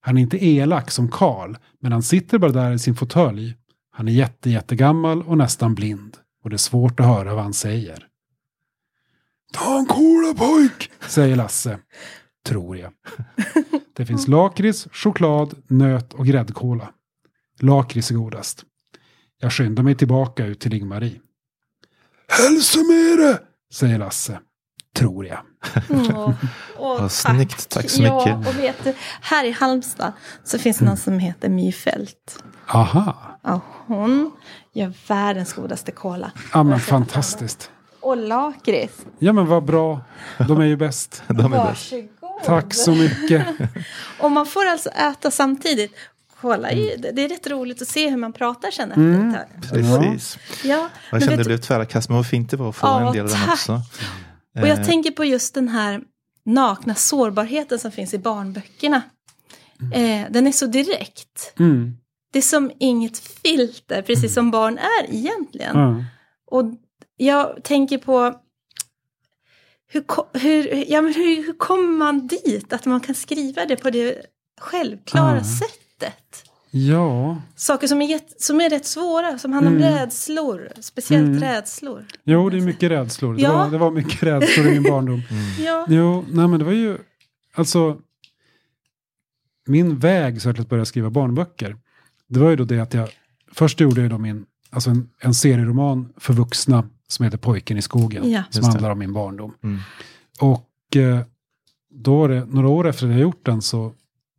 Han 0.00 0.18
är 0.18 0.22
inte 0.22 0.44
elak 0.44 0.90
som 0.90 1.10
Karl, 1.10 1.56
men 1.80 1.92
han 1.92 2.02
sitter 2.02 2.38
bara 2.38 2.52
där 2.52 2.72
i 2.72 2.78
sin 2.78 2.94
fåtölj. 2.94 3.56
Han 3.90 4.08
är 4.08 4.12
jätte, 4.12 4.50
jättegammal 4.50 5.22
och 5.22 5.38
nästan 5.38 5.74
blind. 5.74 6.16
och 6.42 6.50
det 6.50 6.56
är 6.56 6.58
svårt 6.58 7.00
att 7.00 7.06
höra 7.06 7.34
vad 7.34 7.42
han 7.42 7.54
säger. 7.54 8.06
Ta 9.52 9.78
en 9.78 9.86
cola 9.86 10.34
pojk, 10.34 10.90
säger 11.08 11.36
Lasse. 11.36 11.78
Tror 12.46 12.76
jag. 12.76 12.92
Det 13.96 14.06
finns 14.06 14.28
lakrits, 14.28 14.88
choklad, 14.92 15.54
nöt 15.68 16.12
och 16.12 16.26
gräddkola. 16.26 16.88
Lakrits 17.60 18.10
är 18.10 18.14
godast. 18.14 18.64
Jag 19.40 19.52
skyndar 19.52 19.82
mig 19.82 19.94
tillbaka 19.94 20.46
ut 20.46 20.60
till 20.60 20.74
Ingmarie. 20.74 21.20
Hälsa 22.28 22.78
med 22.78 23.18
det, 23.18 23.40
säger 23.72 23.98
Lasse. 23.98 24.40
Tror 24.96 25.26
jag. 25.26 25.38
Åh, 25.90 26.30
åh, 26.76 27.00
Vad 27.00 27.12
snyggt, 27.12 27.68
tack 27.68 27.90
så 27.90 28.02
Ja, 28.02 28.16
mycket. 28.18 28.48
och 28.48 28.58
vet 28.62 28.84
du, 28.84 28.94
här 29.20 29.44
i 29.44 29.50
Halmstad 29.50 30.12
så 30.44 30.58
finns 30.58 30.78
det 30.78 30.84
någon 30.84 30.96
som 30.96 31.18
heter 31.18 31.48
My 31.48 31.72
Fält. 31.72 32.42
Aha. 32.68 33.16
Ja, 33.42 33.60
hon 33.86 34.32
gör 34.72 34.92
världens 35.08 35.52
godaste 35.52 35.92
cola. 35.92 36.30
Ja 36.52 36.62
men 36.62 36.80
fantastiskt. 36.80 37.70
Och 38.00 38.16
lakrits. 38.16 38.94
Ja 39.18 39.32
men 39.32 39.46
vad 39.46 39.64
bra. 39.64 40.00
De 40.48 40.60
är 40.60 40.64
ju 40.64 40.76
bäst. 40.76 41.22
De 41.28 41.52
är 41.52 41.64
bäst. 41.64 41.92
Varsågod. 41.92 42.42
Tack 42.44 42.74
så 42.74 42.90
mycket. 42.94 43.46
Och 44.20 44.30
man 44.30 44.46
får 44.46 44.66
alltså 44.66 44.88
äta 44.88 45.30
samtidigt. 45.30 45.92
Är 46.42 46.72
ju- 46.76 46.96
det 47.12 47.24
är 47.24 47.28
rätt 47.28 47.46
roligt 47.46 47.82
att 47.82 47.88
se 47.88 48.10
hur 48.10 48.16
man 48.16 48.32
pratar 48.32 48.70
sen 48.70 48.88
efter 48.90 49.00
Mm. 49.02 49.34
ett 49.34 49.68
tag. 49.70 49.72
Precis. 49.72 50.38
Ja, 50.64 50.68
Jag 50.76 50.88
men 51.10 51.20
kände 51.20 51.36
det 51.36 51.44
blev 51.44 51.58
tvära 51.58 51.84
kast, 51.84 52.08
men 52.08 52.16
vad 52.16 52.26
fint 52.26 52.50
det 52.50 52.56
var 52.56 52.68
att 52.68 52.76
få 52.76 52.86
Ja, 52.86 53.06
en 53.06 53.12
del 53.12 53.22
av 53.24 53.28
den 53.30 53.38
tack. 53.40 53.52
också. 53.52 53.80
Och 54.62 54.68
jag 54.68 54.78
Eh, 54.78 54.84
tänker 54.84 55.10
på 55.10 55.24
just 55.24 55.54
den 55.54 55.68
här 55.68 56.02
nakna 56.44 56.94
sårbarheten 56.94 57.78
som 57.78 57.92
finns 57.92 58.14
i 58.14 58.18
barnböckerna. 58.18 59.02
Eh, 59.94 60.26
den 60.30 60.46
är 60.46 60.52
så 60.52 60.66
direkt. 60.66 61.54
Mm. 61.58 61.96
Det 62.32 62.38
är 62.38 62.42
som 62.42 62.70
inget 62.78 63.18
filter, 63.18 64.02
precis 64.02 64.34
som 64.34 64.50
barn 64.50 64.78
är 64.78 65.14
egentligen. 65.14 65.78
Ja. 65.78 66.04
Och 66.46 66.64
jag 67.16 67.64
tänker 67.64 67.98
på 67.98 68.40
hur, 69.88 70.04
hur, 70.38 70.84
ja, 70.92 71.02
men 71.02 71.14
hur, 71.14 71.46
hur 71.46 71.58
kommer 71.58 71.92
man 71.98 72.26
dit? 72.26 72.72
Att 72.72 72.84
man 72.86 73.00
kan 73.00 73.14
skriva 73.14 73.66
det 73.66 73.76
på 73.76 73.90
det 73.90 74.26
självklara 74.60 75.44
sättet. 75.44 76.45
Ja, 76.88 77.36
Saker 77.56 77.86
som 77.86 78.02
är, 78.02 78.06
jätt, 78.06 78.40
som 78.42 78.60
är 78.60 78.70
rätt 78.70 78.86
svåra, 78.86 79.38
som 79.38 79.52
handlar 79.52 79.72
om 79.72 79.78
Mm. 79.78 79.92
rädslor. 79.94 80.68
Speciellt 80.80 81.26
Mm. 81.28 81.40
rädslor. 81.40 82.04
jo 82.24 82.50
det 82.50 82.56
är 82.56 82.60
mycket 82.60 82.90
rädslor. 82.90 83.34
Det, 83.34 83.42
Ja. 83.42 83.52
var, 83.52 83.70
det 83.70 83.78
var 83.78 83.90
mycket 83.90 84.22
rädslor 84.22 84.66
i 84.66 84.70
min 84.70 84.82
barndom. 84.82 85.22
Ja. 85.64 85.86
Jo, 85.88 86.24
nej 86.32 86.48
men 86.48 86.58
det 86.58 86.64
var 86.64 86.72
ju, 86.72 86.98
alltså, 87.54 87.98
min 89.66 89.98
väg 89.98 90.42
så 90.42 90.52
till 90.52 90.62
att 90.62 90.68
börja 90.68 90.84
skriva 90.84 91.10
barnböcker, 91.10 91.76
det 92.28 92.40
var 92.40 92.50
ju 92.50 92.56
då 92.56 92.64
det 92.64 92.80
att 92.80 92.94
jag, 92.94 93.08
först 93.52 93.80
gjorde 93.80 94.00
jag 94.00 94.10
då 94.10 94.18
min, 94.18 94.46
alltså 94.70 94.90
en, 94.90 95.08
en 95.20 95.34
serieroman 95.34 96.12
för 96.16 96.32
vuxna 96.32 96.84
som 97.08 97.24
heter 97.24 97.38
Pojken 97.38 97.76
i 97.78 97.82
skogen, 97.82 98.30
Ja. 98.30 98.42
som 98.50 98.58
Just 98.58 98.62
det. 98.62 98.72
handlar 98.72 98.90
om 98.90 98.98
min 98.98 99.12
barndom. 99.12 99.54
Mm. 99.62 99.78
Och 100.40 100.96
eh, 100.96 101.20
då 101.90 102.16
var 102.18 102.28
det, 102.28 102.44
några 102.44 102.68
år 102.68 102.86
efter 102.88 103.06
att 103.06 103.12
jag 103.12 103.20
gjort 103.20 103.46
den 103.46 103.62
så 103.62 103.92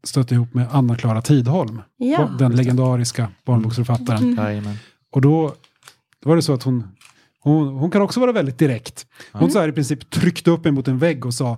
stötte 0.04 0.34
ihop 0.34 0.54
med 0.54 0.68
Anna-Klara 0.72 1.22
Tidholm, 1.22 1.82
Ja. 1.98 2.30
den 2.40 2.56
legendariska 2.56 3.32
barnboksförfattaren. 3.46 4.40
Mm. 4.40 4.74
Och 5.12 5.22
då, 5.22 5.54
då 6.24 6.30
var 6.30 6.36
det 6.36 6.42
så 6.42 6.54
att 6.54 6.64
hon, 6.64 6.88
hon, 7.40 7.68
hon 7.68 7.92
kan 7.92 8.02
också 8.02 8.20
vara 8.20 8.32
väldigt 8.32 8.58
direkt. 8.58 9.08
Hon 9.32 9.52
så 9.52 9.60
här 9.60 9.68
i 9.68 9.72
princip 9.72 10.10
tryckte 10.10 10.52
upp 10.52 10.64
mig 10.64 10.74
mot 10.74 10.88
en 10.88 10.98
vägg 10.98 11.26
och 11.26 11.34
sa, 11.34 11.58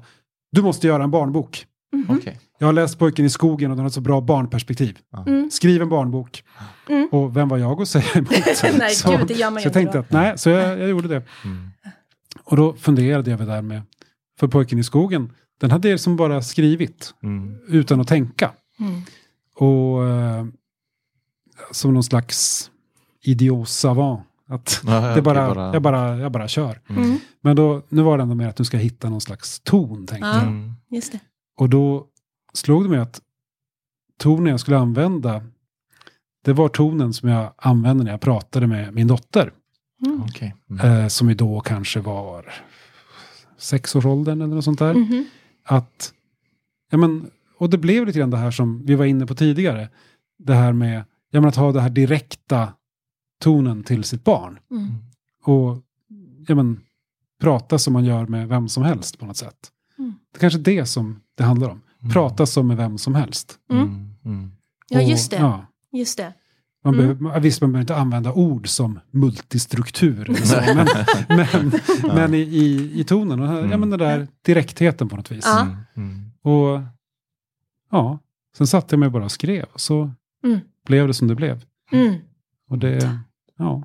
du 0.52 0.62
måste 0.62 0.88
göra 0.88 1.04
en 1.04 1.12
barnbok. 1.12 1.66
Okej. 2.08 2.40
Jag 2.60 2.68
har 2.68 2.74
läst 2.74 3.00
Pojken 3.00 3.26
i 3.26 3.30
skogen 3.30 3.72
och 3.72 3.78
den 3.78 3.84
har 3.84 3.88
ett 3.88 3.94
så 3.94 4.02
bra 4.02 4.22
barnperspektiv. 4.22 4.98
Mm. 5.28 5.52
Skriv 5.52 5.82
en 5.82 5.90
barnbok. 5.90 6.44
Mm. 6.90 7.10
Och 7.12 7.38
vem 7.38 7.50
var 7.50 7.58
jag 7.58 7.82
att 7.82 7.88
säga 7.88 8.06
emot? 8.14 8.30
Nej, 8.78 8.92
så, 8.96 9.12
gud, 9.18 9.28
det 9.28 9.34
gör 9.34 9.52
man 9.52 9.62
så 9.62 9.66
jag 9.66 9.74
tänkte 9.74 9.98
inte 9.98 10.00
att 10.00 10.12
nej, 10.12 10.38
så 10.38 10.50
jag, 10.50 10.80
jag 10.80 10.90
gjorde 10.90 11.08
det. 11.08 11.24
Mm. 11.46 11.70
Och 12.44 12.58
då 12.58 12.74
funderade 12.74 13.32
jag 13.32 13.38
väl 13.38 13.48
där 13.48 13.62
med, 13.62 13.82
för 14.40 14.48
Pojken 14.48 14.80
i 14.80 14.84
skogen, 14.84 15.32
den 15.60 15.72
hade 15.72 15.90
jag 15.90 16.00
som 16.00 16.16
bara 16.16 16.42
skrivit 16.42 17.14
Mm. 17.24 17.58
utan 17.68 18.02
att 18.02 18.08
tänka. 18.08 18.52
Mm. 18.80 19.02
Och 19.56 20.08
eh, 20.08 20.46
som 21.72 21.94
någon 21.94 22.04
slags 22.04 22.72
idiot 23.22 23.70
savant. 23.70 24.26
Att 24.48 24.82
Ja, 24.86 24.92
det 25.02 25.10
okej, 25.12 25.22
bara, 25.22 25.74
Jag, 25.74 25.82
bara, 25.82 26.18
jag 26.18 26.32
bara 26.32 26.48
kör. 26.48 26.82
Mm. 26.90 27.18
Men 27.42 27.56
då, 27.56 27.82
nu 27.90 28.02
var 28.02 28.18
det 28.18 28.24
ändå 28.24 28.36
mer 28.36 28.48
att 28.48 28.56
du 28.56 28.66
ska 28.66 28.78
hitta 28.78 29.10
någon 29.10 29.22
slags 29.22 29.60
ton, 29.60 30.06
tänkte 30.08 30.28
Ja. 30.28 30.34
jag. 30.34 30.44
Mm. 30.44 30.74
Just 30.90 31.12
det. 31.12 31.20
Och 31.58 31.70
då 31.70 32.06
slog 32.54 32.84
det 32.86 32.90
mig 32.90 33.00
att 33.00 33.22
tonen 34.18 34.46
jag 34.52 34.60
skulle 34.60 34.78
använda, 34.78 35.44
det 36.46 36.54
var 36.54 36.70
tonen 36.70 37.14
som 37.14 37.30
jag 37.30 37.54
använde 37.58 38.04
när 38.04 38.12
jag 38.12 38.22
pratade 38.22 38.68
med 38.68 38.94
min 38.94 39.08
dotter. 39.08 39.54
Mm. 40.06 40.24
Okej. 40.24 40.56
Mm. 40.70 40.86
Eh, 41.02 41.08
som 41.08 41.30
ju 41.30 41.36
då 41.36 41.60
kanske 41.60 42.00
var 42.00 42.54
sexårsåldern 43.58 44.42
eller 44.42 44.56
något 44.56 44.66
sånt 44.66 44.80
där. 44.80 44.94
Mhm. 44.94 45.26
Att, 45.70 46.14
ja 46.92 46.98
men, 46.98 47.32
och 47.58 47.70
det 47.70 47.78
blev 47.78 48.06
lite 48.06 48.20
grann 48.20 48.30
det 48.30 48.38
här 48.38 48.52
som 48.52 48.86
vi 48.86 48.96
var 48.96 49.06
inne 49.06 49.26
på 49.26 49.36
tidigare. 49.36 49.90
Det 50.38 50.54
här 50.54 50.74
med, 50.74 51.04
ja 51.32 51.42
men 51.42 51.48
att 51.48 51.56
ha 51.56 51.72
det 51.72 51.82
här 51.82 51.90
direkta 51.90 52.74
tonen 53.40 53.84
till 53.84 54.04
sitt 54.04 54.24
barn. 54.24 54.60
Mm. 54.72 54.88
Och, 55.44 55.78
ja 56.48 56.56
men, 56.56 56.82
prata 57.40 57.78
som 57.80 57.94
man 57.94 58.06
gör 58.06 58.28
med 58.28 58.48
vem 58.48 58.70
som 58.70 58.84
helst 58.84 59.20
på 59.20 59.26
något 59.26 59.38
sätt. 59.38 59.72
Mm. 59.98 60.14
Det 60.32 60.38
är 60.38 60.40
kanske 60.40 60.60
det 60.60 60.86
som 60.86 61.22
det 61.36 61.44
handlar 61.44 61.70
om. 61.70 61.82
Mm. 62.02 62.14
Prata 62.14 62.46
som 62.46 62.68
med 62.68 62.78
vem 62.78 62.98
som 62.98 63.16
helst. 63.16 63.60
Mm. 63.72 64.14
Mm. 64.26 64.52
Ja, 64.90 65.02
just 65.02 65.32
det. 65.32 65.38
Ja, 65.38 65.66
Just 65.92 66.18
det. 66.18 66.34
Man 66.84 66.94
Mm. 66.94 67.18
behöver, 67.18 67.40
visst, 67.40 67.62
man 67.62 67.72
behöver 67.72 67.84
inte 67.84 67.96
använda 67.96 68.34
ord 68.34 68.68
som 68.68 69.00
multistruktur. 69.12 70.34
Så, 70.44 70.56
men 70.76 70.88
men, 71.38 71.72
men 72.16 72.34
i, 72.34 72.38
i, 72.38 72.92
i 73.00 73.04
tonen, 73.04 73.40
och 73.40 73.48
här, 73.48 73.56
ja, 73.58 73.64
Mm. 73.64 73.80
men 73.80 73.90
den 73.90 74.00
där 74.00 74.28
direktheten 74.46 75.10
på 75.10 75.16
något 75.16 75.32
vis. 75.32 75.44
Ja. 75.46 75.62
Mm. 75.62 75.78
Mm. 75.96 76.32
Och 76.42 76.82
ja, 77.92 78.20
sen 78.58 78.68
satte 78.68 78.96
jag 78.96 79.00
mig 79.00 79.10
bara 79.10 79.24
och 79.24 79.32
skrev. 79.32 79.66
Och 79.74 79.82
så 79.82 80.12
Mm. 80.44 80.60
blev 80.86 81.08
det 81.08 81.14
som 81.14 81.28
det 81.28 81.36
blev. 81.36 81.64
Mm. 81.92 82.16
Och 82.70 82.78
det, 82.78 83.20
ja, 83.58 83.84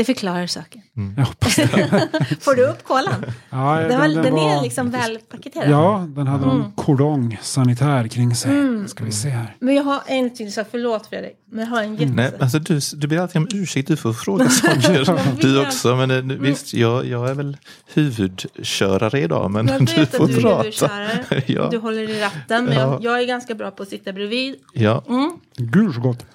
Det 0.00 0.04
förklarar 0.04 0.46
saken. 0.46 0.82
Mm. 0.96 1.14
jag 1.16 1.24
hoppas 1.24 1.56
det. 1.56 1.68
Får 2.40 2.54
du 2.54 2.64
upp 2.66 2.84
kolan? 2.84 3.24
Ja, 3.50 3.74
Den, 3.88 3.98
var, 3.98 4.08
den, 4.22 4.34
var- 4.34 4.56
är 4.58 4.62
liksom 4.62 4.90
välpaketerad. 4.90 5.70
Ja, 5.70 6.06
den 6.08 6.26
hade 6.26 6.44
Mm. 6.44 6.72
kordong 6.76 7.38
sanitär 7.42 8.08
kring 8.08 8.34
sig. 8.34 8.50
Mm. 8.50 8.88
Ska 8.88 9.04
vi 9.04 9.12
se 9.12 9.28
här. 9.28 9.56
Men 9.60 9.74
jag 9.74 9.82
har 9.84 10.00
en 10.06 10.34
till 10.34 10.52
sak, 10.52 10.66
förlåt 10.70 11.06
Fredrik. 11.06 11.32
Men 11.50 11.60
jag 11.64 11.66
har 11.70 11.82
en 11.82 11.96
jätte... 11.96 12.12
Nej, 12.12 12.32
alltså 12.40 12.58
du, 12.58 12.80
du 12.94 13.06
ber 13.08 13.18
alltid 13.18 13.36
om 13.36 13.48
ursäkt, 13.54 13.88
du 13.88 13.96
får 13.96 14.12
fråga 14.12 14.48
saker. 14.48 15.40
du 15.40 15.66
också, 15.66 15.96
men 15.96 16.10
eh, 16.10 16.36
visst, 16.38 16.74
jag, 16.74 17.06
jag 17.06 17.30
är 17.30 17.34
väl 17.34 17.56
huvudkörare 17.94 19.20
idag, 19.20 19.50
men 19.50 19.68
jag 19.68 19.86
du 19.86 19.94
vet 19.94 20.16
får 20.16 20.24
att 20.24 20.30
du 20.30 20.36
är 20.36 20.40
prata. 20.42 20.62
huvudkörare. 20.62 21.24
Ja. 21.46 21.68
Du 21.70 21.78
håller 21.78 22.10
i 22.10 22.20
ratten. 22.20 22.64
Men 22.64 22.74
Ja. 22.74 22.80
jag, 22.80 23.04
jag 23.04 23.20
är 23.22 23.26
ganska 23.26 23.54
bra 23.54 23.70
på 23.70 23.82
att 23.82 23.88
sitta 23.88 24.12
bredvid. 24.12 24.54
Ja, 24.72 25.04
Mm. 25.08 25.32
Gud 25.56 25.94
så 25.94 26.00
gott. 26.00 26.26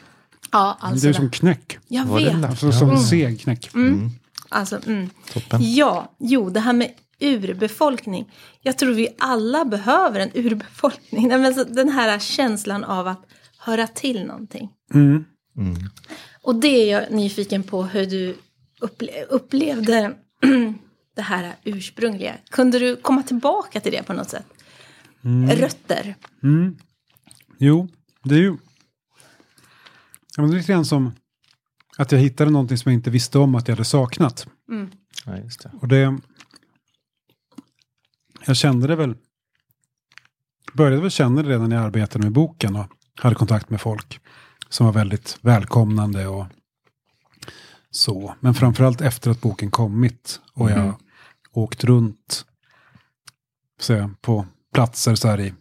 Ja, 0.52 0.78
det 0.82 0.88
alltså. 0.88 1.08
är 1.08 1.14
som 1.14 1.32
knäck. 1.32 1.78
Jag 1.88 2.06
Var 2.06 2.20
vet. 2.20 2.44
Alltså 2.46 2.72
som 2.72 2.90
Mm. 2.90 3.02
seg 3.02 3.42
knäck. 3.42 3.74
Mm. 3.76 4.10
Alltså, 4.50 4.80
mm. 4.88 5.10
toppen. 5.34 5.60
Ja, 5.76 6.16
jo, 6.20 6.50
det 6.50 6.60
här 6.60 6.74
med 6.74 6.92
urbefolkning. 7.20 8.32
Jag 8.62 8.78
tror 8.78 8.94
vi 8.94 9.08
alla 9.20 9.66
behöver 9.66 10.20
en 10.20 10.32
urbefolkning. 10.34 11.28
Nej, 11.28 11.38
men 11.38 11.54
så 11.56 11.64
Den 11.64 11.90
här 11.90 12.20
känslan 12.20 12.84
av 12.84 13.08
att 13.08 13.26
höra 13.58 13.88
till 13.88 14.26
någonting. 14.26 14.70
Mm. 14.94 15.26
Mm. 15.58 15.76
Och 16.42 16.56
det 16.56 16.68
är 16.92 16.92
jag 17.00 17.12
nyfiken 17.12 17.64
på 17.64 17.84
hur 17.84 18.06
du 18.06 18.36
upple- 18.82 19.24
upplevde 19.30 20.14
det 21.16 21.22
här 21.22 21.56
ursprungliga. 21.64 22.34
Kunde 22.50 22.80
du 22.80 22.96
komma 22.96 23.24
tillbaka 23.24 23.80
till 23.80 23.92
det 23.92 24.04
på 24.04 24.14
något 24.14 24.30
sätt? 24.30 24.46
Rötter. 25.50 26.16
Mm. 26.44 26.78
Jo, 27.58 27.88
det 28.24 28.36
är 28.36 28.40
ju... 28.40 28.58
Ja, 30.36 30.42
men 30.42 30.50
det 30.52 30.56
är 30.56 30.58
lite 30.58 30.72
grann 30.72 30.86
som 30.86 31.12
att 31.98 32.12
jag 32.12 32.20
hittade 32.20 32.52
någonting 32.52 32.78
som 32.78 32.92
jag 32.92 33.00
inte 33.00 33.10
visste 33.10 33.40
om 33.40 33.56
att 33.56 33.68
jag 33.68 33.76
hade 33.76 33.86
saknat. 33.86 34.48
Mm. 34.70 34.92
Ja, 35.26 35.38
just 35.38 35.64
det. 35.64 35.72
Och 35.82 35.88
det... 35.88 36.18
Jag 38.46 38.56
kände 38.58 38.88
det 38.88 38.96
väl... 38.96 39.16
Började 40.74 41.02
väl 41.02 41.12
känna 41.12 41.44
det 41.44 41.50
redan 41.50 41.70
när 41.70 41.76
jag 41.76 41.86
arbetade 41.86 42.24
med 42.24 42.34
boken 42.34 42.76
och 42.76 42.86
hade 43.16 43.36
kontakt 43.36 43.70
med 43.70 43.82
folk 43.82 44.20
som 44.70 44.86
var 44.86 44.94
väldigt 44.94 45.38
välkomnande 45.42 46.28
och 46.28 46.46
så. 47.92 48.36
Men 48.40 48.54
framförallt 48.54 49.02
efter 49.02 49.32
att 49.32 49.42
boken 49.42 49.72
kommit 49.72 50.42
och 50.54 50.72
jag 50.72 50.78
Mm. 50.80 50.94
åkt 51.52 51.84
runt 51.84 52.46
så 53.80 53.94
jag, 53.94 54.22
på 54.22 54.46
platser 54.74 55.16
så 55.16 55.28
här 55.28 55.40
i 55.40 55.54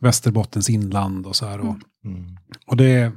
Västerbottens 0.00 0.70
inland 0.70 1.26
och 1.26 1.36
så 1.36 1.46
här. 1.46 1.60
Och, 1.60 1.76
Mm. 2.04 2.36
och 2.66 2.76
det 2.76 3.12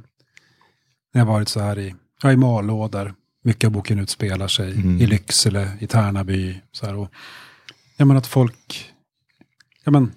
när 1.12 1.20
jag 1.20 1.26
varit 1.26 1.48
så 1.48 1.60
här 1.60 1.78
i, 1.78 1.94
ja, 2.22 2.32
i 2.32 2.36
Malå 2.36 2.88
där 2.88 3.14
mycket 3.44 3.66
av 3.68 3.72
boken 3.72 3.98
utspelar 3.98 4.48
sig. 4.48 4.72
Mm. 4.72 5.00
I 5.00 5.06
Lycksele, 5.06 5.70
i 5.80 5.86
Tärnaby. 5.86 6.60
Så 6.72 6.86
här, 6.86 6.94
och, 6.94 7.08
ja 7.96 8.04
men 8.04 8.16
att 8.16 8.26
folk, 8.26 8.92
ja 9.84 9.90
men, 9.92 10.12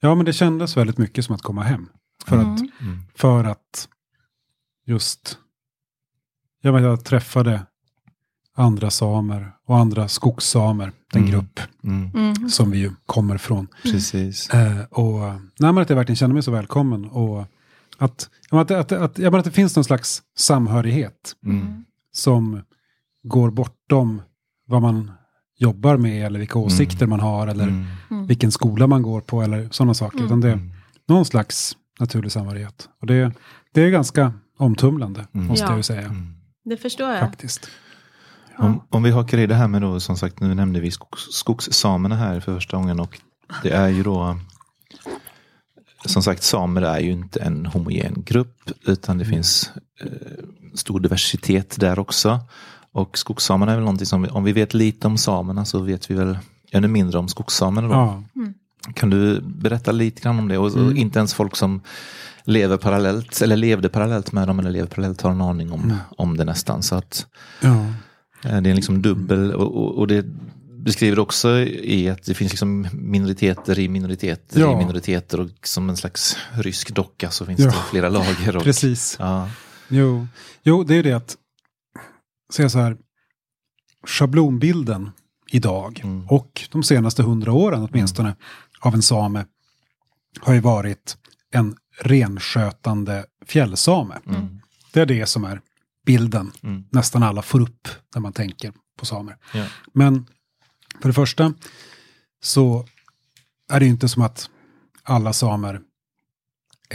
ja 0.00 0.14
men 0.14 0.24
det 0.24 0.32
kändes 0.32 0.76
väldigt 0.76 0.98
mycket 0.98 1.24
som 1.24 1.34
att 1.34 1.42
komma 1.42 1.62
hem. 1.62 1.88
För, 2.26 2.36
att, 2.38 2.60
Mm. 2.80 2.98
för 3.14 3.44
att 3.44 3.88
just, 4.86 5.38
ja 6.60 6.72
men 6.72 6.82
jag 6.82 7.04
träffade 7.04 7.66
andra 8.54 8.90
samer 8.90 9.52
och 9.66 9.78
andra 9.78 10.08
skogssamer, 10.08 10.92
den 11.12 11.22
Mm. 11.22 11.32
grupp 11.32 11.60
Mm. 11.84 12.10
Mm. 12.14 12.48
som 12.50 12.70
vi 12.70 12.78
ju 12.78 12.92
kommer 13.06 13.38
från. 13.38 13.66
Precis. 13.82 14.50
Eh, 14.50 14.80
och 14.90 15.20
nej, 15.58 15.72
men 15.72 15.78
att 15.78 15.88
jag 15.90 15.96
verkligen 15.96 16.16
känner 16.16 16.34
mig 16.34 16.42
så 16.42 16.50
välkommen 16.50 17.04
och 17.04 17.46
att, 18.00 18.30
att, 18.50 18.70
att, 18.70 18.92
att, 18.92 19.18
ja, 19.18 19.30
men 19.30 19.38
att 19.40 19.44
det 19.44 19.50
finns 19.50 19.76
någon 19.76 19.84
slags 19.84 20.22
samhörighet 20.38 21.36
Mm. 21.46 21.84
som 22.12 22.60
går 23.22 23.50
bortom 23.50 24.22
vad 24.66 24.82
man 24.82 25.10
jobbar 25.58 25.96
med 25.96 26.26
eller 26.26 26.38
vilka 26.38 26.58
åsikter 26.58 27.06
man 27.06 27.20
har 27.20 27.46
eller 27.46 27.68
Mm. 28.10 28.26
vilken 28.26 28.52
skola 28.52 28.86
man 28.86 29.02
går 29.02 29.20
på 29.20 29.42
eller 29.42 29.68
sådana 29.70 29.94
saker. 29.94 30.24
Utan 30.24 30.40
det 30.40 30.48
är 30.48 30.52
Mm. 30.52 30.72
någon 31.08 31.24
slags 31.24 31.76
naturlig 32.00 32.32
samhörighet. 32.32 32.88
Och 33.00 33.06
det, 33.06 33.32
det 33.74 33.80
är 33.82 33.90
ganska 33.90 34.32
omtumlande, 34.58 35.26
Mm. 35.34 35.46
måste 35.46 35.64
Ja. 35.64 35.70
jag 35.70 35.76
ju 35.76 35.82
säga. 35.82 36.00
Mm. 36.06 36.34
Det 36.64 36.76
förstår 36.76 37.10
jag. 37.10 37.20
Faktiskt. 37.20 37.68
Om, 38.58 38.82
om 38.90 39.02
vi 39.02 39.10
hakar 39.10 39.38
i 39.38 39.46
det 39.46 39.54
här 39.54 39.68
med 39.68 39.82
då, 39.82 40.00
som 40.00 40.16
sagt, 40.16 40.40
nu 40.40 40.54
nämnde 40.54 40.80
vi 40.80 40.90
skogs, 40.90 41.20
skogssamerna 41.32 42.16
här 42.16 42.40
för 42.40 42.54
första 42.54 42.76
gången 42.76 43.00
och 43.00 43.20
det 43.62 43.70
är 43.70 43.88
ju 43.88 44.02
då 44.02 44.36
som 46.04 46.22
sagt, 46.22 46.42
samer 46.42 46.82
är 46.82 46.98
ju 47.00 47.10
inte 47.10 47.40
en 47.40 47.66
homogen 47.66 48.22
grupp 48.26 48.70
utan 48.86 49.18
det 49.18 49.24
finns 49.24 49.70
eh, 50.00 50.06
stor 50.74 51.00
diversitet 51.00 51.76
där 51.80 51.98
också. 51.98 52.40
Och 52.92 53.18
skogssamerna 53.18 53.72
är 53.72 53.76
väl 53.76 53.84
någonting 53.84 54.06
som, 54.06 54.22
vi- 54.22 54.28
om 54.28 54.44
vi 54.44 54.52
vet 54.52 54.74
lite 54.74 55.06
om 55.06 55.18
samerna 55.18 55.64
så 55.64 55.78
vet 55.78 56.10
vi 56.10 56.14
väl 56.14 56.38
ännu 56.72 56.88
mindre 56.88 57.18
om 57.18 57.28
skogssamerna. 57.28 57.88
Då. 57.88 57.94
Ja. 57.94 58.22
Kan 58.94 59.10
du 59.10 59.40
berätta 59.40 59.92
lite 59.92 60.22
grann 60.22 60.38
om 60.38 60.48
det? 60.48 60.58
Och, 60.58 60.66
och 60.66 60.76
Mm. 60.76 60.96
inte 60.96 61.18
ens 61.18 61.34
folk 61.34 61.56
som 61.56 61.80
lever 62.44 62.76
parallellt, 62.76 63.42
eller 63.42 63.56
levde 63.56 63.88
parallellt 63.88 64.32
med 64.32 64.48
dem 64.48 64.58
eller 64.58 64.70
lever 64.70 64.86
parallellt 64.88 65.20
har 65.22 65.30
en 65.30 65.40
aning 65.40 65.72
om, 65.72 65.80
Mm. 65.84 65.96
om 66.16 66.36
det 66.36 66.44
nästan. 66.44 66.82
Så 66.82 66.94
att 66.94 67.26
Ja. 67.60 67.86
Eh, 68.44 68.60
Det 68.60 68.70
är 68.70 68.74
liksom 68.74 69.02
dubbel 69.02 69.52
och, 69.54 69.76
och, 69.76 69.98
och 69.98 70.06
det 70.06 70.24
beskriver 70.84 71.18
också 71.18 71.58
i 71.58 72.08
att 72.08 72.22
det 72.24 72.34
finns 72.34 72.52
liksom 72.52 72.88
minoriteter 72.92 73.78
i 73.78 73.88
minoriteter 73.88 74.60
Ja. 74.60 74.72
i 74.72 74.76
minoriteter 74.76 75.40
och 75.40 75.48
som 75.62 75.90
en 75.90 75.96
slags 75.96 76.36
rysk 76.52 76.90
docka 76.90 77.30
så 77.30 77.46
finns 77.46 77.60
Ja. 77.60 77.66
det 77.66 77.76
flera 77.90 78.08
lager. 78.08 78.56
Och, 78.56 78.62
Precis. 78.62 79.16
Ja, 79.18 79.50
Jo. 79.88 80.26
jo, 80.62 80.84
det 80.84 80.94
är 80.94 81.02
det 81.02 81.12
att 81.12 81.36
säga 82.52 82.68
så 82.70 82.78
här, 82.78 82.96
schablonbilden 84.06 85.10
idag 85.50 86.00
Mm. 86.04 86.26
och 86.28 86.68
de 86.70 86.82
senaste 86.82 87.22
hundra 87.22 87.52
åren 87.52 87.88
åtminstone 87.90 88.36
av 88.80 88.94
en 88.94 89.02
same 89.02 89.44
har 90.40 90.54
ju 90.54 90.60
varit 90.60 91.16
en 91.52 91.76
renskötande 92.00 93.24
fjällsame. 93.46 94.18
mm, 94.26 94.60
Det 94.92 95.00
är 95.00 95.06
det 95.06 95.26
som 95.26 95.44
är 95.44 95.60
bilden 96.06 96.52
mm, 96.62 96.84
nästan 96.90 97.22
alla 97.22 97.42
får 97.42 97.60
upp 97.60 97.88
när 98.14 98.20
man 98.22 98.32
tänker 98.32 98.72
på 98.98 99.06
samer. 99.06 99.36
ja, 99.54 99.66
Men 99.94 100.26
för 101.00 101.08
det 101.08 101.12
första 101.12 101.54
så 102.42 102.86
är 103.70 103.80
det 103.80 103.86
inte 103.86 104.08
som 104.08 104.22
att 104.22 104.50
alla 105.02 105.32
samer, 105.32 105.80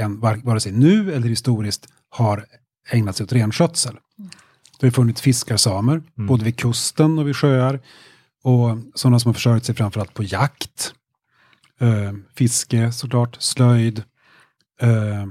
var- 0.08 0.46
vare 0.46 0.60
sig 0.60 0.72
nu 0.72 1.14
eller 1.14 1.28
historiskt, 1.30 1.88
har 2.10 2.46
ägnat 2.90 3.16
sig 3.16 3.24
åt 3.24 3.32
renskötsel. 3.34 3.98
Det 4.80 4.88
har 4.88 4.92
funnits 4.92 5.22
fiskarsamer, 5.22 6.04
både 6.16 6.44
vid 6.46 6.58
kusten 6.58 7.20
och 7.20 7.28
vid 7.28 7.36
sjöar. 7.36 7.80
Och 8.44 8.78
sådana 8.96 9.20
som 9.20 9.30
har 9.30 9.34
försörjt 9.34 9.66
sig 9.66 9.76
framförallt 9.76 10.14
på 10.14 10.24
jakt, 10.24 10.94
eh, 11.80 12.14
fiske 12.36 12.92
såklart, 12.92 13.38
slöjd. 13.40 14.04
Eh, 14.82 15.26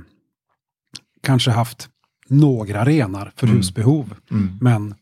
kanske 1.22 1.50
haft 1.50 1.88
några 2.28 2.84
renar 2.84 3.32
för 3.36 3.46
Mm. 3.46 3.56
husbehov. 3.56 4.14
mm, 4.30 4.58
Men 4.60 4.94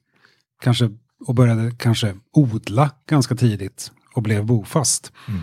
kanske, 0.62 0.90
och 1.26 1.34
började 1.34 1.70
kanske 1.70 2.14
odla 2.32 2.90
ganska 3.08 3.34
tidigt 3.36 3.92
och 4.14 4.22
blev 4.22 4.44
bofast. 4.46 5.12
Mm. 5.28 5.40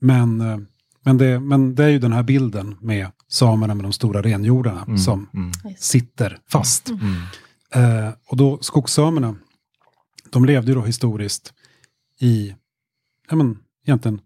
Men, 0.00 0.40
eh, 0.40 0.58
men, 1.04 1.18
det, 1.18 1.40
men 1.40 1.74
det 1.74 1.84
är 1.84 1.88
ju 1.88 1.98
den 1.98 2.12
här 2.12 2.22
bilden 2.22 2.76
med 2.80 3.06
samerna 3.28 3.74
med 3.74 3.84
de 3.84 3.92
stora 3.92 4.22
renjordarna 4.22 4.82
mm, 4.82 4.98
som 4.98 5.28
mm, 5.34 5.52
sitter 5.78 6.38
fast. 6.48 6.88
mm, 6.88 7.14
Eh, 7.74 8.10
och 8.26 8.36
då 8.36 8.58
skogssamerna, 8.60 9.36
de 10.30 10.44
levde 10.44 10.72
ju 10.72 10.74
då 10.74 10.82
historiskt 10.82 11.52
i, 12.20 12.54
ja 13.30 13.36
men 13.36 13.58
egentligen 13.86 14.20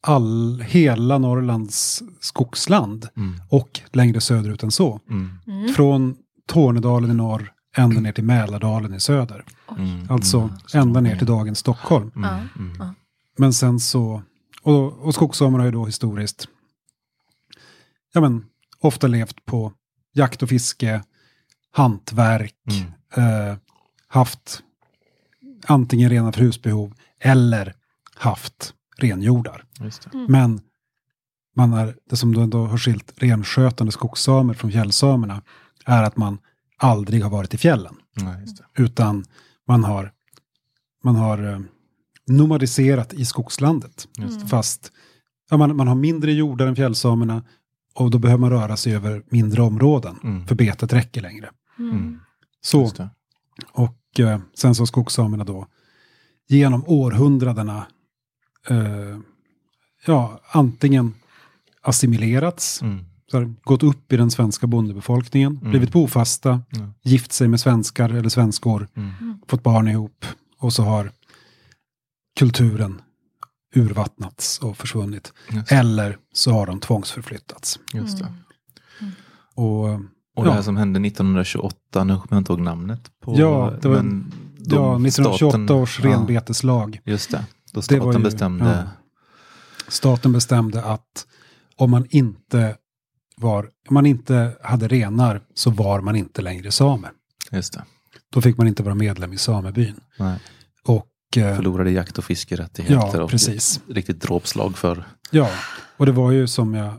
all, 0.00 0.60
hela 0.60 1.18
Norrlands 1.18 2.02
skogsland 2.20 3.08
mm, 3.16 3.40
och 3.48 3.80
längre 3.92 4.20
söderut 4.20 4.62
än 4.62 4.70
så. 4.70 5.00
mm, 5.10 5.30
Mm. 5.46 5.74
Från 5.74 6.16
Tornedalen 6.46 7.10
i 7.10 7.14
norr 7.14 7.52
ända 7.78 8.00
ner 8.00 8.12
till 8.12 8.24
Mälardalen 8.24 8.94
i 8.94 9.00
söder. 9.00 9.44
mm, 9.78 10.06
Alltså 10.10 10.38
mm. 10.40 10.54
Ända 10.74 11.00
ner 11.00 11.16
till 11.16 11.26
dagens 11.26 11.58
Stockholm. 11.58 12.12
Mm, 12.16 12.48
mm. 12.58 12.94
Men 13.38 13.52
sen 13.52 13.80
så, 13.80 14.22
och, 14.62 14.92
och 14.98 15.14
skogssamerna 15.14 15.58
har 15.58 15.66
ju 15.66 15.72
då 15.72 15.86
historiskt, 15.86 16.48
ja 18.14 18.20
men, 18.20 18.44
ofta 18.80 19.06
levt 19.06 19.44
på 19.44 19.72
jakt 20.14 20.42
och 20.42 20.48
fiske, 20.48 21.02
hantverk, 21.70 22.54
Mm. 23.16 23.50
eh, 23.50 23.56
haft 24.08 24.62
antingen 25.66 26.10
rena 26.10 26.32
för 26.32 26.40
husbehov 26.40 26.94
eller 27.20 27.74
haft 28.14 28.74
renjordar. 28.96 29.64
Just 29.80 30.02
det. 30.02 30.10
Mm. 30.18 30.26
Men 30.32 30.60
man 31.56 31.72
är, 31.72 31.96
det 32.10 32.16
som 32.16 32.34
då 32.34 32.40
ändå 32.40 32.66
har 32.66 32.78
skilt 32.78 33.12
renskötande 33.16 33.92
skogssamer 33.92 34.54
från 34.54 34.70
fjällsamerna 34.72 35.42
är 35.84 36.02
att 36.02 36.16
man 36.16 36.38
aldrig 36.78 37.22
har 37.22 37.30
varit 37.30 37.54
i 37.54 37.58
fjällen. 37.58 37.96
Nej, 38.16 38.40
just 38.40 38.56
det. 38.56 38.82
Utan 38.82 39.24
man 39.68 39.84
har, 39.84 40.12
man 41.04 41.16
har 41.16 41.52
eh, 41.52 41.60
nomadiserat 42.26 43.12
i 43.12 43.24
skogslandet. 43.24 44.08
Just 44.18 44.40
det. 44.40 44.46
Fast 44.46 44.92
ja, 45.50 45.56
man, 45.56 45.76
man 45.76 45.88
har 45.88 45.94
mindre 45.94 46.32
jordar 46.32 46.66
än 46.66 46.76
fjällsamerna 46.76 47.44
och 47.94 48.10
då 48.10 48.18
behöver 48.18 48.40
man 48.40 48.50
röra 48.50 48.76
sig 48.76 48.94
över 48.94 49.22
mindre 49.30 49.62
områden. 49.62 50.16
Mm. 50.24 50.46
För 50.46 50.54
betet 50.54 50.92
räcker 50.92 51.20
längre. 51.20 51.50
Mm. 51.78 52.20
Så, 52.60 52.80
Just 52.82 52.96
det. 52.96 53.10
och 53.72 54.20
eh, 54.20 54.40
sen 54.54 54.74
så 54.74 54.80
har 54.82 54.86
skogssamerna 54.86 55.44
då 55.44 55.66
genom 56.48 56.84
århundradena 56.86 57.86
eh, 58.68 59.18
ja, 60.06 60.40
antingen 60.50 61.14
assimilerats, 61.82 62.82
Mm. 62.82 63.04
Här, 63.32 63.54
gått 63.64 63.82
upp 63.82 64.12
i 64.12 64.16
den 64.16 64.30
svenska 64.30 64.66
bondebefolkningen, 64.66 65.56
Mm. 65.56 65.70
blivit 65.70 65.92
bofasta, 65.92 66.62
Ja. 66.70 66.92
gift 67.02 67.32
sig 67.32 67.48
med 67.48 67.60
svenskar 67.60 68.08
eller 68.10 68.28
svenskor, 68.28 68.88
Mm. 68.94 69.12
fått 69.48 69.62
barn 69.62 69.88
ihop 69.88 70.24
och 70.58 70.72
så 70.72 70.82
har 70.82 71.10
kulturen 72.38 73.00
urvattnats 73.74 74.58
och 74.58 74.76
försvunnit. 74.76 75.32
Det. 75.50 75.72
Eller 75.74 76.18
så 76.32 76.52
har 76.52 76.66
de 76.66 76.80
tvångsförflyttats. 76.80 77.78
Just 77.94 78.18
det. 78.18 78.32
Och, 79.54 79.84
Och 80.36 80.44
det 80.44 80.50
Ja. 80.50 80.54
här 80.54 80.62
som 80.62 80.76
hände 80.76 81.00
1928, 81.00 82.04
nu 82.04 82.14
kommer 82.14 82.26
jag 82.30 82.38
inte 82.38 82.52
ihåg 82.52 82.60
namnet 82.60 83.10
på. 83.22 83.34
Ja, 83.38 83.72
det 83.82 83.88
var- 83.88 83.96
men 83.96 84.32
de- 84.58 84.74
ja, 84.76 84.98
1928 84.98 85.50
staten- 85.50 85.70
års 85.76 86.00
ja, 86.04 86.10
renbeteslag. 86.10 87.00
Just 87.04 87.30
det. 87.30 87.44
Då 87.72 87.80
Det 87.80 87.82
staten 87.82 88.12
ju- 88.12 88.24
bestämde. 88.24 88.64
ja. 88.64 88.82
Staten 89.88 90.32
bestämde 90.32 90.84
att 90.84 91.26
om 91.76 91.90
man 91.90 92.06
inte 92.10 92.76
var, 93.40 93.64
om 93.88 93.94
man 93.94 94.06
inte 94.06 94.56
hade 94.62 94.88
renar 94.88 95.40
så 95.54 95.70
var 95.70 96.00
man 96.00 96.16
inte 96.16 96.42
längre 96.42 96.70
same. 96.70 97.08
Just 97.52 97.72
det. 97.72 97.84
Då 98.32 98.40
fick 98.40 98.56
man 98.56 98.66
inte 98.68 98.82
vara 98.82 98.94
medlem 98.94 99.32
i 99.32 99.38
samebyn. 99.38 100.00
Nej. 100.18 100.38
Och, 100.84 101.08
eh, 101.36 101.56
Förlorade 101.56 101.90
jakt 101.90 102.18
och 102.18 102.24
fiskerättigheter. 102.24 102.94
ja, 103.18 103.22
och 103.22 103.30
precis. 103.30 103.76
ett 103.76 103.94
Riktigt 103.96 104.20
dråpslag 104.20 104.78
för. 104.78 105.04
Ja, 105.30 105.50
och 105.96 106.06
det 106.06 106.12
var 106.12 106.30
ju 106.32 106.46
som 106.46 106.74
jag 106.74 106.94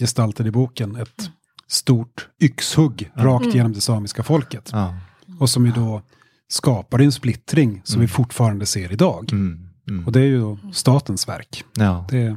gestaltade 0.00 0.48
i 0.48 0.52
boken 0.52 0.96
ett 0.96 1.30
stort 1.68 2.28
yxhugg 2.42 3.10
rakt 3.16 3.44
Mm. 3.44 3.56
genom 3.56 3.72
det 3.72 3.80
samiska 3.80 4.22
folket. 4.22 4.70
Ja. 4.72 4.94
Och 5.40 5.50
som 5.50 5.66
ju 5.66 5.72
då 5.72 6.02
skapade 6.48 7.04
en 7.04 7.12
splittring 7.12 7.80
som 7.84 7.94
Mm. 7.94 8.00
vi 8.06 8.08
fortfarande 8.08 8.66
ser 8.66 8.92
idag. 8.92 9.32
Mm. 9.32 9.68
Mm. 9.88 10.06
Och 10.06 10.12
det 10.12 10.20
är 10.20 10.24
ju 10.24 10.40
då 10.40 10.58
statens 10.72 11.28
verk. 11.28 11.64
ja, 11.76 12.06
Det. 12.10 12.36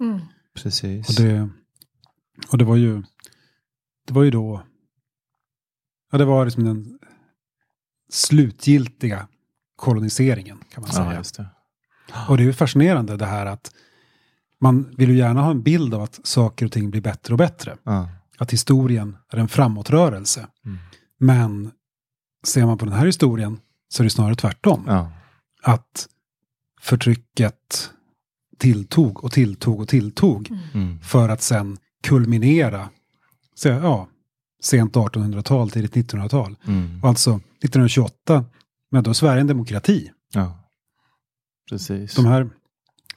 Mm. 0.00 0.20
precis. 0.62 1.08
och, 1.08 1.24
det, 1.24 1.48
och 2.48 2.58
det 2.58 2.64
var 2.64 2.76
ju 2.76 3.02
det 4.06 4.12
var 4.14 4.22
ju 4.22 4.30
då 4.30 4.62
ja, 6.12 6.18
det 6.18 6.24
var 6.24 6.44
liksom 6.44 6.64
den 6.64 6.98
slutgiltiga 8.10 9.28
koloniseringen 9.76 10.58
kan 10.70 10.82
man 10.82 10.92
säga. 10.92 11.06
ja, 11.12 11.14
just 11.14 11.36
det. 11.36 11.46
Och 12.28 12.36
det 12.36 12.42
är 12.42 12.44
ju 12.46 12.52
fascinerande 12.52 13.16
det 13.16 13.26
här 13.26 13.46
att 13.46 13.74
man 14.60 14.94
vill 14.96 15.10
ju 15.10 15.16
gärna 15.16 15.42
ha 15.42 15.50
en 15.50 15.62
bild 15.62 15.94
av 15.94 16.02
att 16.02 16.20
saker 16.26 16.66
och 16.66 16.72
ting 16.72 16.90
blir 16.90 17.00
bättre 17.00 17.34
och 17.34 17.38
bättre. 17.38 17.76
Ja. 17.82 18.08
Att 18.38 18.52
historien 18.52 19.16
är 19.32 19.38
en 19.38 19.48
framåtrörelse. 19.48 20.46
Mm. 20.64 20.78
Men 21.18 21.70
ser 22.46 22.66
man 22.66 22.78
på 22.78 22.84
den 22.84 22.94
här 22.94 23.06
historien 23.06 23.60
så 23.88 24.02
är 24.02 24.04
det 24.04 24.10
snarare 24.10 24.34
tvärtom. 24.34 24.84
Ja. 24.86 25.12
Att 25.62 26.08
förtrycket 26.80 27.90
tilltog 28.58 29.24
och 29.24 29.32
tilltog 29.32 29.80
och 29.80 29.88
tilltog 29.88 30.50
Mm. 30.74 31.00
för 31.00 31.28
att 31.28 31.42
sen 31.42 31.78
kulminera 32.04 32.88
så, 33.54 33.68
ja, 33.68 34.08
sent 34.62 34.94
1800-tal, 34.94 35.70
tidigt 35.70 35.94
1900-tal. 35.94 36.56
Mm. 36.66 37.00
Och 37.02 37.08
alltså 37.08 37.30
1928 37.30 38.44
Men 38.90 39.04
då 39.04 39.10
är 39.10 39.14
Sverige 39.14 39.40
en 39.40 39.46
demokrati. 39.46 40.10
Ja. 40.34 40.58
Precis. 41.70 42.14
De 42.14 42.26
här 42.26 42.50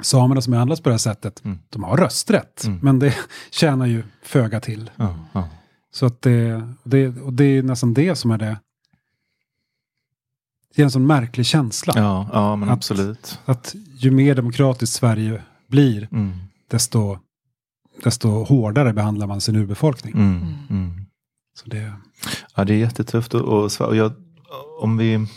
samerna 0.01 0.41
som 0.41 0.51
behandlas 0.51 0.81
på 0.81 0.89
det 0.89 0.93
här 0.93 0.97
sättet, 0.97 1.45
Mm. 1.45 1.57
de 1.69 1.83
har 1.83 1.97
rösträtt. 1.97 2.63
Mm. 2.65 2.79
Men 2.83 2.99
det 2.99 3.15
tjänar 3.51 3.85
ju 3.85 4.03
föga 4.23 4.59
till. 4.59 4.91
Ja, 4.95 5.15
ja. 5.33 5.49
Så 5.91 6.05
att 6.05 6.21
det, 6.21 6.63
det, 6.83 7.07
och 7.07 7.33
det 7.33 7.43
är 7.43 7.63
nästan 7.63 7.93
det 7.93 8.15
som 8.15 8.31
är 8.31 8.37
det. 8.37 8.59
Det 10.75 10.81
är 10.81 10.83
en 10.83 10.91
sån 10.91 11.07
märklig 11.07 11.45
känsla. 11.45 11.93
ja, 11.95 12.29
ja 12.33 12.55
men 12.55 12.69
Att- 12.69 12.75
absolut. 12.75 13.39
Att 13.45 13.75
ju 13.97 14.11
mer 14.11 14.35
demokratiskt 14.35 14.95
Sverige 14.95 15.43
blir, 15.67 16.07
Mm. 16.11 16.31
desto, 16.67 17.19
desto 18.03 18.29
hårdare 18.29 18.93
behandlar 18.93 19.27
man 19.27 19.41
sin 19.41 19.55
urbefolkning. 19.55 20.13
Mm. 20.13 20.55
Mm. 20.69 21.05
Så 21.59 21.69
det, 21.69 21.93
Ja, 22.55 22.65
det 22.65 22.73
är 22.73 22.77
jättetufft 22.77 23.33
och, 23.33 23.71
och, 23.79 23.95
jag, 23.95 24.13
om 24.79 24.97
vi 24.97 25.27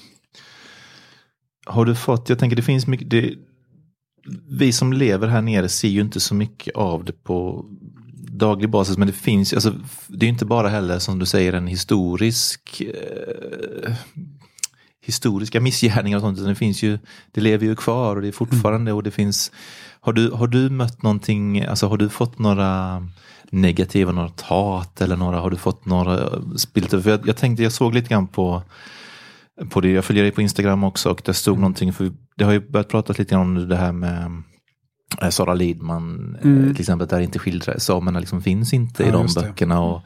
har 1.67 1.85
du 1.85 1.95
fått, 1.95 2.29
jag 2.29 2.39
tänker 2.39 2.57
det 2.57 2.63
finns 2.63 2.87
mycket, 2.87 3.11
det, 3.11 3.35
vi 4.49 4.73
som 4.73 4.93
lever 4.93 5.29
här 5.29 5.43
nere 5.43 5.69
ser 5.69 5.89
ju 5.89 6.01
inte 6.01 6.21
så 6.21 6.35
mycket 6.35 6.75
av 6.75 7.05
det 7.05 7.13
på 7.13 7.65
daglig 8.17 8.71
basis 8.71 8.99
men 8.99 9.07
det 9.07 9.13
finns, 9.13 9.53
alltså, 9.53 9.75
det 10.09 10.27
är 10.27 10.31
inte 10.31 10.45
bara 10.45 10.69
heller 10.69 10.99
som 10.99 11.19
du 11.19 11.27
säger 11.27 11.53
en 11.53 11.67
historisk 11.67 12.81
eh, 12.81 13.93
historiska 15.03 15.61
missgärningar 15.61 16.17
och 16.17 16.23
sånt, 16.23 16.39
utan 16.39 16.49
det 16.49 16.55
finns 16.55 16.83
ju, 16.83 16.99
det 17.33 17.41
lever 17.41 17.67
ju 17.67 17.77
kvar 17.77 18.17
och 18.17 18.23
det 18.23 18.29
är 18.29 18.33
fortfarande 18.33 18.93
och 18.93 19.03
det 19.03 19.11
finns, 19.11 19.53
har 20.01 20.13
du, 20.13 20.31
har 20.31 20.47
du 20.47 20.71
mött 20.71 21.03
någonting, 21.03 21.65
alltså 21.65 21.87
har 21.87 21.97
du 21.97 22.09
fått 22.09 22.39
några 22.39 23.03
negativa, 23.51 24.13
några 24.13 24.31
hat 24.43 25.01
eller 25.01 25.17
några, 25.17 25.41
har 25.41 25.51
du 25.51 25.57
fått 25.57 25.85
några 25.87 26.19
spilter? 26.57 27.01
För 27.01 27.11
jag, 27.11 27.21
jag 27.29 27.37
tänkte, 27.37 27.63
jag 27.63 27.73
såg 27.73 27.95
lite 27.95 28.09
grann 28.09 28.27
på, 28.29 28.63
på 29.71 29.81
det, 29.81 29.91
jag 29.91 30.05
följer 30.05 30.23
dig 30.23 30.33
på 30.33 30.43
Instagram 30.43 30.85
också 30.85 31.11
och 31.11 31.23
det 31.25 31.35
stod 31.35 31.59
någonting, 31.59 31.93
för 31.93 32.13
det 32.37 32.45
har 32.45 32.53
ju 32.53 32.71
börjat 32.71 32.89
prata 32.89 33.15
lite 33.19 33.35
grann 33.35 33.41
om 33.57 33.69
det 33.69 33.77
här 33.77 33.93
med 33.93 34.43
eh, 35.23 35.29
Sara 35.29 35.55
Lidman, 35.55 36.37
eh, 36.43 36.47
Mm. 36.51 36.75
till 36.75 36.83
exempel, 36.83 37.09
där 37.09 37.21
inte 37.21 37.39
skildrar 37.39 37.79
samerna 37.79 38.21
liksom 38.21 38.43
finns 38.43 38.73
inte 38.73 39.03
i 39.03 39.07
Ja, 39.07 39.13
de 39.13 39.23
just 39.23 39.41
det. 39.41 39.47
böckerna. 39.47 39.81
Och 39.81 40.03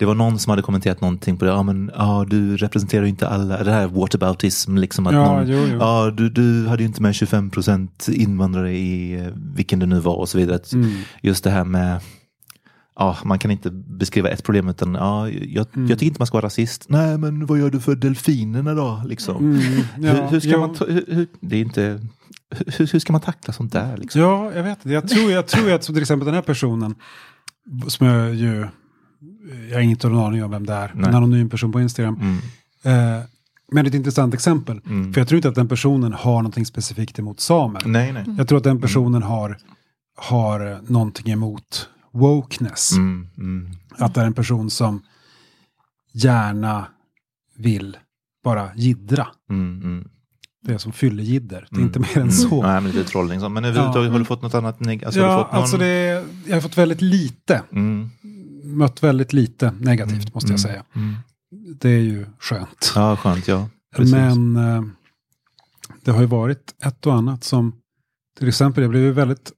det 0.00 0.06
var 0.06 0.14
någon 0.14 0.38
som 0.38 0.50
hade 0.50 0.62
kommenterat 0.62 1.00
någonting 1.00 1.36
på 1.36 1.44
det, 1.44 1.50
ja 1.50 1.62
men 1.62 1.90
ja, 1.96 2.26
du 2.28 2.56
representerar 2.56 3.02
ju 3.02 3.08
inte 3.08 3.28
alla, 3.28 3.64
det 3.64 3.70
här 3.72 3.86
whataboutism, 3.86 4.76
liksom 4.76 5.06
att 5.06 5.12
Ja, 5.14 5.24
någon, 5.36 5.48
jo, 5.48 5.58
jo. 5.70 5.76
ja 5.80 6.10
du, 6.16 6.30
du 6.30 6.66
hade 6.68 6.82
ju 6.82 6.86
inte 6.86 7.02
med 7.02 7.12
25% 7.12 8.10
invandrare 8.10 8.72
i 8.72 9.14
eh, 9.20 9.26
vilken 9.54 9.78
det 9.78 9.86
nu 9.86 10.00
var 10.00 10.14
och 10.16 10.28
så 10.28 10.38
vidare. 10.38 10.60
Mm, 10.72 10.90
Just 11.22 11.44
det 11.44 11.50
här 11.50 11.64
med 11.64 12.00
Ja, 12.98 13.16
man 13.24 13.38
kan 13.38 13.50
inte 13.50 13.70
beskriva 13.70 14.28
ett 14.28 14.44
problem 14.44 14.68
utan 14.68 14.94
ja, 14.94 15.28
jag, 15.28 15.66
Mm. 15.76 15.88
jag 15.88 15.98
tycker 15.98 16.06
inte 16.06 16.20
man 16.20 16.26
ska 16.26 16.36
vara 16.36 16.46
rasist. 16.46 16.86
Nej, 16.88 17.18
men 17.18 17.46
vad 17.46 17.58
gör 17.58 17.70
du 17.70 17.80
för 17.80 17.94
delfinerna 17.94 18.74
då? 18.74 19.02
Liksom. 19.06 19.36
mm, 19.36 19.60
ja, 20.00 20.12
hur, 20.12 20.28
hur 20.30 20.40
ska 20.40 20.58
man 20.58 20.74
ta, 20.74 20.84
hur, 20.86 21.04
hur, 21.08 21.26
det 21.40 21.56
är 21.56 21.60
inte, 21.60 22.00
hur, 22.66 22.92
hur 22.92 22.98
ska 22.98 23.12
man 23.12 23.20
tackla 23.20 23.52
sånt 23.52 23.72
där? 23.72 23.96
Liksom? 23.96 24.20
Ja, 24.20 24.52
jag 24.54 24.62
vet 24.62 24.78
inte. 24.78 24.90
Jag 24.90 25.08
tror, 25.08 25.30
jag 25.30 25.46
tror 25.46 25.72
att 25.72 25.84
som 25.84 25.94
till 25.94 26.02
exempel 26.02 26.26
den 26.26 26.34
här 26.34 26.42
personen, 26.42 26.94
som 27.88 28.06
jag 28.06 28.34
ju, 28.34 28.66
jag 29.68 29.76
har 29.76 29.80
inte 29.82 30.06
en 30.06 30.16
aning 30.16 30.44
om 30.44 30.50
vem 30.50 30.66
det 30.66 30.72
är, 30.74 30.92
Nej. 30.94 31.08
en 31.08 31.14
anonym 31.14 31.48
person 31.50 31.72
på 31.72 31.80
Instagram. 31.80 32.16
Mm, 32.20 32.38
Eh, 32.82 33.22
men 33.72 33.86
ett 33.86 33.94
intressant 33.94 34.34
exempel. 34.34 34.80
mm. 34.86 35.12
För 35.12 35.20
jag 35.20 35.28
tror 35.28 35.36
inte 35.36 35.48
att 35.48 35.54
den 35.54 35.68
personen 35.68 36.12
har 36.12 36.32
någonting 36.34 36.66
specifikt 36.66 37.18
emot 37.18 37.40
samer. 37.40 37.82
Nej, 37.86 38.12
nej. 38.12 38.24
Jag 38.38 38.48
tror 38.48 38.58
att 38.58 38.64
den 38.64 38.80
personen 38.80 39.22
har, 39.22 39.58
har 40.16 40.80
någonting 40.92 41.32
emot 41.32 41.88
wokeness. 42.12 42.92
Mm, 42.92 43.26
mm, 43.38 43.70
Att 43.98 44.14
det 44.14 44.20
är 44.20 44.24
en 44.26 44.34
person 44.34 44.70
som 44.70 45.02
gärna 46.12 46.86
vill 47.56 47.96
bara 48.44 48.70
jiddra. 48.76 49.26
mm, 49.50 49.82
mm. 49.84 50.08
Det 50.62 50.74
är 50.74 50.78
som 50.78 50.92
fyllegidder. 50.92 51.66
Det 51.70 51.76
är 51.76 51.78
Mm. 51.78 51.86
inte 51.86 51.98
mer 51.98 52.16
än 52.16 52.22
Mm. 52.22 52.30
så. 52.32 52.62
Nej, 52.62 52.80
men 52.80 52.92
lite 52.92 53.04
trollning. 53.10 53.40
Men 53.52 53.64
överhuvudtaget, 53.64 54.06
Ja. 54.06 54.12
har 54.12 54.18
du 54.18 54.24
fått 54.24 54.42
något 54.42 54.54
annat? 54.54 54.78
neg- 54.80 55.04
Alltså, 55.06 55.20
ja, 55.20 55.36
någon... 55.36 55.46
alltså 55.60 55.76
det, 55.76 56.24
jag 56.46 56.56
har 56.56 56.60
fått 56.60 56.78
väldigt 56.78 57.02
lite. 57.02 57.62
Mött 58.62 59.02
väldigt 59.02 59.32
lite 59.32 59.70
negativt 59.70 60.22
mm, 60.22 60.30
måste 60.34 60.52
jag 60.52 60.58
mm, 60.58 60.70
säga. 60.70 60.84
Mm. 60.94 61.16
Det 61.80 61.88
är 61.90 61.98
ju 62.00 62.26
skönt. 62.38 62.92
Ja, 62.94 63.16
skönt. 63.16 63.48
Ja, 63.48 63.68
precis. 63.96 64.14
Men 64.14 64.56
eh, 64.56 64.82
det 66.04 66.10
har 66.10 66.20
ju 66.20 66.26
varit 66.26 66.74
ett 66.82 67.06
och 67.06 67.14
annat 67.14 67.44
som, 67.44 67.72
till 68.38 68.48
exempel 68.48 68.82
jag 68.82 68.90
blev 68.90 69.02
ju 69.02 69.12
väldigt, 69.12 69.52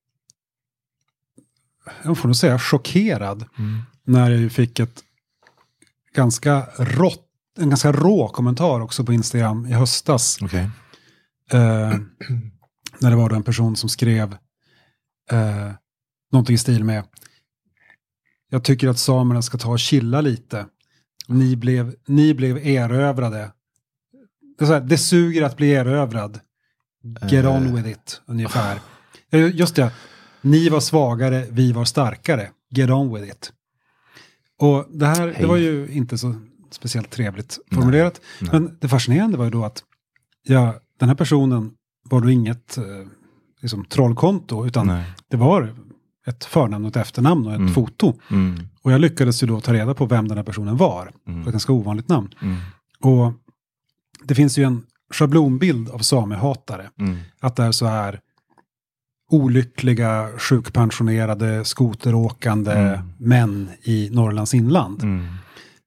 jag 2.02 2.18
får 2.18 2.28
nog 2.28 2.36
säga 2.36 2.58
chockerad, 2.58 3.44
Mm. 3.58 3.80
när 4.04 4.30
jag 4.30 4.40
ju 4.40 4.50
fick 4.50 4.80
ett 4.80 5.02
ganska 6.14 6.66
rått, 6.78 7.26
en 7.58 7.68
ganska 7.68 7.92
rå 7.92 8.28
kommentar 8.28 8.80
också 8.80 9.04
på 9.04 9.12
Instagram 9.12 9.66
i 9.66 9.72
höstas. 9.72 10.38
Okej. 10.42 10.70
Eh, 11.50 11.94
när 12.98 13.10
det 13.10 13.16
var 13.16 13.30
en 13.30 13.42
person 13.42 13.76
som 13.76 13.88
skrev 13.88 14.36
eh, 15.30 15.70
någonting 16.32 16.54
i 16.54 16.58
stil 16.58 16.84
med 16.84 17.04
Jag 18.52 18.64
tycker 18.64 18.88
att 18.88 18.98
samerna 18.98 19.42
ska 19.42 19.58
ta 19.58 19.68
och 19.70 19.78
chilla 19.78 20.20
lite. 20.20 20.66
Ni 21.28 21.56
blev, 21.56 21.94
ni 22.06 22.34
blev 22.34 22.56
erövrade. 22.66 23.50
Det, 24.58 24.66
här, 24.66 24.80
det 24.80 24.98
suger 24.98 25.42
att 25.42 25.56
bli 25.56 25.70
erövrad. 25.72 26.40
Get 27.30 27.44
Eh. 27.44 27.56
on 27.56 27.74
with 27.76 27.88
it, 27.88 28.20
ungefär. 28.26 28.80
Eh, 29.30 29.56
Just 29.56 29.76
det, 29.76 29.92
ni 30.40 30.68
var 30.68 30.80
svagare, 30.80 31.46
vi 31.50 31.72
var 31.72 31.84
starkare. 31.84 32.50
Get 32.70 32.90
on 32.90 33.14
with 33.14 33.28
it. 33.28 33.52
Och 34.58 34.86
det 34.90 35.06
här, 35.06 35.36
det 35.40 35.46
var 35.46 35.56
ju 35.56 35.88
inte 35.88 36.18
så 36.18 36.34
speciellt 36.70 37.10
trevligt 37.10 37.58
formulerat. 37.72 38.20
Nej. 38.40 38.50
Men 38.52 38.76
det 38.80 38.88
fascinerande 38.88 39.36
var 39.38 39.44
ju 39.44 39.50
då 39.50 39.64
att 39.64 39.84
ja, 40.42 40.74
den 40.98 41.08
här 41.08 41.16
personen 41.16 41.70
var 42.10 42.20
då 42.20 42.30
inget 42.30 42.78
eh, 42.78 42.84
liksom, 43.60 43.84
trollkonto, 43.84 44.66
utan 44.66 44.86
Nej. 44.86 45.04
det 45.28 45.36
var 45.36 45.74
ett 46.26 46.44
förnamn 46.44 46.84
och 46.84 46.90
ett 46.90 46.96
efternamn 46.96 47.46
och 47.46 47.52
ett 47.52 47.58
Mm. 47.58 47.74
foto. 47.74 48.14
Mm, 48.30 48.58
Och 48.82 48.92
jag 48.92 49.00
lyckades 49.00 49.42
ju 49.42 49.46
då 49.46 49.60
ta 49.60 49.72
reda 49.72 49.94
på 49.94 50.06
vem 50.06 50.28
den 50.28 50.36
här 50.36 50.44
personen 50.44 50.76
var. 50.76 51.10
Mm, 51.28 51.42
ett 51.46 51.52
ganska 51.52 51.72
ovanligt 51.72 52.08
namn. 52.08 52.34
mm, 52.42 52.56
Och 53.00 53.32
det 54.24 54.34
finns 54.34 54.58
ju 54.58 54.64
en 54.64 54.82
schablonbild 55.14 55.88
av 55.90 55.98
samehatare. 55.98 56.90
mm. 56.98 57.16
Att 57.40 57.56
det 57.56 57.62
är 57.62 57.72
så 57.72 57.86
här 57.86 58.20
olyckliga, 59.30 60.28
sjukpensionerade, 60.38 61.64
skoteråkande 61.64 62.72
Mm. 62.72 63.00
män 63.18 63.68
i 63.82 64.08
Norrlands 64.12 64.54
inland. 64.54 65.02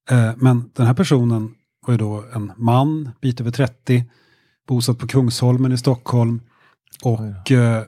Eh, 0.10 0.32
men 0.38 0.70
den 0.74 0.86
här 0.88 0.94
personen 0.94 1.54
var 1.88 1.94
ju 1.94 1.98
då 1.98 2.24
en 2.34 2.52
man, 2.58 3.10
bit 3.22 3.42
över 3.42 3.52
30, 3.52 4.06
bosatt 4.68 4.98
på 5.00 5.08
Kungsholmen 5.08 5.72
i 5.72 5.78
Stockholm 5.78 6.42
och 7.04 7.52
eh, 7.52 7.84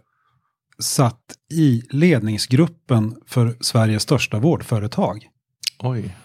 satt 0.80 1.22
i 1.52 1.84
ledningsgruppen 1.90 3.16
för 3.26 3.56
Sveriges 3.62 4.04
största 4.04 4.40
vårdföretag. 4.40 5.28
Oj. 5.80 6.16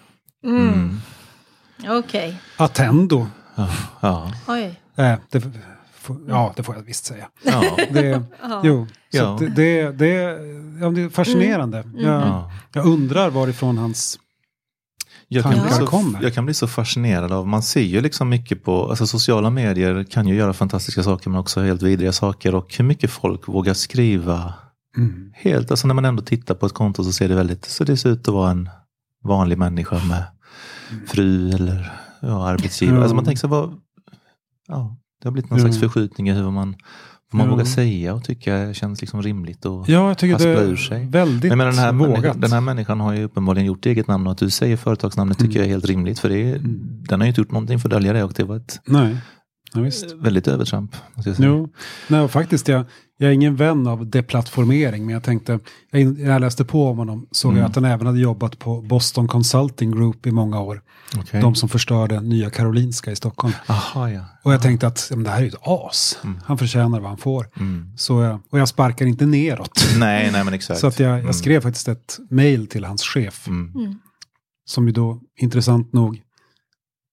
Mm. 0.44 0.68
Mm. 0.68 1.00
Okej. 1.98 2.36
Attendo. 2.57 3.26
Ja. 3.55 3.68
Ja. 4.00 4.32
Oj. 4.48 4.80
Eh, 4.96 5.14
det, 5.30 5.44
ja, 6.28 6.53
det 6.57 6.62
får 6.62 6.74
jag 6.76 6.82
visst 6.82 7.05
säga. 7.05 7.28
ja. 7.42 7.76
Det, 7.90 8.22
jo, 8.64 8.86
så 9.11 9.16
Ja. 9.18 9.36
det, 9.40 9.48
det, 9.48 9.90
det, 9.92 10.09
ja, 10.80 10.90
det 10.90 11.03
är 11.03 11.09
fascinerande. 11.09 11.78
Mm. 11.78 12.00
Jag, 12.00 12.22
ja. 12.22 12.53
jag 12.72 12.86
undrar 12.86 13.30
varifrån 13.30 13.78
hans... 13.78 14.18
Jag 15.29 15.43
kan, 15.45 15.53
bli 15.53 15.70
så, 15.70 15.87
kommer. 15.87 16.23
jag 16.23 16.35
kan 16.35 16.45
bli 16.45 16.55
så 16.55 16.66
fascinerad 16.66 17.33
av, 17.33 17.49
man 17.49 17.62
ser 17.62 17.81
ju 17.81 18.01
liksom 18.01 18.29
mycket 18.29 18.64
på, 18.64 18.91
alltså 18.91 19.07
sociala 19.07 19.51
medier 19.51 20.05
kan 20.05 20.29
ju 20.29 20.35
göra 20.35 20.53
fantastiska 20.53 21.03
saker 21.03 21.31
men 21.31 21.41
också 21.41 21.61
helt 21.61 21.83
vidriga 21.83 22.12
saker 22.12 22.55
och 22.55 22.75
hur 22.77 22.85
mycket 22.85 23.11
folk 23.11 23.49
vågar 23.49 23.75
skriva 23.75 24.55
Mm. 24.97 25.33
helt, 25.35 25.70
alltså 25.70 25.87
när 25.87 25.95
man 25.95 26.05
ändå 26.05 26.23
tittar 26.23 26.55
på 26.55 26.66
ett 26.66 26.73
konto 26.73 27.05
så 27.05 27.12
ser 27.12 27.29
det 27.29 27.35
väldigt, 27.35 27.64
så 27.64 27.85
det 27.85 27.97
ser 27.97 28.11
ut 28.11 28.29
att 28.29 28.35
vara 28.35 28.51
en 28.51 28.68
vanlig 29.25 29.59
människa 29.59 30.05
med 30.05 30.25
fru 31.07 31.51
eller 31.51 31.93
ja, 32.20 32.49
arbetsgivare. 32.49 32.97
Ja. 32.97 33.03
Alltså 33.03 33.14
man 33.14 33.25
tänker 33.25 33.41
sig 33.41 33.51
vad, 33.51 33.81
ja, 34.68 34.97
det 35.23 35.29
har 35.29 35.33
blivit 35.33 35.51
någon 35.51 35.59
Ja. 35.59 35.64
slags 35.64 35.81
förskjutning 35.81 36.29
i 36.29 36.33
hur 36.33 36.51
man, 36.51 36.77
vad 37.33 37.39
man 37.39 37.47
Ja. 37.47 37.51
vågar 37.53 37.64
säga 37.64 38.14
och 38.14 38.24
tycka 38.24 38.74
känns 38.74 39.01
liksom 39.01 39.22
rimligt. 39.22 39.64
Och, 39.64 39.89
Ja, 39.89 40.09
jag 40.09 40.18
tycker 40.18 40.39
det 40.39 40.62
ur 40.64 40.76
sig. 40.76 41.07
väldigt 41.07 41.51
menar, 41.53 41.64
den, 41.66 41.74
här 41.78 41.93
vågat. 41.93 42.41
den 42.41 42.53
här 42.53 42.61
människan 42.61 43.01
har 43.01 43.12
ju 43.12 43.24
uppenbarligen 43.24 43.66
gjort 43.66 43.87
eget 43.87 44.09
namn 44.09 44.26
och 44.26 44.33
att 44.33 44.39
du 44.39 44.51
säger 44.51 44.76
företagsnamnet 44.76 45.39
tycker 45.39 45.51
Mm. 45.51 45.61
jag 45.61 45.66
är 45.66 45.70
helt 45.70 45.85
rimligt. 45.85 46.18
För 46.18 46.28
det 46.28 46.43
Mm. 46.43 46.80
den 47.09 47.20
har 47.20 47.24
ju 47.26 47.28
inte 47.28 47.41
gjort 47.41 47.51
någonting 47.53 47.78
för 47.78 47.89
att 47.89 47.93
dölja 47.93 48.12
det 48.12 48.24
och 48.24 48.33
det 48.33 48.45
var 48.45 48.57
ett 48.57 48.80
Nej, 48.87 49.16
ja, 49.74 49.80
visst. 49.80 50.12
väldigt 50.12 50.49
övertramp. 50.49 50.97
Jo, 51.39 51.68
nej, 52.09 52.20
och 52.20 52.30
faktiskt 52.30 52.68
jag, 52.68 52.85
jag 53.23 53.31
är 53.31 53.35
ingen 53.35 53.57
vän 53.57 53.87
av 53.87 54.07
deplattformering, 54.11 55.07
men 55.07 55.12
jag 55.12 55.23
tänkte, 55.23 55.59
jag, 55.91 56.01
in- 56.01 56.14
när 56.14 56.31
jag 56.31 56.41
läste 56.41 56.64
på 56.64 56.89
om 56.89 56.99
honom 56.99 57.27
såg 57.31 57.51
Mm. 57.51 57.61
jag 57.62 57.68
att 57.70 57.75
han 57.75 57.85
även 57.85 58.07
hade 58.07 58.18
jobbat 58.18 58.59
på 58.59 58.81
Boston 58.81 59.29
Consulting 59.29 59.91
Group 59.91 60.27
i 60.27 60.31
många 60.31 60.61
år. 60.61 60.83
Okej. 61.18 61.41
De 61.41 61.55
som 61.55 61.68
förstörde 61.68 62.20
Nya 62.20 62.51
Karolinska 62.51 63.11
i 63.11 63.16
Stockholm. 63.16 63.55
Aha, 63.66 64.11
ja. 64.11 64.25
Och 64.43 64.53
jag 64.53 64.62
tänkte 64.62 64.87
att 64.87 65.07
ja, 65.11 65.16
men 65.16 65.25
det 65.25 65.31
här 65.31 65.39
är 65.39 65.43
ju 65.43 65.49
ett 65.49 65.55
as. 65.61 66.18
Mm. 66.25 66.39
Han 66.45 66.59
förtjänar 66.59 67.01
vad 67.01 67.09
han 67.09 67.18
får. 67.18 67.49
Mm. 67.61 67.93
Så 67.97 68.23
jag, 68.23 68.41
och 68.51 68.59
jag 68.59 68.68
sparkar 68.68 69.07
inte 69.07 69.27
neråt. 69.27 69.89
Nej, 69.99 70.31
nej 70.33 70.45
men 70.45 70.55
exakt. 70.55 70.81
Så 70.81 70.87
att 70.87 70.99
jag, 71.01 71.12
Mm. 71.12 71.27
jag 71.27 71.35
skrev 71.35 71.61
faktiskt 71.61 71.89
ett 71.89 72.18
mail 72.31 72.66
till 72.66 72.85
hans 72.85 73.03
chef. 73.03 73.49
Mm. 73.49 73.73
Mm. 73.75 73.99
Som 74.64 74.87
ju 74.87 74.93
då, 74.93 75.20
intressant 75.41 75.93
nog, 75.93 76.23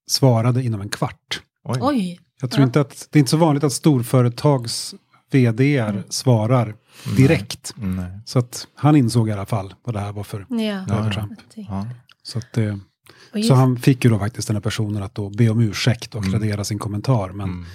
svarade 0.10 0.64
inom 0.64 0.82
en 0.82 0.90
kvart. 0.90 1.42
Oj. 1.64 1.78
Oj. 1.82 2.20
Jag 2.42 2.52
tror 2.52 2.62
Ja. 2.62 2.66
inte 2.68 2.82
att, 2.82 3.08
det 3.12 3.18
är 3.18 3.20
inte 3.20 3.32
så 3.32 3.38
vanligt 3.38 3.64
att 3.64 3.74
storföretags 3.74 4.96
vd 5.32 5.94
svarar 6.10 6.76
direkt. 7.18 7.74
Nej. 7.76 8.20
Så 8.26 8.40
att 8.40 8.68
han 8.76 8.96
insåg 8.96 9.30
i 9.30 9.32
alla 9.32 9.46
fall 9.46 9.74
vad 9.84 9.96
det 9.96 10.00
här 10.00 10.12
var 10.12 10.24
för 10.24 10.46
Ja. 10.50 10.96
övertramp. 10.98 11.40
Ja. 11.56 11.88
Så, 12.24 12.38
att 12.38 12.58
just, 13.34 13.48
så 13.48 13.54
han 13.54 13.80
fick 13.80 14.04
ju 14.04 14.10
då 14.10 14.20
faktiskt 14.20 14.48
den 14.48 14.56
här 14.56 14.62
personen 14.62 15.04
att 15.04 15.16
då 15.16 15.30
be 15.30 15.50
om 15.50 15.60
ursäkt 15.62 16.16
och 16.16 16.34
radera 16.34 16.64
sin 16.64 16.80
kommentar. 16.80 17.30
Men 17.30 17.50
Mm. 17.50 17.66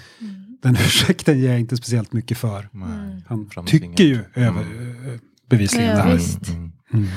den 0.62 0.74
ursäkten 0.80 1.38
ger 1.38 1.50
jag 1.50 1.60
inte 1.60 1.76
speciellt 1.76 2.12
mycket 2.12 2.38
för. 2.38 2.68
Nej. 2.72 3.22
Han 3.28 3.50
Fram 3.50 3.64
med 3.64 3.70
tycker 3.70 4.04
ju 4.04 4.24
över, 4.34 4.60
eh, 4.60 5.20
bevisligen 5.50 5.90
Ja, 5.90 5.96
det 5.96 6.02
här. 6.02 6.14
visst. 6.14 6.48
Mm. 6.48 6.72
Mm. 6.92 7.08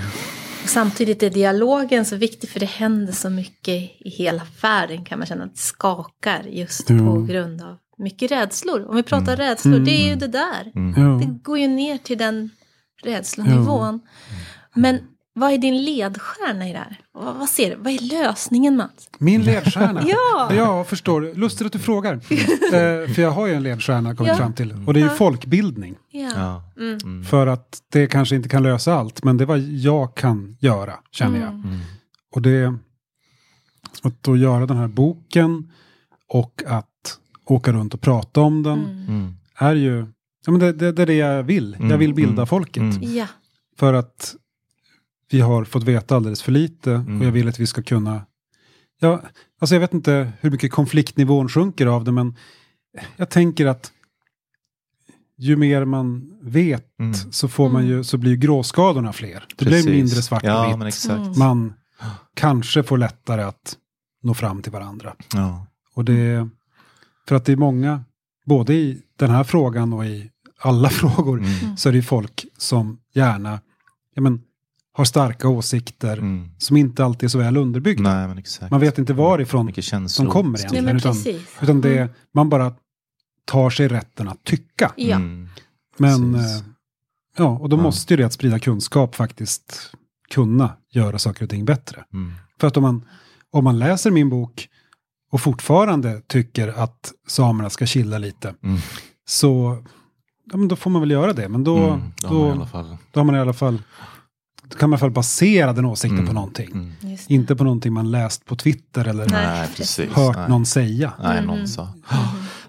och 0.63 0.69
samtidigt 0.69 1.23
är 1.23 1.29
dialogen 1.29 2.05
så 2.05 2.15
viktig 2.15 2.49
för 2.49 2.59
det 2.59 2.65
händer 2.65 3.13
så 3.13 3.29
mycket 3.29 3.75
i 3.99 4.09
hela 4.17 4.41
världen 4.61 5.05
kan 5.05 5.19
man 5.19 5.27
känna 5.27 5.43
att 5.43 5.53
det 5.55 5.59
skakar 5.61 6.43
just 6.43 6.87
på 6.87 7.25
grund 7.29 7.61
av 7.61 7.77
mycket 7.97 8.31
rädslor. 8.31 8.85
Om 8.89 8.95
vi 8.95 9.03
pratar 9.03 9.35
rädslor, 9.35 9.79
det 9.79 9.91
är 9.91 10.09
ju 10.09 10.15
det 10.15 10.27
där. 10.27 10.71
Mm. 10.75 11.19
Det 11.19 11.25
går 11.43 11.57
ju 11.59 11.67
ner 11.67 11.97
till 11.97 12.17
den 12.17 12.49
rädslenivån. 13.03 13.99
Men 14.75 14.99
vad 15.33 15.51
är 15.51 15.57
din 15.57 15.83
ledstjärna 15.83 16.69
i 16.69 16.71
det 16.71 16.77
här? 16.77 16.99
Vad, 17.13 17.35
vad 17.35 17.49
ser 17.49 17.69
du? 17.69 17.75
Vad 17.75 17.93
är 17.93 17.99
lösningen 17.99 18.75
Mats? 18.77 19.09
Min 19.17 19.41
ledstjärna? 19.41 20.03
Ja! 20.07 20.53
Ja, 20.53 20.83
förstår. 20.83 21.35
Lustigt 21.35 21.65
att 21.67 21.73
du 21.73 21.79
frågar. 21.79 22.13
eh, 22.73 23.13
för 23.13 23.19
jag 23.19 23.31
har 23.31 23.47
ju 23.47 23.53
en 23.53 23.63
ledstjärna 23.63 24.15
kommit 24.15 24.29
Ja. 24.31 24.37
fram 24.37 24.53
till. 24.53 24.73
Och 24.87 24.93
det 24.93 24.99
är 24.99 25.01
ju 25.01 25.07
Ja. 25.07 25.15
folkbildning. 25.15 25.95
Ja. 26.11 26.31
Ja. 26.35 26.63
Mm. 26.77 26.97
Mm. 27.03 27.23
För 27.23 27.47
att 27.47 27.79
det 27.91 28.07
kanske 28.07 28.35
inte 28.35 28.49
kan 28.49 28.63
lösa 28.63 28.93
allt, 28.93 29.23
men 29.23 29.37
det 29.37 29.43
är 29.43 29.45
vad 29.45 29.59
jag 29.59 30.15
kan 30.15 30.57
göra, 30.59 30.93
känner 31.11 31.39
jag. 31.39 31.49
Mm. 31.49 31.63
Mm. 31.67 31.79
Och 32.35 32.41
det, 32.41 32.73
att 34.03 34.23
då 34.23 34.37
göra 34.37 34.65
den 34.65 34.77
här 34.77 34.87
boken 34.87 35.71
och 36.29 36.63
att 36.67 36.89
åka 37.47 37.71
runt 37.73 37.93
och 37.93 38.01
prata 38.01 38.41
om 38.41 38.63
den 38.63 38.79
Mm. 38.85 39.07
Mm. 39.07 39.33
är 39.57 39.75
ju, 39.75 40.05
ja 40.45 40.51
men 40.51 40.59
det, 40.59 40.71
det, 40.73 40.91
det 40.91 41.01
är 41.01 41.05
det 41.05 41.13
jag 41.13 41.43
vill. 41.43 41.75
Jag 41.79 41.85
Mm, 41.85 41.99
vill 41.99 42.13
bilda 42.13 42.31
mm, 42.33 42.47
folket. 42.47 42.81
mm. 42.83 43.15
Ja. 43.15 43.27
För 43.77 43.93
att 43.93 44.35
vi 45.31 45.39
har 45.41 45.63
fått 45.63 45.83
veta 45.83 46.15
alldeles 46.15 46.41
för 46.41 46.51
lite 46.51 46.91
Mm. 46.93 47.19
och 47.21 47.27
jag 47.27 47.31
vill 47.31 47.47
att 47.47 47.59
vi 47.59 47.67
ska 47.67 47.81
kunna, 47.83 48.21
ja, 48.99 49.21
alltså 49.59 49.75
jag 49.75 49.79
vet 49.79 49.93
inte 49.93 50.31
hur 50.41 50.51
mycket 50.51 50.71
konfliktnivån 50.71 51.49
sjunker 51.49 51.85
av 51.87 52.03
det, 52.03 52.11
men 52.11 52.35
jag 53.17 53.29
tänker 53.29 53.65
att 53.65 53.91
ju 55.37 55.55
mer 55.55 55.85
man 55.85 56.37
vet 56.41 56.99
Mm. 56.99 57.13
så, 57.13 57.47
får 57.47 57.69
man 57.69 57.87
ju, 57.87 58.03
så 58.03 58.17
blir 58.17 58.31
ju 58.31 58.37
gråskadorna 58.37 59.13
fler. 59.13 59.45
Det 59.57 59.65
Precis. 59.65 59.85
blir 59.85 59.95
mindre 59.95 60.21
svart 60.21 60.43
och 60.43 60.49
Ja, 60.49 60.67
vitt. 60.69 60.77
men 60.77 60.87
exakt. 60.87 61.17
Mm. 61.19 61.39
Man 61.39 61.73
kanske 62.33 62.83
får 62.83 62.97
lättare 62.97 63.41
att 63.43 63.77
nå 64.23 64.33
fram 64.33 64.61
till 64.61 64.71
varandra. 64.71 65.15
Ja. 65.33 65.65
Och 65.93 66.05
det, 66.05 66.49
för 67.27 67.35
att 67.35 67.45
det 67.45 67.51
är 67.51 67.55
många, 67.57 68.03
både 68.45 68.73
i 68.73 69.01
den 69.15 69.29
här 69.29 69.43
frågan 69.43 69.93
och 69.93 70.05
i 70.05 70.31
alla 70.59 70.89
frågor, 71.01 71.37
Mm. 71.39 71.77
så 71.77 71.89
är 71.89 71.93
det 71.93 71.97
ju 71.97 72.03
folk 72.03 72.45
som 72.57 72.99
gärna 73.13 73.59
ja, 74.13 74.21
men, 74.21 74.41
har 74.93 75.05
starka 75.05 75.47
åsikter 75.47 76.17
Mm. 76.17 76.49
som 76.57 76.77
inte 76.77 77.05
alltid 77.05 77.23
är 77.27 77.29
så 77.29 77.37
väl 77.37 77.57
underbyggda. 77.57 78.03
Nej, 78.13 78.27
men 78.27 78.37
exakt. 78.37 78.71
Man 78.71 78.79
vet 78.79 78.97
inte 78.97 79.13
varifrån 79.13 79.65
de 79.65 79.71
kommer 80.27 80.49
Nej, 80.49 80.59
egentligen. 80.59 80.85
men 80.85 80.95
utan, 80.97 81.13
precis. 81.13 81.41
utan 81.61 81.81
det, 81.81 82.09
man 82.33 82.49
bara 82.49 82.73
tar 83.45 83.69
sig 83.69 83.87
rätten 83.87 84.27
att 84.27 84.43
tycka. 84.43 84.91
Ja. 84.95 85.15
Mm. 85.15 85.49
Men, 85.97 86.33
Precis. 86.33 86.57
eh, 86.61 86.65
ja, 87.37 87.45
och 87.57 87.69
då 87.69 87.77
Ja. 87.77 87.81
måste 87.81 88.13
ju 88.13 88.17
det 88.17 88.23
att 88.23 88.33
sprida 88.33 88.59
kunskap 88.59 89.15
faktiskt 89.15 89.91
kunna 90.29 90.71
göra 90.91 91.19
saker 91.19 91.43
och 91.43 91.49
ting 91.49 91.65
bättre. 91.65 92.03
Mm. 92.13 92.33
För 92.59 92.67
att 92.67 92.77
om 92.77 92.83
man, 92.83 93.05
om 93.51 93.63
man 93.63 93.79
läser 93.79 94.11
min 94.11 94.29
bok 94.29 94.69
och 95.31 95.41
fortfarande 95.41 96.21
tycker 96.27 96.67
att 96.67 97.11
samerna 97.27 97.69
ska 97.69 97.85
chilla 97.85 98.17
lite, 98.17 98.53
Mm. 98.63 98.79
så 99.27 99.83
ja, 100.51 100.57
men 100.57 100.67
då 100.67 100.75
får 100.75 100.89
man 100.89 101.01
väl 101.01 101.11
göra 101.11 101.33
det. 101.33 101.49
Men 101.49 101.63
då, 101.63 101.77
Mm. 101.77 102.01
Då 102.21 102.27
har 102.27 102.33
man 102.33 102.41
då, 102.41 102.47
i 102.47 102.51
alla 102.51 102.67
fall. 102.67 102.97
då 103.11 103.19
har 103.19 103.25
man 103.25 103.35
i 103.35 103.39
alla 103.39 103.53
fall, 103.53 103.81
då 104.69 104.77
kan 104.77 104.89
man 104.89 104.93
i 104.93 104.95
alla 104.95 104.99
fall 104.99 105.11
basera 105.11 105.73
den 105.73 105.85
åsikten 105.85 106.17
Mm. 106.17 106.27
på 106.27 106.33
någonting. 106.33 106.71
Mm. 106.71 107.17
Inte 107.27 107.55
på 107.55 107.63
någonting 107.63 107.93
man 107.93 108.11
läst 108.11 108.45
på 108.45 108.55
Twitter 108.55 109.05
eller 109.07 109.29
Nej, 109.29 109.67
precis. 109.77 110.09
hört 110.11 110.35
Nej. 110.35 110.49
någon 110.49 110.65
säga. 110.65 111.13
Nej, 111.23 111.45
någon 111.45 111.67
sa. 111.67 111.89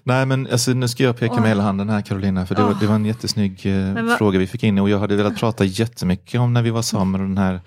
Nej, 0.03 0.25
men 0.25 0.47
alltså, 0.51 0.71
nu 0.71 0.87
ska 0.87 1.03
jag 1.03 1.17
peka 1.17 1.33
Åh. 1.33 1.39
med 1.41 1.49
hela 1.49 1.63
handen 1.63 1.89
här 1.89 2.01
Carolina, 2.01 2.45
för 2.45 2.55
det, 2.55 2.63
var, 2.63 2.71
Åh. 2.71 2.79
det 2.79 2.87
var 2.87 2.95
en 2.95 3.05
jättesnygg 3.05 3.65
eh, 3.65 4.15
fråga 4.17 4.39
vi 4.39 4.47
fick 4.47 4.63
in 4.63 4.79
och 4.79 4.89
jag 4.89 4.99
hade 4.99 5.15
velat 5.15 5.37
prata 5.37 5.63
jättemycket 5.65 6.41
om 6.41 6.53
när 6.53 6.61
vi 6.61 6.69
var 6.69 6.81
samer 6.81 7.21
och 7.21 7.27
den 7.27 7.37
här 7.37 7.61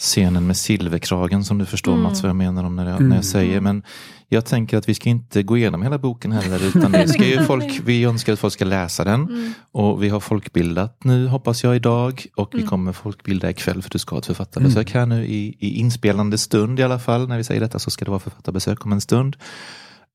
scenen 0.00 0.46
med 0.46 0.56
silverkragen 0.56 1.44
som 1.44 1.58
du 1.58 1.66
förstår 1.66 1.92
Mm. 1.92 2.02
Mats 2.02 2.22
vad 2.22 2.28
jag 2.28 2.36
menar 2.36 2.64
om 2.64 2.76
när 2.76 2.84
jag, 2.86 2.96
Mm. 2.96 3.08
när 3.08 3.16
jag 3.16 3.24
säger. 3.24 3.60
Men 3.60 3.82
jag 4.28 4.44
tänker 4.46 4.78
att 4.78 4.88
vi 4.88 4.94
ska 4.94 5.08
inte 5.10 5.42
gå 5.42 5.56
igenom 5.56 5.82
hela 5.82 5.98
boken 5.98 6.32
heller 6.32 6.66
utan 6.68 6.92
det 6.92 7.08
ska 7.08 7.24
ju 7.24 7.44
folk, 7.44 7.80
vi 7.84 8.04
önskar 8.04 8.32
att 8.32 8.38
folk 8.38 8.52
ska 8.52 8.64
läsa 8.64 9.04
den. 9.04 9.22
Mm. 9.28 9.52
Och 9.72 10.02
vi 10.02 10.08
har 10.08 10.20
folkbildat 10.20 11.04
nu 11.04 11.26
hoppas 11.26 11.64
jag 11.64 11.76
idag 11.76 12.26
och 12.36 12.48
vi 12.52 12.58
Mm. 12.58 12.68
kommer 12.70 12.92
folkbilda 12.92 13.50
ikväll 13.50 13.82
för 13.82 13.90
du 13.90 13.98
ska 13.98 14.14
ha 14.14 14.18
ett 14.20 14.26
författarbesök 14.26 14.94
här 14.94 15.06
nu 15.06 15.26
i, 15.26 15.56
i 15.58 15.78
inspelande 15.80 16.38
stund 16.38 16.80
i 16.80 16.82
alla 16.82 16.98
fall. 16.98 17.28
När 17.28 17.36
vi 17.36 17.44
säger 17.44 17.60
detta 17.60 17.78
så 17.78 17.90
ska 17.90 18.04
det 18.04 18.10
vara 18.10 18.20
författarbesök 18.20 18.84
om 18.86 18.92
en 18.92 19.00
stund. 19.00 19.36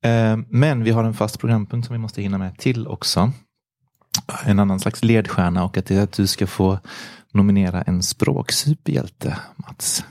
Eh, 0.03 0.38
Men 0.49 0.83
vi 0.83 0.91
har 0.91 1.03
en 1.03 1.13
fast 1.13 1.39
programpunkt 1.39 1.88
som 1.88 1.93
vi 1.93 1.99
måste 1.99 2.21
hinna 2.21 2.38
med 2.38 2.57
till 2.57 2.88
också. 2.88 3.31
En 4.45 4.59
annan 4.59 4.79
slags 4.79 5.03
ledstjärna 5.03 5.63
och 5.63 5.77
att 5.77 5.86
det 5.86 5.95
är 5.95 6.03
att 6.03 6.11
du 6.13 6.27
ska 6.27 6.47
få 6.47 6.79
nominera 7.36 7.81
en 7.81 8.03
språksuperhjälte, 8.03 9.38
Mats. 9.55 10.03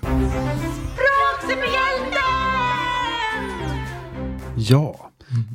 Ja, 4.56 5.10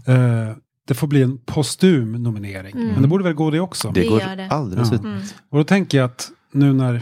eh, 0.05 0.55
det 0.87 0.93
får 0.93 1.07
bli 1.07 1.21
en 1.21 1.37
postum 1.37 2.23
nominering. 2.23 2.75
Mm. 2.75 2.87
Men 2.87 3.01
det 3.01 3.07
borde 3.07 3.23
väl 3.23 3.33
gå 3.33 3.49
det 3.51 3.59
också. 3.59 3.91
Det 3.91 4.01
Det 4.01 4.07
går 4.07 4.21
gör 4.21 4.35
det. 4.35 4.47
alldeles 4.49 4.89
Ja. 4.91 4.95
ut. 4.95 5.01
Mm. 5.03 5.21
Och 5.49 5.57
då 5.57 5.63
tänker 5.63 5.97
jag 5.97 6.05
att 6.05 6.31
nu 6.51 6.73
när 6.73 7.01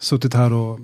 suttit 0.00 0.34
här 0.34 0.52
och 0.52 0.80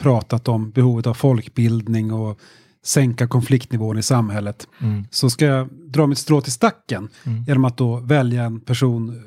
pratat 0.00 0.48
om 0.48 0.70
behovet 0.70 1.06
av 1.06 1.14
folkbildning 1.14 2.12
och 2.12 2.38
sänka 2.84 3.28
konfliktnivån 3.28 3.98
i 3.98 4.02
samhället 4.02 4.68
Mm. 4.80 5.04
så 5.10 5.30
ska 5.30 5.44
jag 5.44 5.68
dra 5.86 6.06
mitt 6.06 6.18
strå 6.18 6.40
till 6.40 6.52
stacken 6.52 7.08
Mm. 7.26 7.44
genom 7.44 7.64
att 7.64 7.76
då 7.76 7.96
välja 7.96 8.44
en 8.44 8.60
person 8.60 9.22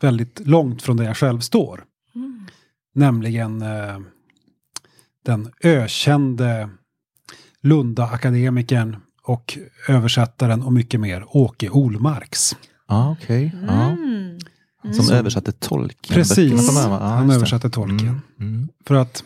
väldigt 0.00 0.40
långt 0.46 0.82
från 0.82 0.96
där 0.96 1.04
jag 1.04 1.16
själv 1.16 1.40
står. 1.40 1.84
Mm. 2.96 3.06
Nämligen 3.14 3.62
eh, 3.62 3.98
den 5.24 5.52
ökände 5.62 6.70
Lunda-akademikern 7.62 8.96
och 9.22 9.58
översättaren 9.88 10.62
och 10.62 10.72
mycket 10.72 11.00
mer 11.00 11.24
Åke 11.28 11.70
Olmarks. 11.70 12.56
Ja, 12.88 13.16
okej. 13.20 13.52
Ja. 13.66 13.88
Mm. 13.90 14.38
Som 14.94 15.04
Mm. 15.04 15.18
översatte 15.18 15.52
tolken. 15.52 16.14
Precis, 16.14 16.74
va? 16.74 16.80
Ja, 16.82 16.98
han 17.06 17.30
översatte 17.30 17.70
tolken. 17.70 18.08
Mm. 18.08 18.20
Mm. 18.40 18.68
För 18.86 18.94
att 18.94 19.24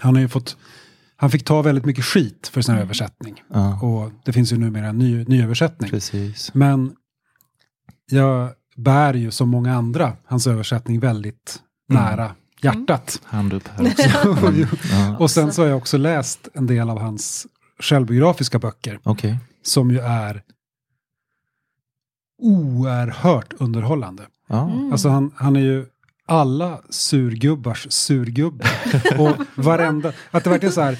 han 0.00 0.14
har 0.14 0.22
ju 0.22 0.28
fått, 0.28 0.56
han 1.16 1.30
fick 1.30 1.44
ta 1.44 1.62
väldigt 1.62 1.84
mycket 1.84 2.04
skit 2.04 2.48
för 2.52 2.62
sin 2.62 2.74
översättning. 2.74 3.42
Ja, 3.52 3.80
Och 3.80 4.12
det 4.24 4.32
finns 4.32 4.52
ju 4.52 4.56
numera 4.58 4.86
en 4.86 4.98
ny, 4.98 5.24
nyöversättning. 5.24 5.90
precis. 5.90 6.54
Men 6.54 6.92
jag 8.10 8.50
bär 8.76 9.14
ju 9.14 9.30
som 9.30 9.48
många 9.48 9.74
andra 9.74 10.16
hans 10.26 10.46
översättning 10.46 11.00
väldigt 11.00 11.58
Mm. 11.90 12.02
nära 12.04 12.34
hjärtat. 12.64 13.20
Hand 13.24 13.52
upp 13.52 13.68
här 13.68 13.90
också. 13.90 14.36
Och 15.18 15.30
sen 15.30 15.52
så 15.52 15.62
har 15.62 15.68
jag 15.68 15.78
också 15.78 15.96
läst 15.96 16.48
en 16.54 16.66
del 16.66 16.90
av 16.90 16.98
hans 16.98 17.46
självbiografiska 17.78 18.58
böcker. 18.58 19.00
Okej. 19.02 19.38
Som 19.62 19.90
ju 19.90 19.98
är 19.98 20.42
oerhört 22.42 23.52
underhållande. 23.58 24.22
Mm. 24.50 24.92
Alltså 24.92 25.08
han, 25.08 25.32
han 25.36 25.56
är 25.56 25.60
ju 25.60 25.86
alla 26.26 26.80
surgubbars 26.90 27.86
surgubbe. 27.90 28.64
Och 29.18 29.36
varenda, 29.54 30.12
att 30.30 30.44
det 30.44 30.50
verkligen 30.50 30.70
är 30.70 30.74
så 30.74 30.80
här, 30.80 30.98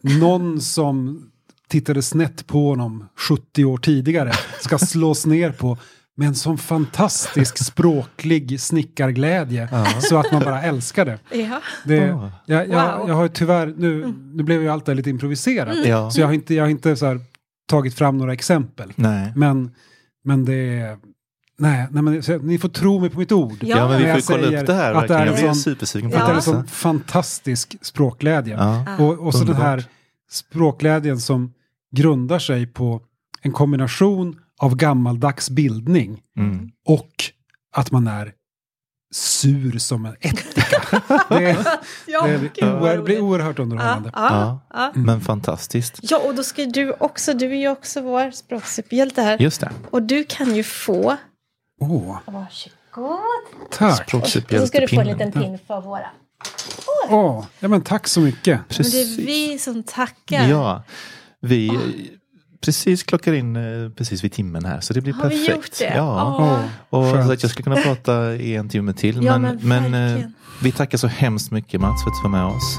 någon 0.00 0.60
som 0.60 1.22
tittade 1.68 2.02
snett 2.02 2.46
på 2.46 2.68
honom 2.68 3.08
70 3.16 3.64
år 3.64 3.78
tidigare 3.78 4.32
ska 4.60 4.78
slås 4.78 5.26
ner 5.26 5.52
på 5.52 5.78
med 6.16 6.28
en 6.28 6.34
sån 6.34 6.58
fantastisk 6.58 7.58
språklig 7.64 8.60
snickarglädje 8.60 9.68
så 10.00 10.16
att 10.18 10.32
man 10.32 10.42
bara 10.44 10.62
älskar 10.62 11.04
det. 11.04 11.18
Ja. 11.32 11.60
det 11.84 11.94
jag, 12.46 12.68
jag, 12.68 12.98
Wow. 12.98 13.08
jag 13.08 13.14
har 13.14 13.22
ju 13.22 13.28
tyvärr, 13.28 13.74
nu, 13.76 14.14
nu 14.34 14.42
blev 14.42 14.62
ju 14.62 14.68
allt 14.68 14.86
det 14.86 14.94
lite 14.94 15.10
improviserat. 15.10 15.86
Ja. 15.86 16.10
Så 16.10 16.20
jag 16.20 16.26
har 16.26 16.32
inte, 16.34 16.54
jag 16.54 16.64
har 16.64 16.68
inte 16.70 16.96
så 16.96 17.06
här, 17.06 17.20
tagit 17.68 17.94
fram 17.94 18.18
några 18.18 18.32
exempel. 18.32 18.92
Nej. 18.96 19.32
Men, 19.36 19.70
men 20.24 20.44
det 20.44 20.54
är... 20.80 20.98
Nej, 21.58 21.86
nej 21.90 22.02
men, 22.02 22.22
så, 22.22 22.38
ni 22.38 22.58
får 22.58 22.68
tro 22.68 23.00
mig 23.00 23.10
på 23.10 23.18
mitt 23.18 23.32
ord. 23.32 23.56
Ja, 23.60 23.76
Ja, 23.78 23.88
men 23.88 23.98
vi 23.98 24.04
får 24.22 24.36
ju 24.36 24.42
kolla 24.46 24.60
upp 24.60 24.66
det 24.66 24.74
här. 24.74 24.94
att 24.94 25.08
det 25.08 25.14
är 25.14 25.26
Jag 25.26 25.34
blir 25.34 25.44
sån- 25.46 25.54
supersugen 25.54 26.10
på 26.10 26.16
Att 26.16 26.26
det 26.26 26.32
är 26.32 26.36
en 26.36 26.42
sån 26.42 26.66
fantastisk 26.66 27.76
språkglädje. 27.82 28.54
Ja. 28.54 28.84
Ah. 28.98 29.02
Och, 29.02 29.26
och 29.26 29.34
så 29.34 29.44
den 29.44 29.56
här 29.56 29.84
språkglädjen 30.30 31.20
som 31.20 31.52
grundar 31.96 32.38
sig 32.38 32.66
på 32.66 33.00
en 33.42 33.52
kombination 33.52 34.36
av 34.60 34.76
gammaldags 34.76 35.50
bildning 35.50 36.20
Mm. 36.38 36.70
och 36.86 37.10
att 37.76 37.90
man 37.90 38.06
är 38.06 38.32
sur 39.14 39.78
som 39.78 40.06
en 40.06 40.16
ättika. 40.20 41.02
det, 41.28 41.50
är- 41.50 41.66
Ja, 42.06 42.26
det, 42.26 42.38
blir, 42.38 43.02
blir 43.02 43.20
oerhört 43.20 43.58
underhållande. 43.58 44.10
Ja, 44.14 44.60
Ja, 44.70 44.78
ja. 44.78 44.92
men 45.00 45.20
fantastiskt. 45.20 45.98
ja, 46.02 46.18
och 46.18 46.34
då 46.34 46.42
ska 46.44 46.64
du 46.64 46.92
också, 46.92 47.32
du 47.34 47.46
är 47.52 47.56
ju 47.56 47.68
också 47.68 48.00
vår 48.00 48.30
språksuperhjälte 48.30 49.22
här. 49.22 49.38
Just 49.42 49.60
det. 49.60 49.70
Och 49.90 50.02
du 50.02 50.24
kan 50.24 50.54
ju 50.54 50.64
få, 50.64 51.16
Åh, 51.80 52.18
varsågod. 52.26 53.18
tack. 53.70 54.14
Och 54.14 54.28
så 54.28 54.40
ska 54.40 54.40
du 54.40 54.58
få 54.58 54.62
en 54.62 54.66
Språksuperhjältepinnen. 54.66 55.18
liten 55.18 55.32
pin 55.42 55.58
för 55.66 55.80
våra. 55.80 56.06
Åh, 57.10 57.44
ja, 57.60 57.68
men 57.68 57.82
tack 57.82 58.08
så 58.08 58.20
mycket. 58.20 58.58
Men 58.58 58.64
det 58.68 58.74
är 58.74 58.82
Precis. 58.82 59.18
vi 59.18 59.58
som 59.58 59.82
tackar. 59.82 60.48
Ja, 60.48 60.82
vi 61.40 61.70
precis 62.64 63.02
klockar 63.02 63.32
in 63.32 63.56
eh, 63.56 63.90
precis 63.96 64.24
vid 64.24 64.32
timmen 64.32 64.64
här 64.64 64.80
så 64.80 64.92
det 64.94 65.00
blir 65.00 65.12
Har 65.14 65.28
vi 65.28 65.46
perfekt. 65.46 65.56
gjort 65.56 65.78
det? 65.78 65.94
Ja. 65.96 66.36
Åh. 66.40 66.58
Och 67.00 67.12
Skönt. 67.12 67.26
så 67.26 67.32
att 67.32 67.42
jag 67.42 67.50
skulle 67.50 67.64
kunna 67.64 67.76
prata 67.94 68.34
i 68.34 68.56
en 68.56 68.68
timme 68.68 68.92
till. 68.92 69.24
Ja, 69.24 69.38
men 69.38 69.58
men 69.62 69.90
men, 69.90 70.16
eh, 70.18 70.24
vi 70.62 70.72
tackar 70.72 70.98
så 70.98 71.06
hemskt 71.06 71.50
mycket 71.50 71.80
Mats 71.80 72.02
för 72.04 72.10
att 72.10 72.16
du 72.16 72.22
var 72.22 72.38
med 72.38 72.44
oss. 72.56 72.78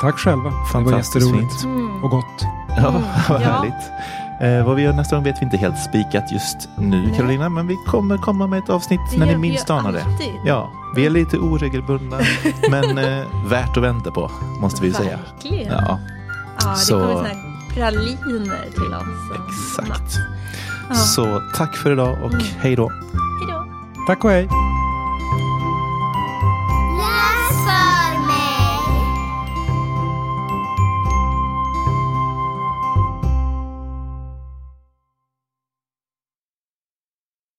Tack 0.00 0.18
själva. 0.18 0.44
Det 0.44 0.50
var 0.50 0.64
Fantastiskt 0.66 1.30
fint. 1.32 1.64
Mm. 1.64 2.04
Och 2.04 2.10
gott. 2.10 2.24
Ja, 2.76 3.02
vad 3.28 3.42
Ja. 3.42 3.48
härligt. 3.52 3.90
Eh, 4.40 4.66
vad 4.66 4.76
vi 4.76 4.82
gör 4.82 4.92
nästa 4.92 5.16
gång 5.16 5.24
vet 5.24 5.40
vi 5.40 5.44
inte 5.44 5.56
helt 5.56 5.78
spikat 5.78 6.32
just 6.32 6.68
nu 6.78 7.02
Nej. 7.06 7.14
Carolina. 7.16 7.48
Men 7.48 7.66
vi 7.66 7.76
kommer 7.86 8.16
komma 8.18 8.46
med 8.46 8.58
ett 8.58 8.68
avsnitt 8.70 9.00
Det 9.12 9.18
när 9.18 9.26
ni 9.26 9.32
vi 9.32 9.38
minst 9.38 9.68
ju 9.68 9.74
anar 9.74 9.92
det. 9.92 10.04
Ja, 10.44 10.70
vi 10.96 11.06
är 11.06 11.10
lite 11.10 11.36
oregelbundna 11.38 12.18
men 12.70 12.98
eh, 12.98 13.24
värt 13.50 13.76
att 13.76 13.82
vänta 13.82 14.10
på 14.10 14.30
måste 14.60 14.82
vi 14.82 14.92
säga. 14.92 15.18
Verkligen. 15.34 15.72
Ja, 15.72 15.98
Ja, 16.64 16.70
det 16.70 16.76
Så- 16.76 17.00
kommer 17.00 17.24
här 17.24 17.55
praliner 17.76 18.70
till 18.70 18.94
oss. 18.94 19.48
exakt. 19.48 20.14
Ja. 20.88 20.94
Så 20.94 21.42
tack 21.56 21.76
för 21.76 21.92
idag 21.92 22.18
och 22.22 22.32
Mm. 22.32 22.46
hej 22.58 22.76
då. 22.76 22.88
Hej 22.88 23.48
då. 23.48 23.66
Tack 24.06 24.24
och 24.24 24.30
hej. 24.30 24.48